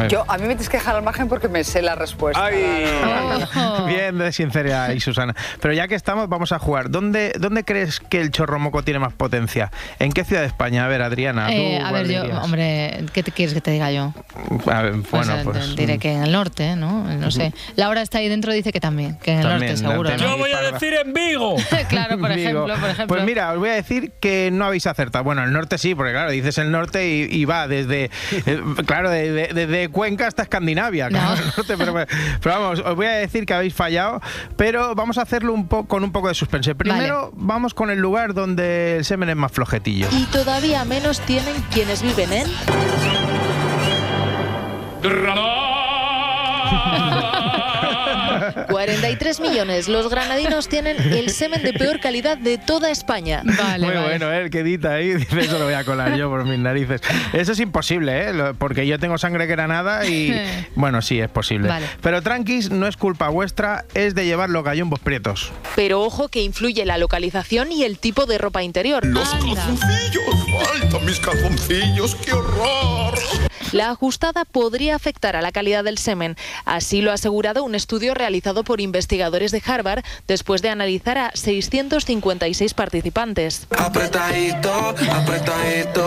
Yo, 0.08 0.24
a 0.28 0.34
mí 0.36 0.42
me 0.42 0.48
tienes 0.48 0.68
que 0.68 0.78
dejar 0.78 0.96
al 0.96 1.02
margen 1.02 1.28
porque 1.28 1.48
me 1.48 1.62
sé 1.64 1.80
la 1.82 1.94
respuesta. 1.94 2.48
Bien 3.86 4.18
de 4.18 4.32
sinceridad 4.32 4.86
ahí, 4.86 5.00
Susana. 5.00 5.34
Pero 5.60 5.74
ya 5.74 5.86
que 5.88 5.94
estamos, 5.94 6.28
vamos 6.28 6.52
a 6.52 6.58
jugar. 6.58 6.90
¿Dónde, 6.90 7.32
¿Dónde 7.38 7.64
crees 7.64 8.00
que 8.00 8.20
el 8.20 8.30
chorromoco 8.30 8.82
tiene 8.82 8.98
más 9.00 9.12
potencia? 9.12 9.70
¿En 9.98 10.12
qué 10.12 10.24
ciudad 10.24 10.40
de 10.42 10.48
España? 10.48 10.84
A 10.84 10.88
ver, 10.88 11.02
Adriana. 11.02 11.46
¿tú 11.46 11.52
Eh, 11.52 11.80
a 11.82 11.92
ver, 11.92 12.06
yo, 12.08 12.22
dirías? 12.22 12.44
hombre, 12.44 13.04
¿qué 13.12 13.22
te 13.22 13.30
quieres 13.32 13.54
que 13.54 13.60
te 13.60 13.70
diga 13.70 13.90
yo? 13.92 14.12
A 14.70 14.82
ver, 14.82 14.92
bueno, 15.10 15.24
sea, 15.24 15.44
pues. 15.44 15.76
diré 15.76 15.98
que 15.98 16.12
en 16.12 16.22
el 16.24 16.32
norte, 16.32 16.74
¿no? 16.76 17.04
No 17.04 17.30
sé. 17.30 17.52
Laura 17.76 18.02
está 18.02 18.18
ahí 18.18 18.28
dentro, 18.28 18.52
dice 18.52 18.72
que 18.72 18.80
también, 18.80 19.16
que 19.18 19.32
en 19.32 19.38
el 19.38 19.48
También, 19.48 19.82
norte 19.82 19.88
seguro. 19.88 20.16
Yo 20.16 20.36
voy 20.36 20.52
a 20.52 20.60
decir 20.72 20.94
en 20.94 21.12
Vigo. 21.12 21.56
claro, 21.88 22.18
por 22.18 22.34
Vigo. 22.34 22.40
ejemplo, 22.66 22.74
por 22.80 22.90
ejemplo. 22.90 23.06
Pues 23.06 23.24
mira, 23.24 23.52
os 23.52 23.58
voy 23.58 23.70
a 23.70 23.74
decir 23.74 24.12
que 24.20 24.50
no 24.52 24.64
habéis 24.66 24.86
acertado. 24.86 25.24
Bueno, 25.24 25.44
el 25.44 25.52
norte 25.52 25.78
sí, 25.78 25.94
porque 25.94 26.12
claro, 26.12 26.30
dices 26.30 26.58
el 26.58 26.70
norte 26.70 27.08
y, 27.08 27.22
y 27.30 27.44
va 27.44 27.68
desde, 27.68 28.10
eh, 28.46 28.60
claro, 28.86 29.10
de- 29.10 29.30
de- 29.32 29.66
desde 29.76 29.88
Cuenca 29.90 30.26
hasta 30.26 30.42
Escandinavia. 30.42 31.08
claro, 31.08 31.34
el 31.42 31.46
norte, 31.56 31.76
pero, 31.76 31.94
pero 32.42 32.60
vamos, 32.60 32.80
os 32.80 32.96
voy 32.96 33.06
a 33.06 33.12
decir 33.12 33.46
que 33.46 33.54
habéis 33.54 33.74
fallado, 33.74 34.20
pero 34.56 34.94
vamos 34.94 35.18
a 35.18 35.22
hacerlo 35.22 35.52
un 35.52 35.68
po 35.68 35.86
con 35.86 36.04
un 36.04 36.12
poco 36.12 36.28
de 36.28 36.34
suspense. 36.34 36.74
Primero, 36.74 37.32
vamos 37.34 37.74
con 37.74 37.90
el 37.90 37.98
lugar 37.98 38.34
donde 38.34 38.98
el 38.98 39.04
semen 39.04 39.28
es 39.30 39.36
más 39.36 39.52
flojetillo. 39.52 40.08
Y 40.12 40.24
todavía 40.26 40.84
menos 40.84 41.20
tienen 41.20 41.54
quienes 41.72 42.02
viven 42.02 42.32
en... 42.32 42.46
43 48.70 49.40
millones. 49.40 49.88
Los 49.88 50.08
granadinos 50.08 50.68
tienen 50.68 50.96
el 51.12 51.30
semen 51.30 51.62
de 51.62 51.72
peor 51.72 52.00
calidad 52.00 52.38
de 52.38 52.58
toda 52.58 52.90
España. 52.90 53.42
Vale, 53.44 53.86
Muy 53.86 53.96
bueno, 53.96 54.32
¿eh? 54.32 54.42
el 54.42 54.50
que 54.50 54.60
edita 54.60 54.94
ahí, 54.94 55.14
dice 55.14 55.40
eso 55.40 55.58
lo 55.58 55.66
voy 55.66 55.74
a 55.74 55.84
colar 55.84 56.16
yo 56.16 56.28
por 56.30 56.44
mis 56.44 56.58
narices. 56.58 57.00
Eso 57.32 57.52
es 57.52 57.60
imposible, 57.60 58.28
¿eh? 58.28 58.54
Porque 58.58 58.86
yo 58.86 58.98
tengo 58.98 59.18
sangre 59.18 59.46
granada 59.46 60.06
y 60.06 60.34
bueno, 60.74 61.02
sí, 61.02 61.20
es 61.20 61.28
posible. 61.28 61.68
Vale. 61.68 61.86
Pero 62.00 62.22
tranquis, 62.22 62.70
no 62.70 62.86
es 62.86 62.96
culpa 62.96 63.28
vuestra, 63.28 63.84
es 63.94 64.14
de 64.14 64.24
llevar 64.24 64.50
los 64.50 64.64
gallumbos 64.64 65.00
prietos. 65.00 65.52
Pero 65.74 66.02
ojo 66.02 66.28
que 66.28 66.42
influye 66.42 66.84
la 66.84 66.98
localización 66.98 67.72
y 67.72 67.84
el 67.84 67.98
tipo 67.98 68.26
de 68.26 68.38
ropa 68.38 68.62
interior. 68.62 69.04
Los 69.04 69.28
calzoncillos, 69.30 70.24
faltan 70.80 71.04
mis 71.04 71.20
calzoncillos, 71.20 72.14
qué 72.16 72.32
horror. 72.32 73.14
La 73.72 73.90
ajustada 73.90 74.44
podría 74.44 74.94
afectar 74.94 75.36
a 75.36 75.42
la 75.42 75.52
calidad 75.52 75.84
del 75.84 75.98
semen. 75.98 76.36
Así 76.64 77.02
lo 77.02 77.10
ha 77.10 77.14
asegurado 77.14 77.64
un 77.64 77.74
estudio 77.74 78.14
realizado 78.14 78.64
por 78.64 78.80
investigadores 78.80 79.50
de 79.50 79.62
Harvard 79.64 80.04
después 80.26 80.62
de 80.62 80.70
analizar 80.70 81.18
a 81.18 81.30
656 81.34 82.74
participantes. 82.74 83.66
Apretadito, 83.70 84.72
apretadito. 85.10 86.05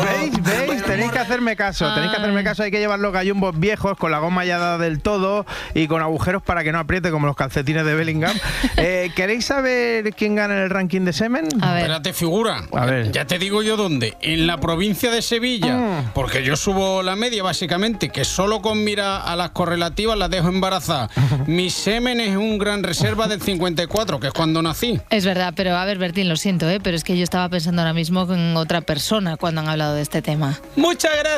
Hacerme 1.39 1.55
caso, 1.55 1.93
tenéis 1.93 2.11
que 2.11 2.17
hacerme 2.17 2.43
caso. 2.43 2.63
Hay 2.63 2.71
que 2.71 2.79
llevar 2.79 2.99
los 2.99 3.13
gallumbos 3.13 3.57
viejos 3.57 3.97
con 3.97 4.11
la 4.11 4.19
goma 4.19 4.43
ya 4.43 4.57
dada 4.57 4.77
del 4.77 4.99
todo 4.99 5.45
y 5.73 5.87
con 5.87 6.01
agujeros 6.01 6.43
para 6.43 6.65
que 6.65 6.73
no 6.73 6.79
apriete 6.79 7.11
como 7.11 7.27
los 7.27 7.35
calcetines 7.35 7.85
de 7.85 7.95
Bellingham. 7.95 8.35
Eh, 8.77 9.11
¿Queréis 9.15 9.45
saber 9.45 10.13
quién 10.13 10.35
gana 10.35 10.55
en 10.55 10.63
el 10.63 10.69
ranking 10.69 11.01
de 11.01 11.11
semen? 11.11 11.47
Espérate, 11.47 12.13
figura. 12.13 12.63
A 12.71 12.85
ver. 12.85 13.11
Ya 13.11 13.25
te 13.25 13.37
digo 13.37 13.61
yo 13.61 13.75
dónde. 13.75 14.15
En 14.21 14.47
la 14.47 14.57
provincia 14.57 15.11
de 15.11 15.21
Sevilla. 15.21 15.75
Mm. 15.75 16.11
Porque 16.13 16.43
yo 16.43 16.55
subo 16.55 17.03
la 17.03 17.15
media, 17.15 17.43
básicamente, 17.43 18.09
que 18.09 18.23
solo 18.23 18.61
con 18.61 18.83
mira 18.83 19.17
a 19.17 19.35
las 19.35 19.49
correlativas 19.49 20.17
las 20.17 20.29
dejo 20.29 20.47
embarazadas. 20.47 21.11
Mi 21.47 21.69
semen 21.69 22.19
es 22.21 22.37
un 22.37 22.57
gran 22.57 22.83
reserva 22.83 23.27
del 23.27 23.41
54, 23.41 24.19
que 24.19 24.27
es 24.27 24.33
cuando 24.33 24.61
nací. 24.61 24.99
Es 25.09 25.25
verdad, 25.25 25.53
pero 25.55 25.75
a 25.75 25.83
ver, 25.85 25.97
Bertín, 25.97 26.29
lo 26.29 26.37
siento, 26.37 26.69
¿eh? 26.69 26.79
pero 26.81 26.95
es 26.95 27.03
que 27.03 27.17
yo 27.17 27.23
estaba 27.23 27.49
pensando 27.49 27.81
ahora 27.81 27.93
mismo 27.93 28.31
en 28.33 28.55
otra 28.55 28.81
persona 28.81 29.35
cuando 29.35 29.61
han 29.61 29.67
hablado 29.67 29.95
de 29.95 30.01
este 30.01 30.21
tema. 30.21 30.57
Muchas 30.75 31.11
gracias, 31.11 31.28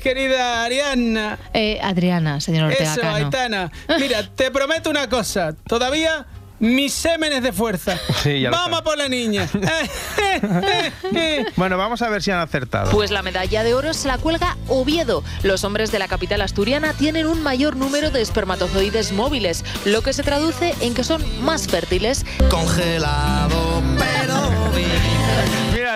querida 0.00 0.64
Ariana. 0.64 1.38
Eh, 1.52 1.78
Adriana, 1.82 2.40
señor 2.40 2.64
Ortega 2.70 2.92
Eso, 2.92 3.00
Cano. 3.00 3.14
Aitana. 3.14 3.72
Mira, 3.98 4.28
te 4.34 4.50
prometo 4.50 4.90
una 4.90 5.08
cosa. 5.08 5.54
Todavía 5.66 6.26
mis 6.60 6.94
semen 6.94 7.32
es 7.32 7.42
de 7.42 7.52
fuerza. 7.52 7.98
Sí, 8.22 8.40
ya 8.40 8.50
Vamos 8.50 8.80
a 8.80 8.84
por 8.84 8.96
la 8.96 9.08
niña. 9.08 9.48
Bueno, 11.56 11.76
vamos 11.78 12.02
a 12.02 12.08
ver 12.08 12.22
si 12.22 12.30
han 12.30 12.40
acertado. 12.40 12.90
Pues 12.90 13.10
la 13.10 13.22
medalla 13.22 13.62
de 13.62 13.74
oro 13.74 13.94
se 13.94 14.08
la 14.08 14.18
cuelga 14.18 14.56
Oviedo. 14.68 15.22
Los 15.42 15.62
hombres 15.64 15.92
de 15.92 15.98
la 15.98 16.08
capital 16.08 16.40
asturiana 16.40 16.92
tienen 16.92 17.26
un 17.26 17.42
mayor 17.42 17.76
número 17.76 18.10
de 18.10 18.20
espermatozoides 18.20 19.12
móviles, 19.12 19.64
lo 19.84 20.02
que 20.02 20.12
se 20.12 20.22
traduce 20.22 20.74
en 20.80 20.94
que 20.94 21.04
son 21.04 21.22
más 21.44 21.68
fértiles. 21.68 22.24
Congelado, 22.50 23.82
pero 23.98 24.50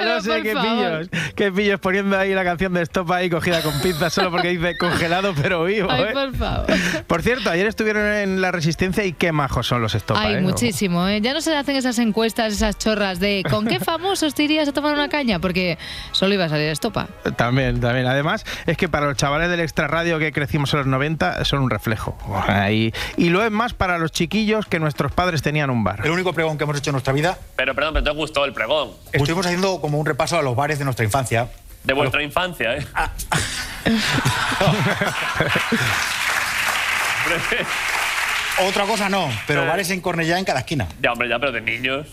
no 0.04 0.20
sé 0.20 0.42
qué 0.42 0.52
favor. 0.52 1.08
pillos. 1.08 1.32
Qué 1.34 1.52
pillos 1.52 1.80
poniendo 1.80 2.18
ahí 2.18 2.34
la 2.34 2.44
canción 2.44 2.72
de 2.74 2.82
Stop 2.82 3.12
ahí 3.12 3.30
cogida 3.30 3.62
con 3.62 3.78
pinzas 3.80 4.12
solo 4.12 4.30
porque 4.30 4.48
dice 4.48 4.76
congelado 4.76 5.34
pero 5.40 5.64
vivo. 5.64 5.88
Ay, 5.90 6.04
¿eh? 6.04 6.12
por 6.12 6.34
favor. 6.34 6.66
Por 7.06 7.22
cierto, 7.22 7.50
ayer 7.50 7.66
estuvieron 7.66 8.06
en 8.06 8.40
la 8.40 8.52
Resistencia 8.52 9.04
y 9.04 9.12
qué 9.12 9.32
majos 9.32 9.66
son 9.66 9.82
los 9.82 9.94
Stop 9.94 10.16
Ay, 10.18 10.34
¿eh? 10.34 10.40
muchísimo. 10.40 11.06
¿eh? 11.08 11.20
Ya 11.20 11.32
no 11.32 11.40
se 11.40 11.54
hacen 11.56 11.76
esas 11.76 11.98
encuestas, 11.98 12.52
esas 12.52 12.78
chorras 12.78 13.20
de 13.20 13.42
¿con 13.48 13.66
qué 13.66 13.80
famosos 13.80 14.34
te 14.34 14.44
irías 14.44 14.68
a 14.68 14.72
tomar 14.72 14.94
una 14.94 15.08
caña? 15.08 15.38
Porque 15.38 15.78
solo 16.12 16.34
iba 16.34 16.44
a 16.44 16.48
salir 16.48 16.68
estopa. 16.68 17.08
También, 17.36 17.80
también. 17.80 18.06
Además, 18.06 18.44
es 18.66 18.76
que 18.76 18.88
para 18.88 19.06
los 19.06 19.16
chavales 19.16 19.50
del 19.50 19.60
extra 19.60 19.86
radio 19.86 20.18
que 20.18 20.32
crecimos 20.32 20.72
en 20.72 20.80
los 20.80 20.86
90 20.86 21.44
son 21.44 21.60
un 21.60 21.70
reflejo. 21.70 22.16
Ahí. 22.46 22.92
Y 23.16 23.30
lo 23.30 23.44
es 23.44 23.50
más 23.50 23.74
para 23.74 23.98
los 23.98 24.12
chiquillos 24.12 24.66
que 24.66 24.78
nuestros 24.78 25.12
padres 25.12 25.42
tenían 25.42 25.70
un 25.70 25.84
bar. 25.84 26.00
El 26.04 26.10
único 26.10 26.32
pregón 26.32 26.58
que 26.58 26.64
hemos 26.64 26.76
hecho 26.78 26.90
en 26.90 26.94
nuestra 26.94 27.12
vida. 27.12 27.38
Pero 27.56 27.74
perdón, 27.74 27.94
pero 27.94 28.04
te 28.04 28.10
gustó 28.10 28.44
el 28.44 28.52
pregón. 28.52 28.90
Estuvimos 29.12 29.46
haciendo 29.46 29.77
como 29.80 29.98
un 29.98 30.06
repaso 30.06 30.38
a 30.38 30.42
los 30.42 30.54
bares 30.56 30.78
de 30.78 30.84
nuestra 30.84 31.04
infancia. 31.04 31.48
De 31.84 31.92
vuestra 31.94 32.22
infancia, 32.22 32.76
¿eh? 32.76 32.86
Otra 38.66 38.84
cosa 38.86 39.08
no, 39.08 39.28
pero 39.46 39.62
Eh. 39.62 39.66
bares 39.66 39.90
en 39.90 40.00
Cornellá 40.00 40.38
en 40.38 40.44
cada 40.44 40.60
esquina. 40.60 40.88
ya, 41.00 41.12
hombre, 41.12 41.28
ya, 41.28 41.38
pero 41.38 41.52
de 41.52 41.60
niños. 41.60 42.06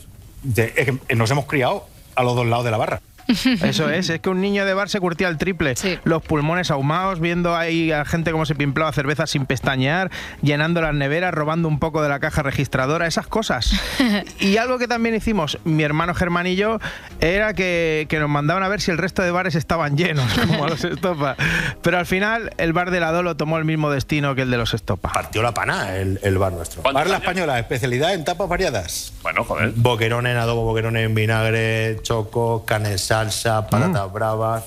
De- 0.43 0.73
es 0.75 0.85
que 1.07 1.15
nos 1.15 1.29
hemos 1.31 1.45
criado 1.45 1.87
a 2.15 2.23
los 2.23 2.35
dos 2.35 2.45
lados 2.45 2.65
de 2.65 2.71
la 2.71 2.77
barra. 2.77 3.01
Eso 3.61 3.89
es, 3.89 4.09
es 4.09 4.19
que 4.19 4.29
un 4.29 4.41
niño 4.41 4.65
de 4.65 4.73
bar 4.73 4.89
se 4.89 4.99
curtía 4.99 5.27
el 5.27 5.37
triple. 5.37 5.75
Los 6.03 6.21
pulmones 6.23 6.71
ahumados, 6.71 7.19
viendo 7.19 7.55
ahí 7.55 7.91
a 7.91 8.05
gente 8.05 8.31
cómo 8.31 8.45
se 8.45 8.55
pimplaba 8.55 8.91
cerveza 8.91 9.27
sin 9.27 9.45
pestañear, 9.45 10.11
llenando 10.41 10.81
las 10.81 10.93
neveras, 10.93 11.33
robando 11.33 11.67
un 11.67 11.79
poco 11.79 12.01
de 12.01 12.09
la 12.09 12.19
caja 12.19 12.43
registradora, 12.43 13.07
esas 13.07 13.27
cosas. 13.27 13.73
y 14.39 14.57
algo 14.57 14.77
que 14.77 14.87
también 14.87 15.15
hicimos, 15.15 15.57
mi 15.63 15.83
hermano 15.83 16.13
Germán 16.13 16.47
y 16.47 16.55
yo, 16.55 16.79
era 17.19 17.53
que, 17.53 18.05
que 18.09 18.19
nos 18.19 18.29
mandaban 18.29 18.63
a 18.63 18.67
ver 18.67 18.81
si 18.81 18.91
el 18.91 18.97
resto 18.97 19.21
de 19.21 19.31
bares 19.31 19.55
estaban 19.55 19.97
llenos, 19.97 20.31
como 20.47 20.65
a 20.65 20.69
los 20.69 20.83
Estopa. 20.83 21.35
Pero 21.81 21.97
al 21.97 22.05
final, 22.05 22.51
el 22.57 22.73
bar 22.73 22.91
de 22.91 22.99
la 22.99 23.11
Dolo 23.11 23.35
tomó 23.35 23.57
el 23.57 23.65
mismo 23.65 23.89
destino 23.89 24.35
que 24.35 24.43
el 24.43 24.51
de 24.51 24.57
los 24.57 24.73
Estopa. 24.73 25.11
Partió 25.11 25.41
la 25.41 25.53
pana 25.53 25.95
el, 25.95 26.19
el 26.23 26.37
bar 26.37 26.53
nuestro. 26.53 26.81
Bar 26.81 27.07
La 27.07 27.17
Española, 27.17 27.59
especialidad 27.59 28.13
en 28.13 28.23
tapas 28.23 28.47
variadas. 28.47 29.13
Bueno, 29.23 29.43
joder. 29.43 29.71
Boquerones 29.75 30.31
en 30.31 30.37
adobo, 30.37 30.63
boquerones 30.63 31.05
en 31.05 31.15
vinagre, 31.15 31.97
choco, 32.03 32.65
carne 32.65 32.91
en 32.91 32.99
salsa, 33.19 33.65
patatas 33.67 34.11
bravas. 34.11 34.63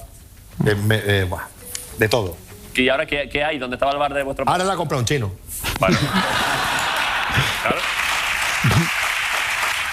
me- 0.59 1.03
eh, 1.05 1.25
buah, 1.25 1.45
de 1.99 2.09
todo. 2.09 2.37
¿Y 2.75 2.89
ahora 2.89 3.05
qué, 3.07 3.29
qué 3.29 3.45
hay? 3.45 3.59
¿Dónde 3.59 3.77
estaba 3.77 3.93
el 3.93 3.99
bar 3.99 4.15
de 4.15 4.23
vuestro 4.23 4.49
Ahora 4.49 4.65
la 4.65 4.77
compra 4.77 4.97
un 4.99 5.05
chino. 5.05 5.31
Vale. 5.81 5.97
Claro. 7.63 7.79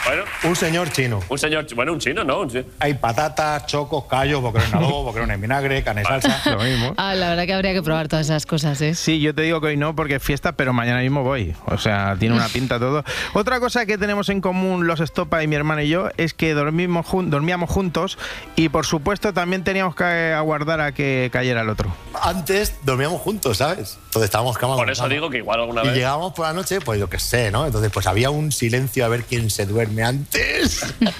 Bueno, 0.05 0.23
Un 0.43 0.55
señor 0.55 0.91
chino. 0.91 1.19
un 1.29 1.37
señor, 1.39 1.65
bueno, 1.75 1.91
un 1.93 1.99
chino, 1.99 2.23
¿no? 2.23 2.41
Un 2.41 2.49
chino. 2.49 2.63
Hay 2.79 2.93
patatas, 2.93 3.65
chocos, 3.65 4.05
callos, 4.05 4.39
boquerón 4.39 4.67
en 4.69 4.75
adobo, 4.75 5.03
boquerón 5.03 5.31
en 5.31 5.41
vinagre, 5.41 5.83
carne 5.83 6.03
y 6.03 6.05
salsa. 6.05 6.41
Lo 6.51 6.59
mismo. 6.63 6.93
Ah, 6.97 7.15
la 7.15 7.29
verdad 7.29 7.45
que 7.47 7.53
habría 7.53 7.73
que 7.73 7.81
probar 7.81 8.07
todas 8.07 8.27
esas 8.27 8.45
cosas, 8.45 8.79
¿eh? 8.81 8.93
Sí, 8.93 9.19
yo 9.19 9.33
te 9.33 9.41
digo 9.41 9.59
que 9.61 9.67
hoy 9.67 9.77
no 9.77 9.95
porque 9.95 10.15
es 10.15 10.23
fiesta, 10.23 10.51
pero 10.51 10.73
mañana 10.73 10.99
mismo 11.01 11.23
voy. 11.23 11.55
O 11.65 11.79
sea, 11.79 12.15
tiene 12.19 12.35
una 12.35 12.47
pinta 12.53 12.77
todo. 12.79 13.03
Otra 13.33 13.59
cosa 13.59 13.87
que 13.87 13.97
tenemos 13.97 14.29
en 14.29 14.41
común 14.41 14.85
los 14.85 14.99
Estopa 14.99 15.41
y 15.43 15.47
mi 15.47 15.55
hermana 15.55 15.81
y 15.83 15.89
yo 15.89 16.09
es 16.17 16.35
que 16.35 16.53
dormimos 16.53 17.07
jun- 17.07 17.29
dormíamos 17.31 17.69
juntos 17.71 18.19
y 18.55 18.69
por 18.69 18.85
supuesto 18.85 19.33
también 19.33 19.63
teníamos 19.63 19.95
que 19.95 20.03
aguardar 20.03 20.81
a 20.81 20.91
que 20.91 21.29
cayera 21.33 21.61
el 21.61 21.69
otro. 21.69 21.91
Antes 22.21 22.75
dormíamos 22.83 23.21
juntos, 23.21 23.57
¿sabes? 23.57 23.97
Entonces 24.15 24.29
estábamos 24.29 24.57
cama 24.57 24.77
Por 24.77 24.89
eso 24.89 25.01
cama. 25.03 25.13
digo 25.13 25.29
que 25.29 25.39
igual 25.39 25.59
alguna 25.59 25.83
Y 25.83 25.87
vez. 25.87 25.95
llegábamos 25.97 26.31
por 26.31 26.45
la 26.47 26.53
noche, 26.53 26.79
pues 26.79 26.97
yo 27.01 27.09
qué 27.09 27.19
sé, 27.19 27.51
¿no? 27.51 27.65
Entonces, 27.65 27.91
pues 27.91 28.07
había 28.07 28.29
un 28.29 28.53
silencio 28.53 29.03
a 29.03 29.09
ver 29.09 29.25
quién 29.25 29.49
se 29.49 29.65
duerme 29.65 30.03
antes. 30.03 30.85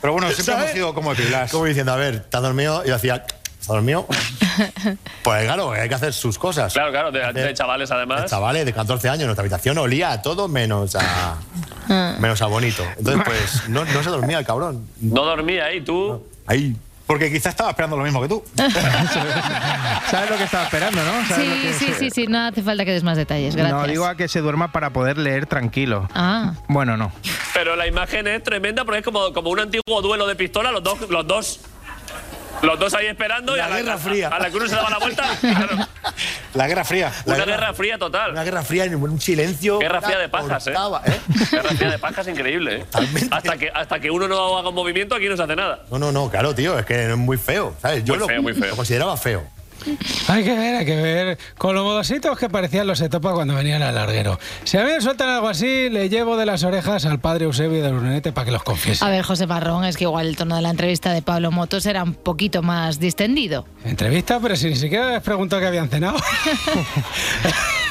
Pero 0.00 0.12
bueno, 0.12 0.30
siempre 0.32 0.54
hemos 0.54 0.70
sido 0.70 0.92
como 0.94 1.14
pilas. 1.14 1.50
Como 1.50 1.64
diciendo, 1.64 1.92
a 1.92 1.96
ver, 1.96 2.14
¿estás 2.16 2.42
dormido? 2.42 2.82
Y 2.84 2.88
yo 2.88 2.94
hacía, 2.96 3.16
¿estás 3.26 3.66
dormido? 3.68 4.06
Pues 5.22 5.44
claro, 5.44 5.72
hay 5.72 5.88
que 5.88 5.94
hacer 5.94 6.12
sus 6.12 6.36
cosas. 6.36 6.74
Claro, 6.74 6.90
claro, 6.90 7.10
de, 7.10 7.32
de 7.32 7.54
chavales 7.54 7.90
además. 7.90 8.28
Chavales 8.30 8.66
de 8.66 8.72
14 8.74 9.08
años, 9.08 9.24
nuestra 9.24 9.40
habitación 9.42 9.78
olía 9.78 10.12
a 10.12 10.20
todo 10.20 10.46
menos 10.48 10.94
a, 10.96 11.38
menos 12.18 12.42
a 12.42 12.46
bonito. 12.48 12.82
Entonces, 12.98 13.22
pues 13.24 13.68
no, 13.70 13.84
no 13.86 14.02
se 14.02 14.10
dormía 14.10 14.38
el 14.40 14.44
cabrón. 14.44 14.86
No 15.00 15.24
dormía 15.24 15.66
ahí, 15.66 15.80
tú. 15.80 16.22
Ahí. 16.46 16.76
Porque 17.12 17.30
quizás 17.30 17.48
estaba 17.50 17.68
esperando 17.68 17.98
lo 17.98 18.04
mismo 18.04 18.22
que 18.22 18.28
tú. 18.28 18.42
¿Sabes 20.10 20.30
lo 20.30 20.38
que 20.38 20.44
estaba 20.44 20.64
esperando, 20.64 20.98
no? 21.04 21.26
¿Sabes 21.28 21.46
lo 21.46 21.54
Sí, 21.56 21.60
que 21.60 21.72
sí, 21.74 21.86
se- 21.88 21.94
sí, 21.98 22.10
sí, 22.10 22.26
no 22.26 22.38
hace 22.46 22.62
falta 22.62 22.86
que 22.86 22.92
des 22.92 23.02
más 23.04 23.18
detalles, 23.18 23.54
gracias. 23.54 23.78
No, 23.78 23.86
digo 23.86 24.06
a 24.06 24.16
que 24.16 24.28
se 24.28 24.40
duerma 24.40 24.72
para 24.72 24.94
poder 24.94 25.18
leer 25.18 25.44
tranquilo. 25.44 26.08
Ah. 26.14 26.54
Bueno, 26.68 26.96
no. 26.96 27.12
Pero 27.52 27.76
la 27.76 27.86
imagen 27.86 28.26
es 28.28 28.42
tremenda 28.42 28.86
porque 28.86 29.00
es 29.00 29.04
como, 29.04 29.30
como 29.34 29.50
un 29.50 29.60
antiguo 29.60 30.00
duelo 30.00 30.26
de 30.26 30.36
pistola, 30.36 30.72
los 30.72 30.82
dos, 30.82 31.00
los 31.10 31.26
dos. 31.26 31.60
Los 32.60 32.78
dos 32.78 32.94
ahí 32.94 33.06
esperando 33.06 33.54
y 33.54 33.58
La 33.58 33.66
a 33.66 33.68
la, 33.70 33.76
Guerra 33.76 33.98
Fría. 33.98 34.28
a 34.28 34.38
la 34.38 34.50
que 34.50 34.56
uno 34.56 34.68
se 34.68 34.74
daba 34.76 34.90
la 34.90 34.98
vuelta. 34.98 35.24
claro. 35.40 35.86
La 36.54 36.68
Guerra 36.68 36.84
Fría. 36.84 37.12
La 37.24 37.34
Una 37.36 37.44
guerra 37.44 37.72
fría 37.72 37.98
total. 37.98 38.32
Una 38.32 38.44
guerra 38.44 38.62
fría 38.62 38.84
en 38.84 38.94
un 38.94 39.20
silencio. 39.20 39.78
Guerra 39.78 40.00
fría 40.00 40.18
de 40.18 40.28
pajas, 40.28 40.66
¿eh? 40.68 40.72
¿eh? 40.72 41.20
Guerra 41.50 41.70
fría 41.70 41.90
de 41.90 41.98
pajas 41.98 42.28
increíble, 42.28 42.76
¿eh? 42.80 42.86
Hasta 43.30 43.56
que, 43.56 43.70
hasta 43.74 43.98
que 44.00 44.10
uno 44.10 44.28
no 44.28 44.58
haga 44.58 44.68
un 44.68 44.74
movimiento, 44.74 45.14
aquí 45.14 45.28
no 45.28 45.36
se 45.36 45.42
hace 45.42 45.56
nada. 45.56 45.80
No, 45.90 45.98
no, 45.98 46.12
no, 46.12 46.30
claro, 46.30 46.54
tío, 46.54 46.78
es 46.78 46.84
que 46.86 47.10
es 47.10 47.16
muy 47.16 47.36
feo, 47.38 47.74
¿sabes? 47.80 48.04
Yo 48.04 48.14
Muy 48.14 48.20
lo, 48.20 48.26
feo, 48.26 48.42
muy 48.42 48.52
feo. 48.54 48.68
lo 48.70 48.76
consideraba 48.76 49.16
feo. 49.16 49.44
Hay 50.28 50.44
que 50.44 50.54
ver, 50.54 50.76
hay 50.76 50.86
que 50.86 50.96
ver. 50.96 51.38
Con 51.58 51.74
lo 51.74 51.84
modositos 51.84 52.38
que 52.38 52.48
parecían 52.48 52.86
los 52.86 53.00
Etopa 53.00 53.32
cuando 53.32 53.54
venían 53.54 53.82
al 53.82 53.94
larguero. 53.94 54.38
Si 54.64 54.76
a 54.76 54.84
mí 54.84 54.92
me 54.92 55.00
sueltan 55.00 55.28
algo 55.28 55.48
así, 55.48 55.88
le 55.90 56.08
llevo 56.08 56.36
de 56.36 56.46
las 56.46 56.64
orejas 56.64 57.04
al 57.06 57.20
padre 57.20 57.44
Eusebio 57.44 57.82
de 57.82 57.90
Brunete 57.92 58.32
para 58.32 58.46
que 58.46 58.52
los 58.52 58.62
confiese. 58.62 59.04
A 59.04 59.08
ver, 59.08 59.22
José 59.22 59.46
Marrón, 59.46 59.84
es 59.84 59.96
que 59.96 60.04
igual 60.04 60.26
el 60.26 60.36
tono 60.36 60.56
de 60.56 60.62
la 60.62 60.70
entrevista 60.70 61.12
de 61.12 61.22
Pablo 61.22 61.50
Motos 61.50 61.86
era 61.86 62.02
un 62.02 62.14
poquito 62.14 62.62
más 62.62 62.98
distendido. 62.98 63.66
Entrevista, 63.84 64.40
pero 64.40 64.56
si 64.56 64.68
ni 64.68 64.76
siquiera 64.76 65.10
les 65.10 65.22
preguntó 65.22 65.58
que 65.58 65.66
habían 65.66 65.88
cenado. 65.88 66.18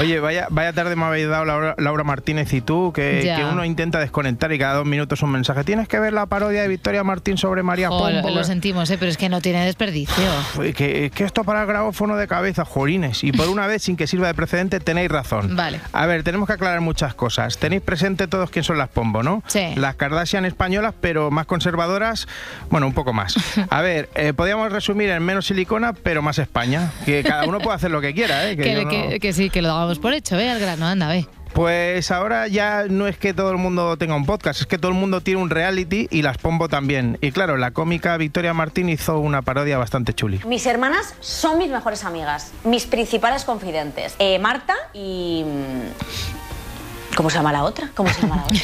Oye, 0.00 0.20
vaya, 0.20 0.46
vaya 0.50 0.72
tarde 0.72 0.96
me 0.96 1.04
habéis 1.04 1.28
dado 1.28 1.44
Laura, 1.44 1.74
Laura 1.78 2.02
Martínez 2.02 2.52
y 2.54 2.60
tú, 2.60 2.92
que, 2.94 3.20
que 3.36 3.44
uno 3.44 3.64
intenta 3.64 3.98
desconectar 4.00 4.50
y 4.52 4.58
cada 4.58 4.74
dos 4.74 4.86
minutos 4.86 5.22
un 5.22 5.30
mensaje. 5.30 5.64
Tienes 5.64 5.86
que 5.86 6.00
ver 6.00 6.12
la 6.12 6.26
parodia 6.26 6.62
de 6.62 6.68
Victoria 6.68 7.04
Martín 7.04 7.36
sobre 7.36 7.62
María 7.62 7.88
Jo, 7.88 8.10
lo, 8.10 8.22
Pombo. 8.22 8.34
lo 8.36 8.42
sentimos, 8.44 8.90
¿eh? 8.90 8.96
pero 8.98 9.10
es 9.10 9.16
que 9.18 9.28
no 9.28 9.40
tiene 9.42 9.64
desperdicio. 9.66 10.14
Uy, 10.58 10.72
Que, 10.72 11.10
que 11.14 11.24
esto 11.24 11.44
para 11.44 11.60
el 11.62 11.66
grabófono 11.66 12.16
de 12.16 12.26
cabeza, 12.26 12.64
jolines. 12.64 13.22
Y 13.22 13.32
por 13.32 13.48
una 13.48 13.66
vez, 13.66 13.82
sin 13.82 13.96
que 13.96 14.06
sirva 14.06 14.28
de 14.28 14.34
precedente, 14.34 14.80
tenéis 14.80 15.10
razón. 15.10 15.54
Vale. 15.56 15.80
A 15.92 16.06
ver, 16.06 16.22
tenemos 16.22 16.46
que 16.46 16.54
aclarar 16.54 16.80
muchas 16.80 17.14
cosas. 17.14 17.58
Tenéis 17.58 17.82
presente 17.82 18.26
todos 18.26 18.50
quién 18.50 18.64
son 18.64 18.78
las 18.78 18.88
Pombo, 18.88 19.22
¿no? 19.22 19.42
Sí. 19.46 19.74
Las 19.76 19.96
Kardashian 19.96 20.44
españolas, 20.46 20.94
pero 21.00 21.30
más 21.30 21.44
conservadoras, 21.46 22.26
bueno, 22.70 22.86
un 22.86 22.94
poco 22.94 23.12
más. 23.12 23.34
A 23.70 23.82
ver, 23.82 24.08
eh, 24.14 24.32
podríamos 24.32 24.72
resumir 24.72 25.10
en 25.10 25.22
menos 25.22 25.46
silicona, 25.46 25.92
pero 25.92 26.22
más 26.22 26.38
España. 26.38 26.90
Que 27.04 27.22
cada 27.22 27.44
uno 27.44 27.58
puede 27.60 27.76
hacer 27.76 27.90
lo 27.90 28.00
que 28.00 28.14
quiera, 28.14 28.48
¿eh? 28.50 28.56
Que 28.56 28.62
Que, 28.62 28.84
no- 28.84 29.20
que 29.20 29.32
sí, 29.34 29.50
que 29.50 29.60
lo 29.62 29.81
hagamos 29.82 29.98
por 29.98 30.12
hecho, 30.12 30.36
ve 30.36 30.48
al 30.50 30.60
grano, 30.60 30.86
anda, 30.86 31.08
ve. 31.08 31.26
Pues 31.52 32.10
ahora 32.10 32.48
ya 32.48 32.84
no 32.88 33.06
es 33.06 33.18
que 33.18 33.34
todo 33.34 33.50
el 33.50 33.58
mundo 33.58 33.98
tenga 33.98 34.14
un 34.16 34.24
podcast, 34.24 34.60
es 34.60 34.66
que 34.66 34.78
todo 34.78 34.90
el 34.90 34.96
mundo 34.96 35.20
tiene 35.20 35.42
un 35.42 35.50
reality 35.50 36.08
y 36.10 36.22
las 36.22 36.38
Pombo 36.38 36.68
también. 36.68 37.18
Y 37.20 37.30
claro, 37.30 37.58
la 37.58 37.72
cómica 37.72 38.16
Victoria 38.16 38.54
Martín 38.54 38.88
hizo 38.88 39.18
una 39.18 39.42
parodia 39.42 39.76
bastante 39.76 40.14
chuli. 40.14 40.40
Mis 40.46 40.64
hermanas 40.64 41.14
son 41.20 41.58
mis 41.58 41.70
mejores 41.70 42.04
amigas, 42.04 42.52
mis 42.64 42.86
principales 42.86 43.44
confidentes. 43.44 44.14
Eh, 44.18 44.38
Marta 44.38 44.74
y... 44.94 45.44
mm, 45.44 47.14
¿Cómo 47.16 47.28
se 47.28 47.36
llama 47.36 47.52
la 47.52 47.64
otra? 47.64 47.90
¿Cómo 47.94 48.08
se 48.10 48.22
llama 48.22 48.36
la 48.36 48.44
otra? 48.44 48.58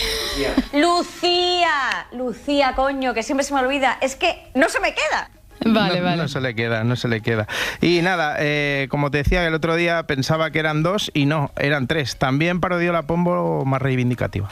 Lucía. 0.81 2.07
Lucía, 2.13 2.73
coño, 2.75 3.13
que 3.13 3.23
siempre 3.23 3.45
se 3.45 3.53
me 3.53 3.61
olvida. 3.61 3.99
Es 4.01 4.17
que 4.17 4.51
no 4.55 4.71
se 4.71 4.81
me 4.81 4.95
queda. 4.95 5.29
Vale, 5.65 5.99
no, 5.99 6.05
vale. 6.05 6.17
No 6.23 6.29
se 6.29 6.41
le 6.41 6.55
queda, 6.55 6.85
no 6.85 6.95
se 6.97 7.09
le 7.09 7.21
queda. 7.21 7.47
Y 7.81 8.01
nada, 8.03 8.37
eh, 8.39 8.87
como 8.91 9.11
te 9.11 9.19
decía 9.19 9.47
el 9.47 9.55
otro 9.55 9.75
día, 9.77 10.05
pensaba 10.07 10.51
que 10.51 10.59
eran 10.61 10.83
dos 10.83 11.11
y 11.15 11.27
no, 11.27 11.51
eran 11.57 11.87
tres. 11.87 12.17
También 12.17 12.61
parodió 12.61 12.93
la 12.93 13.03
Pombo 13.03 13.65
más 13.65 13.83
reivindicativa. 13.83 14.49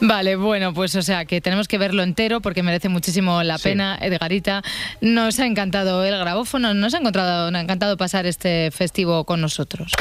Vale, 0.00 0.36
bueno, 0.36 0.72
pues 0.72 0.94
o 0.94 1.02
sea 1.02 1.24
que 1.24 1.40
tenemos 1.40 1.66
que 1.66 1.76
verlo 1.76 2.04
entero 2.04 2.40
porque 2.40 2.62
merece 2.62 2.88
muchísimo 2.88 3.42
la 3.42 3.58
Sí. 3.58 3.64
pena. 3.70 3.98
Edgarita, 4.00 4.62
nos 5.00 5.40
ha 5.40 5.46
encantado 5.46 6.04
el 6.04 6.16
grabófono, 6.18 6.72
nos 6.72 6.94
ha, 6.94 6.98
encontrado, 6.98 7.50
nos 7.50 7.58
ha 7.58 7.62
encantado 7.62 7.96
pasar 7.96 8.24
este 8.26 8.70
festivo 8.70 9.24
con 9.24 9.40
nosotros. 9.40 9.92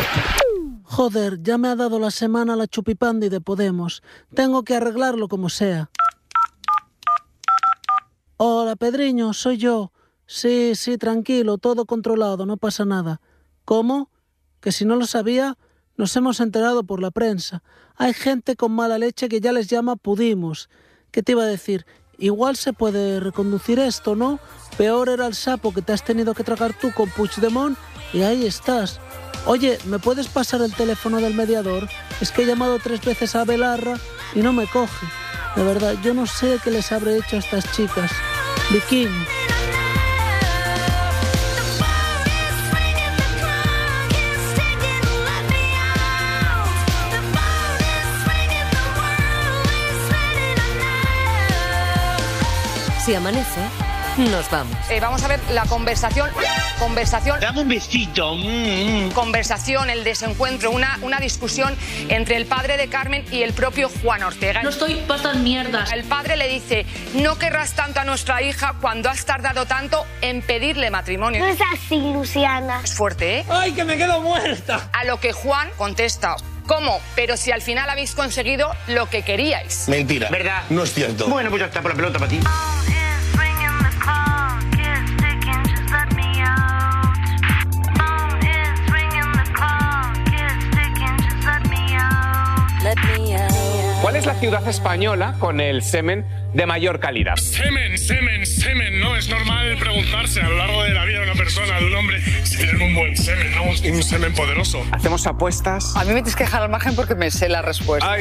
Joder, 0.84 1.42
ya 1.42 1.58
me 1.58 1.68
ha 1.70 1.76
dado 1.76 2.00
la 2.00 2.12
semana 2.12 2.56
la 2.56 2.68
chupipandi 2.68 3.30
de 3.30 3.42
Podemos. 3.42 4.04
Tengo 4.36 4.64
que 4.64 4.76
arreglarlo 4.76 5.28
como 5.28 5.50
sea. 5.50 5.90
Hola, 8.38 8.76
Pedriño, 8.76 9.34
soy 9.34 9.58
yo. 9.58 9.92
Sí, 10.34 10.76
sí, 10.76 10.98
tranquilo, 10.98 11.58
todo 11.58 11.84
controlado, 11.84 12.46
no 12.46 12.56
pasa 12.56 12.86
nada. 12.86 13.20
¿Cómo? 13.66 14.10
Que 14.62 14.72
si 14.72 14.86
no 14.86 14.96
lo 14.96 15.06
sabía, 15.06 15.58
nos 15.98 16.16
hemos 16.16 16.40
enterado 16.40 16.86
por 16.86 17.02
la 17.02 17.12
prensa. 17.12 17.64
Hay 17.98 18.14
gente 18.14 18.56
con 18.56 18.72
mala 18.72 18.98
leche 18.98 19.28
que 19.28 19.42
ya 19.42 19.52
les 19.52 19.68
llama 19.68 19.98
pudimos. 19.98 20.70
¿Qué 21.12 21.22
te 21.22 21.34
iba 21.34 21.44
a 21.44 21.48
decir? 21.48 21.86
Igual 22.18 22.56
se 22.56 22.72
puede 22.72 23.20
reconducir 23.20 23.78
esto, 23.78 24.16
¿no? 24.16 24.40
Peor 24.78 25.10
era 25.10 25.28
el 25.28 25.36
sapo 25.36 25.74
que 25.74 25.82
te 25.82 25.92
has 25.92 26.06
tenido 26.06 26.34
que 26.34 26.46
tragar 26.46 26.80
tú 26.80 26.94
con 26.94 27.10
Puigdemont 27.10 27.78
y 28.14 28.22
ahí 28.22 28.46
estás. 28.46 29.02
Oye, 29.48 29.80
¿me 29.84 30.00
puedes 30.00 30.30
pasar 30.30 30.62
el 30.62 30.74
teléfono 30.74 31.20
del 31.20 31.34
mediador? 31.34 31.90
Es 32.22 32.32
que 32.32 32.44
he 32.44 32.46
llamado 32.46 32.80
tres 32.80 33.04
veces 33.04 33.36
a 33.36 33.44
Belarra 33.44 34.00
y 34.34 34.40
no 34.40 34.54
me 34.54 34.66
coge. 34.66 35.08
De 35.58 35.64
verdad, 35.66 35.96
yo 36.02 36.14
no 36.14 36.26
sé 36.26 36.58
qué 36.64 36.72
les 36.72 36.90
habré 36.94 37.18
hecho 37.18 37.36
a 37.36 37.40
estas 37.40 37.70
chicas. 37.76 38.10
Viking. 38.72 39.10
Si 53.06 53.16
amanece, 53.16 53.60
nos 54.18 54.49
vamos. 54.52 54.78
Eh, 54.91 54.99
vamos 54.99 55.24
a 55.24 55.28
ver 55.28 55.39
la 55.49 55.64
conversación. 55.66 56.30
Conversación. 56.78 57.39
Dame 57.39 57.62
un 57.62 57.68
besito. 57.68 58.36
Conversación, 59.16 59.89
el 59.89 60.04
desencuentro, 60.04 60.70
una, 60.70 60.99
una 61.02 61.20
discusión 61.20 61.76
entre 62.10 62.36
el 62.38 62.45
padre 62.45 62.78
de 62.78 62.89
Carmen 62.89 63.26
y 63.32 63.41
el 63.41 63.54
propio 63.54 63.89
Juan 63.89 64.22
Ortega. 64.22 64.62
No 64.62 64.70
estoy 64.70 64.95
pasando 65.08 65.39
mierdas. 65.39 65.91
El 65.91 66.04
padre 66.04 66.38
le 66.38 66.47
dice: 66.47 66.86
No 67.16 67.39
querrás 67.39 67.74
tanto 67.74 67.99
a 67.99 68.04
nuestra 68.04 68.43
hija 68.43 68.76
cuando 68.80 69.10
has 69.10 69.26
tardado 69.26 69.66
tanto 69.66 70.06
en 70.22 70.43
pedirle 70.43 70.91
matrimonio. 70.91 71.39
No 71.39 71.47
es 71.47 71.60
así, 71.74 71.97
Luciana. 72.14 72.82
Es 72.84 72.93
fuerte, 72.93 73.39
¿eh? 73.39 73.45
¡Ay, 73.49 73.72
que 73.72 73.84
me 73.84 73.97
quedo 73.97 74.22
muerta! 74.22 74.89
A 74.93 75.06
lo 75.06 75.20
que 75.20 75.34
Juan 75.34 75.70
contesta. 75.76 76.36
¿Cómo? 76.68 77.02
Pero 77.16 77.36
si 77.36 77.52
al 77.52 77.64
final 77.64 77.89
habéis 77.89 78.14
conseguido 78.14 78.72
lo 78.88 79.10
que 79.10 79.24
queríais. 79.24 79.89
Mentira. 79.89 80.30
¿Verdad? 80.30 80.62
No 80.70 80.84
es 80.84 80.93
cierto. 80.93 81.28
Bueno, 81.28 81.49
pues 81.49 81.62
ya 81.62 81.66
está 81.66 81.82
por 81.82 81.91
la 81.91 81.97
pelota 81.97 82.20
para 82.20 82.30
ti. 82.30 82.39
Es 94.22 94.28
la 94.28 94.36
ciudad 94.36 94.67
española 94.67 95.36
con 95.39 95.59
el 95.59 95.82
semen 95.82 96.28
de 96.53 96.67
mayor 96.67 96.99
calidad? 96.99 97.38
Semen, 97.38 97.97
semen, 97.97 98.45
semen. 98.45 98.99
No 98.99 99.15
es 99.15 99.28
normal 99.28 99.76
preguntarse 99.80 100.41
a 100.41 100.47
lo 100.47 100.57
largo 100.57 100.84
de 100.84 100.93
la 100.93 101.05
vida 101.05 101.22
de 101.22 101.26
una 101.26 101.34
persona, 101.34 101.80
de 101.80 101.88
un 101.88 101.95
hombre, 101.95 102.22
si 102.43 102.57
tiene 102.57 102.86
un 102.86 102.93
buen 102.93 103.17
semen, 103.17 103.55
¿no? 103.55 103.63
Un 103.63 104.03
semen 104.03 104.32
poderoso. 104.34 104.86
¿Hacemos 104.91 105.26
apuestas? 105.26 105.95
A 105.95 106.01
mí 106.01 106.09
me 106.09 106.22
tienes 106.22 106.36
que 106.36 106.43
dejar 106.43 106.61
al 106.61 106.69
margen 106.69 106.95
porque 106.95 107.15
me 107.15 107.32
sé 107.32 107.49
la 107.49 107.63
respuesta. 107.63 108.15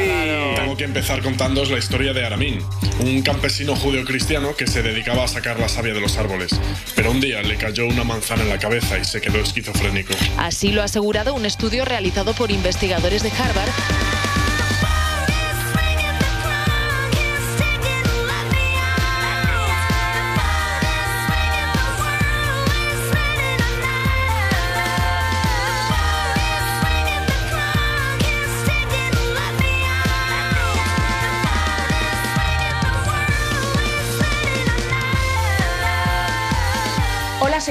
Tengo 0.56 0.74
que 0.74 0.84
empezar 0.84 1.20
contándoos 1.20 1.70
la 1.70 1.76
historia 1.76 2.14
de 2.14 2.24
Aramín, 2.24 2.60
un 3.00 3.20
campesino 3.20 3.76
judeo-cristiano 3.76 4.56
que 4.56 4.66
se 4.66 4.82
dedicaba 4.82 5.24
a 5.24 5.28
sacar 5.28 5.60
la 5.60 5.68
savia 5.68 5.92
de 5.92 6.00
los 6.00 6.16
árboles. 6.16 6.58
Pero 6.96 7.10
un 7.10 7.20
día 7.20 7.42
le 7.42 7.56
cayó 7.56 7.86
una 7.86 8.04
manzana 8.04 8.42
en 8.42 8.48
la 8.48 8.58
cabeza 8.58 8.96
y 8.96 9.04
se 9.04 9.20
quedó 9.20 9.38
esquizofrénico. 9.38 10.14
Así 10.38 10.72
lo 10.72 10.80
ha 10.80 10.84
asegurado 10.86 11.34
un 11.34 11.44
estudio 11.44 11.84
realizado 11.84 12.32
por 12.32 12.50
investigadores 12.50 13.22
de 13.22 13.30
Harvard 13.32 13.70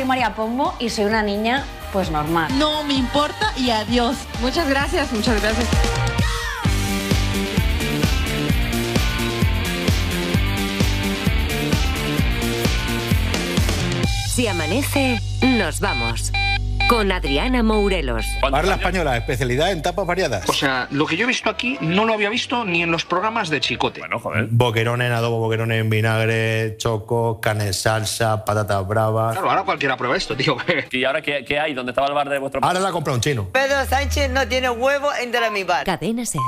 María 0.10 0.34
Pombo 0.34 0.74
y 0.80 0.90
soy 0.90 1.06
una 1.06 1.22
niña, 1.22 1.64
pues 1.94 2.10
normal. 2.10 2.52
No 2.58 2.84
me 2.84 2.96
importa 2.96 3.54
y 3.56 3.70
adiós. 3.70 4.18
Muchas 4.42 4.68
gracias, 4.68 5.14
muchas 5.14 5.40
gracias. 5.40 5.68
Si 14.34 14.48
amanece, 14.48 15.22
nos 15.44 15.80
vamos. 15.80 16.32
Con 16.90 17.12
Adriana 17.12 17.62
Mourelos. 17.62 18.26
Parla 18.42 18.74
española, 18.74 19.16
especialidad 19.16 19.72
en 19.72 19.84
tapas 19.84 20.08
variadas. 20.08 20.50
O 20.50 20.54
sea, 20.54 20.88
lo 20.90 21.06
que 21.06 21.16
yo 21.18 21.26
he 21.26 21.28
visto 21.28 21.48
aquí 21.48 21.78
no 21.82 22.04
lo 22.04 22.16
había 22.16 22.32
visto 22.32 22.66
ni 22.66 22.82
en 22.82 22.90
los 22.90 23.06
programas 23.06 23.50
de 23.50 23.62
Chicote. 23.62 24.00
Bueno, 24.00 24.18
joder. 24.18 24.48
Boquerón 24.50 25.04
en 25.04 25.12
adobo, 25.12 25.38
boquerón 25.38 25.72
en 25.72 25.88
vinagre, 25.88 26.78
choco, 26.78 27.40
carne 27.40 27.68
en 27.68 27.74
salsa, 27.76 28.44
patatas 28.44 28.88
bravas. 28.88 29.34
Claro, 29.34 29.52
ahora 29.52 29.64
cualquiera 29.66 29.98
prueba 29.98 30.18
esto, 30.18 30.36
tío. 30.36 30.58
¿Y 30.92 31.04
ahora 31.04 31.22
qué, 31.22 31.46
qué 31.48 31.60
hay? 31.60 31.76
¿Dónde 31.76 31.92
estaba 31.92 32.08
el 32.08 32.16
bar 32.16 32.28
de 32.28 32.40
vuestro 32.40 32.60
Ahora 32.64 32.80
la 32.80 32.92
compra 32.92 33.14
un 33.14 33.22
chino. 33.22 33.48
Pedro 33.50 33.86
Sánchez 33.86 34.32
no 34.32 34.48
tiene 34.48 34.72
huevo 34.72 35.10
entre 35.22 35.48
mi 35.52 35.64
bar. 35.64 35.86
Cadena 35.86 36.26
Ser. 36.26 36.42